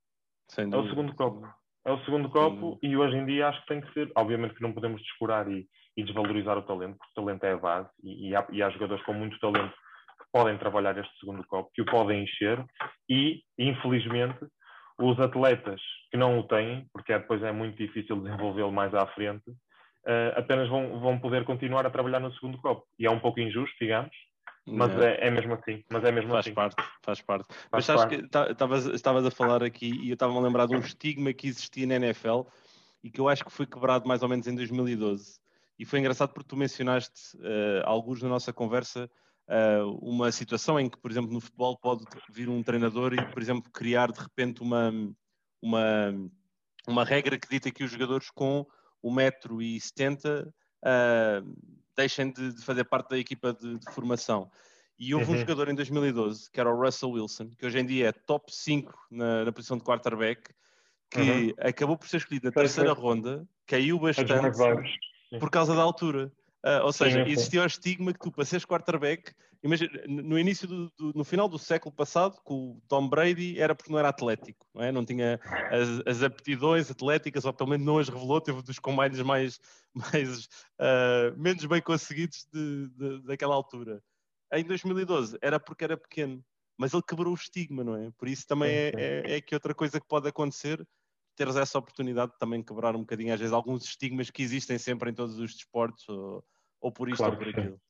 É 0.57 0.77
o 0.77 0.89
segundo 0.89 1.15
copo. 1.15 1.47
É 1.85 1.91
o 1.91 2.03
segundo 2.05 2.29
copo 2.29 2.77
e 2.83 2.95
hoje 2.95 3.15
em 3.17 3.25
dia 3.25 3.47
acho 3.47 3.59
que 3.61 3.67
tem 3.67 3.81
que 3.81 3.91
ser. 3.93 4.11
Obviamente 4.15 4.53
que 4.53 4.61
não 4.61 4.73
podemos 4.73 5.01
descurar 5.01 5.47
e, 5.51 5.67
e 5.97 6.03
desvalorizar 6.03 6.57
o 6.57 6.61
talento, 6.61 6.97
porque 6.97 7.11
o 7.19 7.23
talento 7.23 7.43
é 7.43 7.53
a 7.53 7.57
base 7.57 7.89
e, 8.03 8.29
e, 8.29 8.35
há, 8.35 8.47
e, 8.51 8.61
há, 8.61 8.69
jogadores 8.69 9.03
com 9.03 9.13
muito 9.13 9.39
talento 9.39 9.73
que 9.73 10.25
podem 10.31 10.57
trabalhar 10.57 10.97
este 10.97 11.19
segundo 11.19 11.43
copo, 11.47 11.71
que 11.73 11.81
o 11.81 11.85
podem 11.85 12.23
encher 12.23 12.63
e, 13.09 13.41
infelizmente, 13.57 14.39
os 14.99 15.19
atletas 15.19 15.81
que 16.11 16.17
não 16.17 16.39
o 16.39 16.43
têm, 16.43 16.85
porque 16.93 17.13
é, 17.13 17.19
depois 17.19 17.41
é 17.41 17.51
muito 17.51 17.77
difícil 17.77 18.15
desenvolvê-lo 18.17 18.71
mais 18.71 18.93
à 18.93 19.07
frente, 19.07 19.49
uh, 19.49 20.37
apenas 20.37 20.69
vão, 20.69 20.99
vão 20.99 21.19
poder 21.19 21.43
continuar 21.43 21.85
a 21.85 21.89
trabalhar 21.89 22.19
no 22.19 22.31
segundo 22.33 22.59
copo. 22.59 22.85
E 22.99 23.07
é 23.07 23.09
um 23.09 23.19
pouco 23.19 23.39
injusto, 23.39 23.75
digamos, 23.81 24.15
mas 24.65 24.91
é, 24.99 25.27
é, 25.27 25.31
mesmo 25.31 25.53
assim. 25.53 25.83
Mas 25.89 26.03
é 26.03 26.11
mesmo 26.11 26.31
faz 26.31 26.45
assim. 26.45 26.53
Parte, 26.53 26.83
faz 27.01 27.21
parte. 27.21 27.47
Faz 27.47 27.69
mas 27.71 27.85
sabes 27.85 28.03
parte. 28.03 28.57
que 28.57 28.95
estavas 28.95 29.25
a 29.25 29.31
falar 29.31 29.63
aqui 29.63 29.91
e 30.03 30.09
eu 30.09 30.13
estava-me 30.13 30.39
a 30.39 30.41
lembrar 30.41 30.67
de 30.67 30.75
um 30.75 30.79
estigma 30.79 31.33
que 31.33 31.47
existia 31.47 31.87
na 31.87 31.95
NFL 31.95 32.41
e 33.03 33.09
que 33.09 33.19
eu 33.19 33.27
acho 33.27 33.43
que 33.43 33.51
foi 33.51 33.65
quebrado 33.65 34.07
mais 34.07 34.21
ou 34.21 34.29
menos 34.29 34.47
em 34.47 34.55
2012. 34.55 35.39
E 35.79 35.85
foi 35.85 35.99
engraçado 35.99 36.31
porque 36.31 36.47
tu 36.47 36.55
mencionaste, 36.55 37.35
uh, 37.37 37.81
alguns 37.85 38.21
na 38.21 38.29
nossa 38.29 38.53
conversa, 38.53 39.09
uh, 39.49 39.89
uma 39.99 40.31
situação 40.31 40.79
em 40.79 40.87
que, 40.87 40.97
por 40.97 41.09
exemplo, 41.09 41.33
no 41.33 41.41
futebol 41.41 41.75
pode 41.77 42.05
vir 42.29 42.47
um 42.47 42.61
treinador 42.61 43.13
e, 43.13 43.25
por 43.31 43.41
exemplo, 43.41 43.71
criar 43.71 44.11
de 44.11 44.19
repente 44.19 44.61
uma, 44.61 44.91
uma, 45.59 46.13
uma 46.87 47.03
regra 47.03 47.39
que 47.39 47.49
dita 47.49 47.71
que 47.71 47.83
os 47.83 47.89
jogadores 47.89 48.29
com 48.29 48.63
1,70m 49.03 50.47
uh, 50.47 51.80
deixem 51.95 52.31
de, 52.31 52.53
de, 52.53 52.61
fazer 52.63 52.83
parte 52.83 53.09
da 53.09 53.17
equipa 53.17 53.53
de, 53.53 53.77
de 53.77 53.91
formação. 53.91 54.49
E 54.97 55.15
houve 55.15 55.31
uhum. 55.31 55.35
um 55.35 55.39
jogador 55.39 55.69
em 55.69 55.75
2012, 55.75 56.49
que 56.51 56.59
era 56.59 56.69
o 56.71 56.79
Russell 56.79 57.11
Wilson, 57.11 57.49
que 57.57 57.65
hoje 57.65 57.79
em 57.79 57.85
dia 57.85 58.09
é 58.09 58.11
top 58.11 58.53
5 58.53 59.07
na, 59.09 59.45
na 59.45 59.51
posição 59.51 59.77
de 59.77 59.83
quarterback, 59.83 60.51
que 61.09 61.19
uhum. 61.19 61.53
acabou 61.59 61.97
por 61.97 62.07
ser 62.07 62.17
escolhido 62.17 62.45
na 62.45 62.51
terceira 62.51 62.93
ronda, 62.93 63.47
caiu 63.65 63.99
bastante 63.99 64.29
por 65.39 65.49
causa 65.49 65.75
da 65.75 65.81
altura. 65.81 66.31
Uh, 66.63 66.83
ou 66.83 66.93
seja, 66.93 67.25
sim, 67.25 67.31
existia 67.31 67.63
o 67.63 67.65
estigma 67.65 68.13
que 68.13 68.19
tu, 68.19 68.31
para 68.31 68.45
seres 68.45 68.65
quarterback, 68.65 69.33
imagina, 69.63 69.91
no 70.07 70.37
início 70.39 70.67
do, 70.67 70.89
do, 70.97 71.13
no 71.13 71.23
final 71.23 71.47
do 71.47 71.59
século 71.59 71.93
passado, 71.93 72.39
com 72.43 72.71
o 72.71 72.81
Tom 72.87 73.07
Brady, 73.07 73.59
era 73.59 73.75
porque 73.75 73.91
não 73.91 73.99
era 73.99 74.09
atlético, 74.09 74.65
não, 74.73 74.83
é? 74.83 74.91
não 74.91 75.05
tinha 75.05 75.39
as, 75.69 76.07
as 76.07 76.23
aptidões 76.23 76.89
atléticas, 76.89 77.45
ou 77.45 77.53
pelo 77.53 77.69
menos 77.69 77.85
não 77.85 77.99
as 77.99 78.09
revelou, 78.09 78.41
teve 78.41 78.61
dos 78.61 78.79
combates 78.79 79.21
mais, 79.21 79.59
mais 79.93 80.45
uh, 80.79 81.37
menos 81.37 81.65
bem 81.65 81.81
conseguidos 81.81 82.47
de, 82.51 82.89
de, 82.89 83.21
daquela 83.23 83.55
altura. 83.55 84.01
Em 84.53 84.63
2012 84.63 85.37
era 85.41 85.59
porque 85.59 85.83
era 85.83 85.95
pequeno, 85.95 86.43
mas 86.77 86.93
ele 86.93 87.03
quebrou 87.03 87.31
o 87.31 87.35
estigma, 87.35 87.83
não 87.83 87.95
é? 87.95 88.11
Por 88.17 88.27
isso 88.27 88.45
também 88.47 88.69
é, 88.69 88.91
é, 88.95 89.35
é 89.35 89.41
que 89.41 89.53
outra 89.53 89.73
coisa 89.73 89.99
que 89.99 90.07
pode 90.07 90.27
acontecer 90.27 90.85
teres 91.35 91.55
essa 91.55 91.79
oportunidade 91.79 92.33
de 92.33 92.39
também 92.39 92.61
quebrar 92.61 92.95
um 92.95 93.01
bocadinho, 93.01 93.33
às 93.33 93.39
vezes, 93.39 93.53
alguns 93.53 93.83
estigmas 93.83 94.29
que 94.29 94.43
existem 94.43 94.77
sempre 94.77 95.09
em 95.09 95.13
todos 95.13 95.39
os 95.39 95.53
desportos, 95.53 96.07
ou, 96.09 96.43
ou 96.81 96.91
por 96.91 97.07
isto 97.07 97.17
claro 97.17 97.33
ou 97.33 97.39
por 97.39 97.49
aquilo. 97.49 97.75
Sim. 97.75 97.81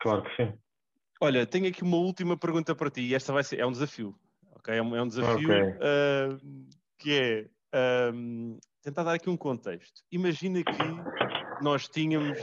Claro 0.00 0.22
que 0.22 0.36
sim. 0.36 0.58
Olha, 1.20 1.46
tenho 1.46 1.68
aqui 1.68 1.82
uma 1.82 1.96
última 1.96 2.36
pergunta 2.36 2.74
para 2.74 2.90
ti, 2.90 3.02
e 3.02 3.14
esta 3.14 3.32
vai 3.32 3.44
ser, 3.44 3.60
é 3.60 3.66
um 3.66 3.72
desafio, 3.72 4.14
ok? 4.52 4.74
É 4.74 4.82
um, 4.82 4.96
é 4.96 5.02
um 5.02 5.08
desafio 5.08 5.48
okay. 5.48 5.62
uh, 5.62 6.68
que 6.98 7.12
é 7.72 8.10
um, 8.12 8.58
tentar 8.82 9.04
dar 9.04 9.14
aqui 9.14 9.30
um 9.30 9.36
contexto. 9.36 10.02
Imagina 10.10 10.62
que 10.62 11.62
nós 11.62 11.88
tínhamos, 11.88 12.38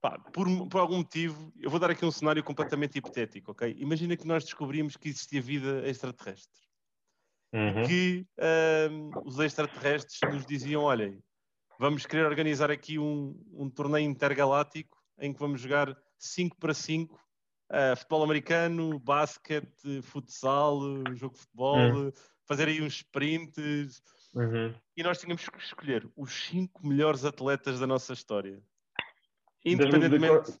pá, 0.00 0.18
por, 0.32 0.46
por, 0.68 0.80
algum 0.80 0.98
motivo, 0.98 1.52
eu 1.60 1.70
vou 1.70 1.78
dar 1.78 1.90
aqui 1.90 2.04
um 2.04 2.10
cenário 2.10 2.42
completamente 2.42 2.98
hipotético, 2.98 3.52
ok? 3.52 3.74
Imagina 3.78 4.16
que 4.16 4.26
nós 4.26 4.44
descobrimos 4.44 4.96
que 4.96 5.08
existia 5.08 5.40
vida 5.40 5.88
extraterrestre 5.88 6.62
uhum. 7.52 7.86
que 7.86 8.26
os 9.24 9.38
extraterrestres 9.38 10.18
nos 10.30 10.46
diziam: 10.46 10.82
olhem, 10.82 11.22
vamos 11.78 12.06
querer 12.06 12.26
organizar 12.26 12.70
aqui 12.70 12.98
um, 12.98 13.38
um 13.52 13.68
torneio 13.68 14.08
intergaláctico 14.08 14.98
em 15.18 15.32
que 15.32 15.38
vamos 15.38 15.60
jogar 15.60 15.96
5 16.18 16.56
para 16.58 16.74
5 16.74 17.18
uh, 17.72 17.96
futebol 17.96 18.22
americano, 18.22 18.98
basquete, 18.98 20.02
futsal, 20.02 20.80
jogo 21.14 21.34
de 21.34 21.40
futebol, 21.40 21.78
uhum. 21.78 22.12
fazer 22.46 22.68
aí 22.68 22.82
uns 22.82 22.96
sprints. 22.96 24.02
Uhum. 24.34 24.74
E 24.96 25.02
nós 25.02 25.18
tínhamos 25.18 25.48
que 25.48 25.58
escolher 25.58 26.08
os 26.16 26.32
5 26.32 26.86
melhores 26.86 27.24
atletas 27.24 27.80
da 27.80 27.86
nossa 27.86 28.12
história. 28.12 28.62
Independentemente 29.64 30.52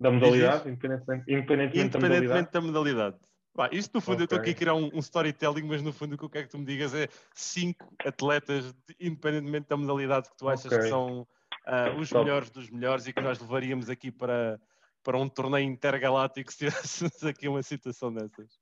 da 0.00 0.10
modalidade, 0.10 0.68
independentemente, 0.68 1.24
independentemente, 1.28 1.96
independentemente 1.96 2.50
da 2.50 2.60
modalidade. 2.60 3.16
Bah, 3.54 3.68
isto 3.70 3.94
no 3.94 4.00
fundo, 4.00 4.14
okay. 4.14 4.22
eu 4.22 4.24
estou 4.24 4.38
aqui 4.38 4.50
a 4.50 4.54
criar 4.54 4.74
um, 4.74 4.90
um, 4.94 4.98
storytelling, 4.98 5.62
mas 5.62 5.82
no 5.82 5.92
fundo 5.92 6.14
o 6.14 6.18
que 6.18 6.24
eu 6.24 6.30
quero 6.30 6.46
que 6.46 6.50
tu 6.50 6.58
me 6.58 6.64
digas 6.64 6.94
é 6.94 7.06
cinco 7.34 7.94
atletas, 8.04 8.72
de, 8.72 8.96
independentemente 8.98 9.68
da 9.68 9.76
modalidade 9.76 10.30
que 10.30 10.36
tu 10.36 10.48
achas 10.48 10.66
okay. 10.66 10.78
que 10.78 10.88
são 10.88 11.20
uh, 11.20 11.98
os 11.98 12.08
Top. 12.08 12.24
melhores 12.24 12.50
dos 12.50 12.70
melhores 12.70 13.06
e 13.06 13.12
que 13.12 13.20
nós 13.20 13.38
levaríamos 13.38 13.90
aqui 13.90 14.10
para, 14.10 14.58
para 15.02 15.18
um 15.18 15.28
torneio 15.28 15.66
intergaláctico 15.66 16.52
se 16.52 16.58
tivéssemos 16.58 17.22
aqui 17.24 17.48
uma 17.48 17.62
situação 17.62 18.12
dessas. 18.12 18.58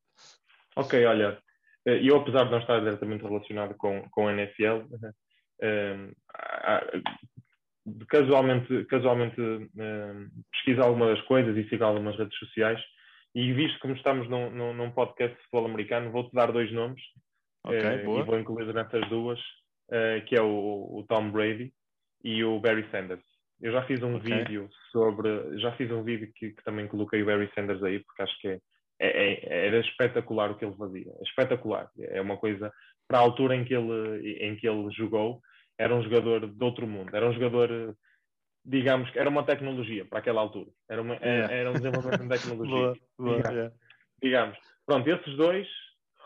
Ok, 0.77 1.05
olha, 1.05 1.39
eh, 1.87 2.01
eu 2.03 2.17
apesar 2.17 2.45
de 2.45 2.51
não 2.51 2.59
estar 2.59 2.81
diretamente 2.81 3.25
relacionado 3.25 3.75
com, 3.75 4.09
com 4.11 4.29
a 4.29 4.33
NFL, 4.33 4.85
uh, 5.63 6.15
casualmente, 8.09 8.85
casualmente 8.87 9.41
uh, 9.41 10.31
pesquiso 10.53 10.83
algumas 10.83 11.21
coisas 11.23 11.57
e 11.57 11.69
sigo 11.69 11.85
algumas 11.85 12.17
redes 12.17 12.39
sociais 12.39 12.81
e 13.35 13.53
visto 13.53 13.79
como 13.81 13.95
estamos 13.95 14.29
num, 14.29 14.51
num, 14.51 14.75
num 14.75 14.91
podcast 14.91 15.37
de 15.37 15.43
futebol 15.45 15.67
americano, 15.67 16.11
vou-te 16.11 16.35
dar 16.35 16.53
dois 16.53 16.73
nomes 16.73 17.01
okay, 17.65 18.05
uh, 18.05 18.19
e 18.19 18.23
vou 18.23 18.39
incluir 18.39 18.73
nessas 18.73 19.09
duas, 19.09 19.39
uh, 19.39 20.25
que 20.27 20.37
é 20.37 20.43
o, 20.43 20.99
o, 20.99 21.05
Tom 21.09 21.31
Brady 21.31 21.73
e 22.25 22.43
o 22.45 22.59
Barry 22.61 22.89
Sanders. 22.91 23.25
Eu 23.61 23.73
já 23.73 23.83
fiz 23.83 24.03
um 24.03 24.17
okay. 24.17 24.39
vídeo 24.39 24.69
sobre, 24.91 25.59
já 25.59 25.73
fiz 25.73 25.91
um 25.91 26.03
vídeo 26.03 26.33
que, 26.35 26.51
que, 26.51 26.65
também 26.65 26.89
coloquei 26.89 27.23
o 27.23 27.27
Barry 27.27 27.51
Sanders 27.55 27.83
aí, 27.83 27.99
porque 28.01 28.23
acho 28.23 28.39
que 28.41 28.49
é, 28.49 28.61
é, 28.99 29.33
é, 29.33 29.67
era 29.67 29.81
espetacular 29.81 30.51
o 30.51 30.57
que 30.57 30.65
ele 30.65 30.77
fazia, 30.77 31.13
espetacular. 31.23 31.91
É 31.99 32.21
uma 32.21 32.37
coisa 32.37 32.73
para 33.07 33.19
a 33.19 33.23
altura 33.23 33.55
em 33.57 33.65
que 33.65 33.75
ele, 33.75 34.39
em 34.41 34.57
que 34.57 34.69
ele 34.69 34.91
jogou, 34.93 35.41
era 35.79 35.95
um 35.95 36.03
jogador 36.03 36.47
de 36.47 36.65
outro 36.65 36.87
mundo, 36.87 37.15
era 37.15 37.29
um 37.29 37.33
jogador 37.33 37.95
digamos 38.65 39.11
que 39.11 39.19
era 39.19 39.29
uma 39.29 39.45
tecnologia 39.45 40.05
para 40.05 40.19
aquela 40.19 40.41
altura. 40.41 40.71
Era, 40.89 41.03
uma, 41.03 41.15
yeah. 41.17 41.53
era 41.53 41.71
um 41.71 41.75
desenvolvimento 41.75 42.23
de 42.23 42.29
tecnologia. 42.29 42.93
boa, 43.19 43.19
boa, 43.19 43.37
digamos. 43.37 43.55
Yeah. 43.55 43.75
digamos. 44.23 44.59
Pronto, 44.87 45.09
esses 45.09 45.37
dois, 45.37 45.69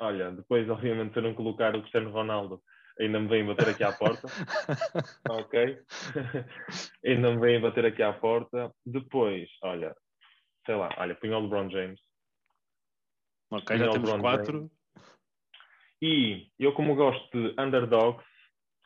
olha, 0.00 0.30
depois, 0.32 0.68
obviamente, 0.68 1.16
eu 1.16 1.22
não 1.22 1.34
colocar 1.34 1.74
o 1.74 1.80
Cristiano 1.80 2.10
Ronaldo, 2.10 2.60
ainda 3.00 3.20
me 3.20 3.28
vêm 3.28 3.46
bater 3.46 3.68
aqui 3.68 3.84
à 3.84 3.92
porta. 3.92 4.26
ok? 5.30 5.78
ainda 7.04 7.30
me 7.32 7.40
vêm 7.40 7.60
bater 7.60 7.86
aqui 7.86 8.02
à 8.02 8.12
porta. 8.12 8.72
Depois, 8.84 9.48
olha, 9.62 9.94
sei 10.66 10.74
lá, 10.74 10.88
olha, 10.98 11.14
punho 11.14 11.36
o 11.36 11.40
LeBron 11.40 11.70
James. 11.70 12.00
Ok, 13.50 13.76
já 13.76 13.90
temos 13.90 14.12
quatro. 14.20 14.58
James. 14.58 14.72
E 16.02 16.50
eu, 16.58 16.72
como 16.72 16.94
gosto 16.94 17.30
de 17.30 17.60
underdogs, 17.60 18.24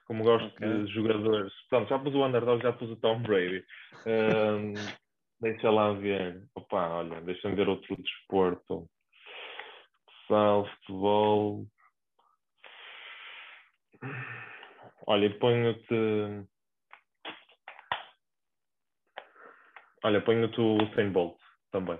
como 0.06 0.24
gosto 0.24 0.46
okay. 0.48 0.68
de 0.68 0.92
jogadores. 0.92 1.52
Portanto, 1.68 1.88
já 1.88 1.98
pus 1.98 2.14
o 2.14 2.24
underdog, 2.24 2.62
já 2.62 2.72
pus 2.72 2.90
o 2.90 2.96
Tom 2.96 3.22
Brady. 3.22 3.64
Um, 4.06 4.72
deixa 5.40 5.70
lá 5.70 5.92
ver. 5.92 6.42
Opa, 6.54 6.88
olha, 6.88 7.20
deixa-me 7.20 7.56
ver 7.56 7.68
outro 7.68 7.96
desporto. 7.96 8.88
Futsal, 10.28 10.66
futebol. 10.66 11.66
Olha, 15.07 15.38
ponho-te. 15.38 16.46
Olha, 20.05 20.20
ponho-te 20.20 20.61
o 20.61 20.76
Usain 20.82 21.11
Bolt 21.11 21.38
também. 21.72 21.99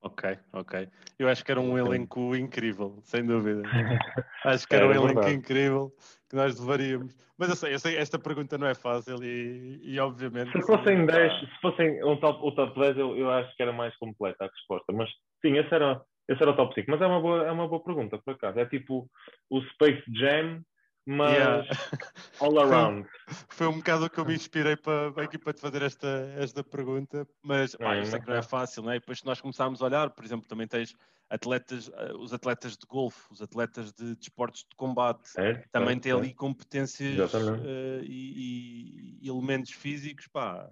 Ok, 0.00 0.38
ok. 0.52 0.88
Eu 1.18 1.28
acho 1.28 1.44
que 1.44 1.50
era 1.50 1.60
um 1.60 1.76
elenco 1.76 2.34
incrível, 2.36 2.98
sem 3.02 3.24
dúvida. 3.24 3.62
acho 4.44 4.66
que 4.68 4.76
era, 4.76 4.84
era 4.84 4.92
um 4.92 5.04
elenco 5.04 5.20
verdade. 5.20 5.36
incrível 5.36 5.92
que 6.28 6.36
nós 6.36 6.58
levaríamos. 6.58 7.16
Mas 7.36 7.48
eu 7.50 7.56
sei, 7.56 7.74
eu 7.74 7.78
sei, 7.78 7.96
esta 7.96 8.18
pergunta 8.18 8.56
não 8.56 8.66
é 8.66 8.74
fácil 8.74 9.22
e, 9.22 9.80
e 9.82 9.98
obviamente. 9.98 10.52
Se 10.52 10.66
fossem 10.66 11.04
10, 11.04 11.40
se 11.40 11.60
fossem 11.60 12.04
um 12.04 12.16
top, 12.18 12.40
o 12.46 12.52
top 12.52 12.78
10, 12.78 12.98
eu, 12.98 13.16
eu 13.16 13.30
acho 13.30 13.54
que 13.56 13.62
era 13.62 13.72
mais 13.72 13.96
completa 13.96 14.44
a 14.44 14.48
resposta. 14.48 14.92
Mas 14.92 15.10
sim, 15.42 15.56
esse 15.58 15.74
era, 15.74 16.00
esse 16.28 16.42
era 16.42 16.52
o 16.52 16.56
top 16.56 16.74
5. 16.74 16.90
Mas 16.90 17.00
é 17.02 17.06
uma 17.06 17.20
boa, 17.20 17.46
é 17.46 17.50
uma 17.50 17.68
boa 17.68 17.82
pergunta, 17.82 18.18
por 18.18 18.34
acaso. 18.34 18.58
É 18.58 18.66
tipo 18.66 19.08
o 19.50 19.60
Space 19.72 20.02
Jam 20.14 20.62
mas 21.08 21.32
yeah. 21.32 21.64
all 22.38 22.58
around. 22.58 23.08
Foi, 23.48 23.66
um 23.66 23.78
bocado 23.78 24.10
que 24.10 24.20
eu 24.20 24.26
me 24.26 24.34
inspirei 24.34 24.76
para, 24.76 25.08
aqui 25.22 25.38
para 25.38 25.54
te 25.54 25.60
fazer 25.60 25.80
esta, 25.80 26.06
esta 26.36 26.62
pergunta, 26.62 27.26
mas 27.42 27.74
pá, 27.74 27.96
eu 27.96 28.04
sei 28.04 28.20
que 28.20 28.28
não 28.28 28.34
é 28.34 28.42
fácil, 28.42 28.82
não 28.82 28.92
é? 28.92 29.00
Depois 29.00 29.22
nós 29.22 29.40
começámos 29.40 29.80
a 29.80 29.86
olhar, 29.86 30.10
por 30.10 30.22
exemplo, 30.22 30.46
também 30.46 30.68
tens 30.68 30.94
atletas, 31.30 31.90
eh, 31.94 32.12
os 32.18 32.34
atletas 32.34 32.72
de 32.76 32.86
golfe, 32.86 33.20
os 33.30 33.40
atletas 33.40 33.90
de 33.94 34.16
desportos 34.16 34.62
de, 34.62 34.68
de 34.68 34.76
combate, 34.76 35.30
é, 35.38 35.54
também 35.72 35.96
é, 35.96 36.00
têm 36.00 36.12
ali 36.12 36.34
competências 36.34 37.32
uh, 37.32 38.02
e, 38.02 39.18
e, 39.22 39.28
elementos 39.28 39.72
físicos, 39.72 40.26
pá, 40.26 40.68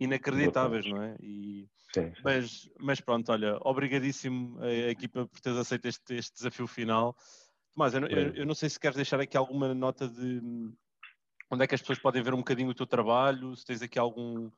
inacreditáveis, 0.00 0.86
não 0.86 1.02
é? 1.02 1.16
E, 1.20 1.68
sim, 1.94 2.12
sim. 2.12 2.22
Mas, 2.24 2.68
mas 2.80 3.00
pronto, 3.00 3.30
olha, 3.30 3.56
obrigadíssimo 3.60 4.60
a 4.60 4.72
equipa 4.90 5.26
por 5.26 5.40
teres 5.40 5.58
aceito 5.58 5.86
este, 5.86 6.14
este 6.16 6.34
desafio 6.34 6.66
final. 6.66 7.16
Mas 7.78 7.94
eu, 7.94 8.04
eu, 8.08 8.34
eu, 8.34 8.44
não 8.44 8.56
sei 8.56 8.68
se 8.68 8.80
queres 8.80 8.96
deixar 8.96 9.20
aqui 9.20 9.36
alguma 9.36 9.72
nota 9.72 10.08
de 10.08 10.40
hum, 10.42 10.74
onde 11.48 11.62
é 11.62 11.66
que 11.66 11.76
as 11.76 11.80
pessoas 11.80 12.00
podem 12.00 12.20
ver 12.20 12.34
um 12.34 12.38
bocadinho 12.38 12.70
o 12.70 12.74
teu 12.74 12.86
trabalho, 12.86 13.54
se 13.54 13.64
tens 13.64 13.80
aqui 13.80 14.00
algum, 14.00 14.50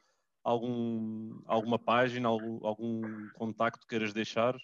algum, 0.42 1.38
alguma 1.46 1.78
página, 1.78 2.30
algum, 2.30 2.66
algum 2.66 3.02
contacto 3.34 3.80
que 3.80 3.88
queiras 3.88 4.14
deixar. 4.14 4.56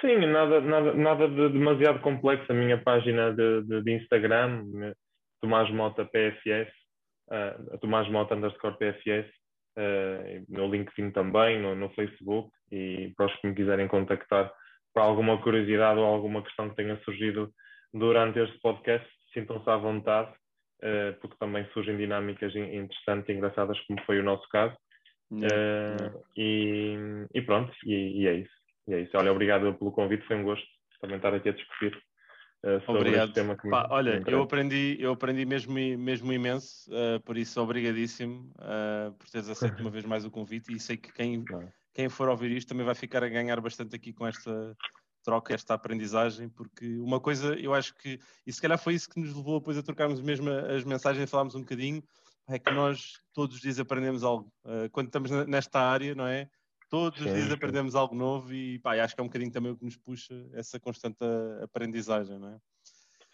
Sim, 0.00 0.24
nada, 0.26 0.60
nada, 0.60 0.94
nada 0.94 1.28
de 1.28 1.48
demasiado 1.48 2.00
complexo. 2.00 2.52
A 2.52 2.54
minha 2.54 2.80
página 2.80 3.32
de, 3.32 3.62
de, 3.62 3.82
de 3.82 3.92
Instagram, 3.96 4.94
Tomás 5.40 5.68
Mota 5.72 6.04
PFS, 6.04 6.70
uh, 7.28 7.78
Tomás 7.78 8.08
Mota 8.08 8.36
underscore 8.36 8.78
PFS, 8.78 9.28
uh, 9.78 10.44
no 10.48 10.68
LinkedIn 10.68 11.10
também, 11.10 11.60
no, 11.60 11.74
no 11.74 11.90
Facebook, 11.90 12.50
e 12.70 13.12
para 13.16 13.26
os 13.26 13.34
que 13.40 13.48
me 13.48 13.54
quiserem 13.56 13.88
contactar 13.88 14.52
para 14.94 15.02
alguma 15.02 15.42
curiosidade 15.42 15.98
ou 15.98 16.06
alguma 16.06 16.42
questão 16.42 16.70
que 16.70 16.76
tenha 16.76 16.96
surgido 17.04 17.52
durante 17.92 18.38
este 18.38 18.58
podcast, 18.60 19.06
sintam-se 19.34 19.68
à 19.68 19.76
vontade, 19.76 20.30
uh, 20.30 21.18
porque 21.20 21.36
também 21.38 21.68
surgem 21.74 21.96
dinâmicas 21.96 22.54
interessantes 22.54 23.28
e 23.28 23.32
engraçadas, 23.32 23.78
como 23.80 24.00
foi 24.06 24.20
o 24.20 24.24
nosso 24.24 24.48
caso. 24.48 24.74
Uh, 25.32 26.22
e, 26.36 26.96
e, 27.34 27.42
pronto, 27.42 27.72
e, 27.84 28.22
e, 28.22 28.28
é 28.28 28.34
isso. 28.34 28.54
E 28.86 28.94
é 28.94 29.00
isso. 29.00 29.16
Olha, 29.16 29.32
obrigado 29.32 29.74
pelo 29.74 29.92
convite, 29.92 30.26
foi 30.26 30.36
um 30.36 30.44
gosto 30.44 30.66
também 31.00 31.16
estar 31.16 31.34
aqui 31.34 31.48
a 31.48 31.52
discutir. 31.52 31.96
Uh, 32.62 32.80
sobre 32.86 33.02
Obrigado. 33.02 33.28
este 33.28 33.34
tema 33.34 33.56
que 33.58 33.68
Pá, 33.68 33.82
me, 33.82 33.88
olha, 33.90 34.22
eu 34.26 34.40
aprendi, 34.40 34.96
eu 34.98 35.12
aprendi 35.12 35.44
mesmo, 35.44 35.74
mesmo 35.74 36.32
imenso, 36.32 36.90
uh, 36.90 37.20
por 37.22 37.36
isso 37.36 37.60
obrigadíssimo 37.60 38.50
por 39.18 39.28
teres 39.28 39.50
aceito 39.50 39.80
uma 39.82 39.90
vez 39.90 40.06
mais 40.06 40.24
o 40.24 40.30
convite 40.30 40.72
e 40.72 40.80
sei 40.80 40.96
que 40.96 41.12
quem, 41.12 41.44
quem 41.94 42.08
for 42.08 42.28
ouvir 42.28 42.50
isto 42.50 42.68
também 42.68 42.84
vai 42.84 42.94
ficar 42.94 43.22
a 43.22 43.28
ganhar 43.28 43.60
bastante 43.60 43.94
aqui 43.94 44.12
com 44.12 44.26
esta, 44.26 44.76
troca 45.24 45.54
esta 45.54 45.74
aprendizagem, 45.74 46.48
porque 46.48 46.98
uma 46.98 47.18
coisa, 47.18 47.58
eu 47.58 47.72
acho 47.72 47.94
que, 47.94 48.20
e 48.46 48.52
se 48.52 48.60
calhar 48.60 48.78
foi 48.78 48.94
isso 48.94 49.08
que 49.08 49.18
nos 49.18 49.34
levou 49.34 49.58
depois 49.58 49.78
a 49.78 49.82
trocarmos 49.82 50.20
mesmo 50.20 50.50
as 50.50 50.84
mensagens 50.84 51.24
e 51.24 51.30
falarmos 51.30 51.54
um 51.54 51.60
bocadinho, 51.60 52.02
é 52.48 52.58
que 52.58 52.72
nós 52.72 53.14
todos 53.32 53.56
os 53.56 53.62
dias 53.62 53.80
aprendemos 53.80 54.22
algo. 54.22 54.52
Uh, 54.64 54.90
quando 54.92 55.06
estamos 55.06 55.30
nesta 55.46 55.80
área, 55.80 56.14
não 56.14 56.26
é? 56.26 56.46
Todos 56.90 57.18
os 57.20 57.32
dias 57.32 57.50
aprendemos 57.50 57.94
algo 57.94 58.14
novo 58.14 58.52
e 58.52 58.78
pá, 58.80 59.02
acho 59.02 59.14
que 59.14 59.20
é 59.20 59.24
um 59.24 59.28
bocadinho 59.28 59.50
também 59.50 59.72
o 59.72 59.76
que 59.76 59.84
nos 59.84 59.96
puxa 59.96 60.34
essa 60.52 60.78
constante 60.78 61.24
aprendizagem, 61.62 62.38
não 62.38 62.50
é? 62.50 62.58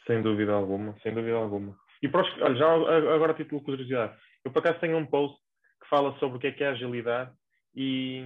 Sem 0.07 0.23
dúvida 0.23 0.53
alguma, 0.53 0.97
sem 1.03 1.13
dúvida 1.13 1.37
alguma. 1.37 1.77
E 2.01 2.09
para 2.09 2.23
os, 2.23 2.43
olha, 2.43 2.55
já 2.55 2.73
agora 3.15 3.33
a 3.33 3.35
título 3.35 3.61
de 3.61 3.65
curiosidade, 3.65 4.17
eu 4.45 4.53
por 4.53 4.61
acaso 4.61 4.81
tenho 4.81 4.97
um 4.97 5.05
post 5.05 5.37
que 5.83 5.89
fala 5.89 6.17
sobre 6.19 6.39
o 6.39 6.41
que 6.41 6.47
é 6.47 6.53
que 6.53 6.65
é 6.65 6.69
agilidade 6.69 7.33
e 7.75 8.25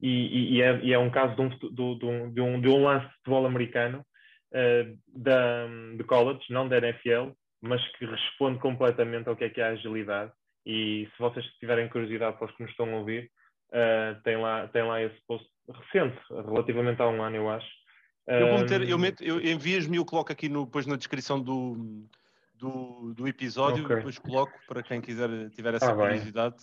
e, 0.00 0.56
e, 0.56 0.62
é, 0.62 0.80
e, 0.82 0.92
é, 0.92 0.98
um 0.98 1.10
caso 1.10 1.34
de 1.34 1.40
um, 1.40 1.48
de, 1.48 2.40
um, 2.40 2.60
de, 2.60 2.68
um, 2.68 2.84
lance 2.84 3.06
de 3.06 3.12
futebol 3.14 3.46
americano 3.46 4.04
uh, 4.52 4.98
da, 5.18 5.66
de 5.96 6.04
college, 6.04 6.44
não 6.50 6.68
da 6.68 6.76
NFL, 6.76 7.30
mas 7.62 7.82
que 7.96 8.04
responde 8.04 8.58
completamente 8.58 9.30
ao 9.30 9.36
que 9.36 9.44
é 9.44 9.48
que 9.48 9.62
é 9.62 9.64
a 9.64 9.70
agilidade. 9.70 10.30
E 10.66 11.08
se 11.10 11.18
vocês 11.18 11.46
tiverem 11.58 11.88
curiosidade 11.88 12.36
para 12.36 12.46
os 12.46 12.54
que 12.54 12.62
nos 12.62 12.70
estão 12.72 12.92
a 12.92 12.98
ouvir, 12.98 13.30
uh, 13.70 14.20
tem, 14.22 14.36
lá, 14.36 14.68
tem 14.68 14.82
lá 14.82 15.00
esse 15.00 15.16
post 15.26 15.48
recente, 15.68 16.20
relativamente 16.30 17.00
há 17.00 17.08
um 17.08 17.22
ano, 17.22 17.36
eu 17.36 17.48
acho. 17.48 17.68
Eu 18.26 18.48
vou 18.48 18.58
meter, 18.58 18.88
eu, 18.88 18.98
meto, 18.98 19.22
eu 19.24 19.40
envias-me 19.40 19.96
e 19.96 20.00
eu 20.00 20.04
coloco 20.04 20.32
aqui 20.32 20.48
no, 20.50 20.66
depois 20.66 20.86
na 20.86 20.96
descrição 20.96 21.40
do, 21.40 22.06
do, 22.54 23.14
do 23.14 23.28
episódio, 23.28 23.84
okay. 23.84 23.96
depois 23.96 24.18
coloco 24.18 24.52
para 24.66 24.82
quem 24.82 25.00
quiser 25.00 25.50
tiver 25.50 25.74
essa 25.74 25.92
ah, 25.92 25.94
curiosidade. 25.94 26.56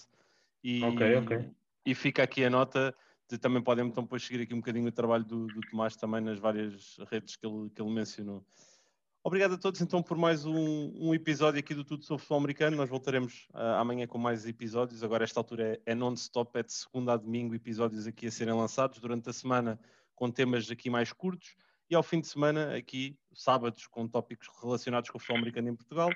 E, 0.63 0.83
okay, 0.83 1.15
okay. 1.15 1.49
E 1.85 1.95
fica 1.95 2.23
aqui 2.23 2.43
a 2.43 2.49
nota 2.49 2.95
também 3.37 3.61
podem 3.61 3.85
então 3.85 4.03
depois 4.03 4.23
seguir 4.23 4.43
aqui 4.43 4.53
um 4.53 4.57
bocadinho 4.57 4.87
o 4.87 4.91
trabalho 4.91 5.23
do, 5.23 5.47
do 5.47 5.61
Tomás 5.61 5.95
também 5.95 6.21
nas 6.21 6.39
várias 6.39 6.97
redes 7.09 7.35
que 7.35 7.45
ele, 7.45 7.69
que 7.69 7.81
ele 7.81 7.91
mencionou. 7.91 8.45
Obrigado 9.23 9.53
a 9.53 9.57
todos 9.57 9.79
então 9.81 10.01
por 10.01 10.17
mais 10.17 10.45
um, 10.45 10.91
um, 10.95 11.13
episódio 11.13 11.59
aqui 11.59 11.75
do 11.75 11.83
Tudo 11.83 12.03
sobre 12.03 12.21
Futebol 12.21 12.39
Americano. 12.39 12.77
Nós 12.77 12.89
voltaremos 12.89 13.47
uh, 13.53 13.79
amanhã 13.79 14.07
com 14.07 14.17
mais 14.17 14.47
episódios. 14.47 15.03
Agora 15.03 15.23
esta 15.23 15.39
altura 15.39 15.79
é, 15.85 15.91
é 15.91 15.95
non-stop, 15.95 16.57
é 16.57 16.63
de 16.63 16.73
segunda 16.73 17.13
a 17.13 17.17
domingo, 17.17 17.53
episódios 17.53 18.07
aqui 18.07 18.27
a 18.27 18.31
serem 18.31 18.53
lançados 18.53 18.99
durante 18.99 19.29
a 19.29 19.33
semana 19.33 19.79
com 20.15 20.29
temas 20.31 20.69
aqui 20.71 20.89
mais 20.89 21.13
curtos 21.13 21.55
e 21.89 21.95
ao 21.95 22.01
fim 22.01 22.19
de 22.19 22.27
semana 22.27 22.75
aqui 22.75 23.17
sábados 23.33 23.85
com 23.87 24.07
tópicos 24.07 24.47
relacionados 24.61 25.09
com 25.09 25.17
o 25.17 25.19
futebol 25.19 25.37
americano 25.37 25.69
em 25.69 25.75
Portugal 25.75 26.09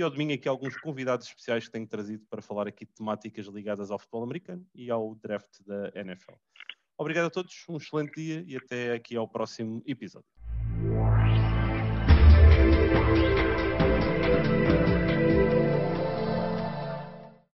e 0.00 0.02
ao 0.02 0.10
domingo 0.10 0.32
aqui 0.32 0.48
alguns 0.48 0.76
convidados 0.78 1.26
especiais 1.26 1.66
que 1.66 1.70
tenho 1.70 1.86
trazido 1.86 2.24
para 2.30 2.40
falar 2.40 2.66
aqui 2.66 2.86
de 2.86 2.92
temáticas 2.92 3.46
ligadas 3.46 3.90
ao 3.90 3.98
futebol 3.98 4.24
americano 4.24 4.66
e 4.74 4.90
ao 4.90 5.14
draft 5.14 5.60
da 5.66 5.92
NFL. 5.94 6.32
Obrigado 6.96 7.26
a 7.26 7.30
todos, 7.30 7.64
um 7.68 7.76
excelente 7.76 8.14
dia 8.14 8.42
e 8.46 8.56
até 8.56 8.94
aqui 8.94 9.14
ao 9.14 9.28
próximo 9.28 9.82
episódio. 9.86 10.39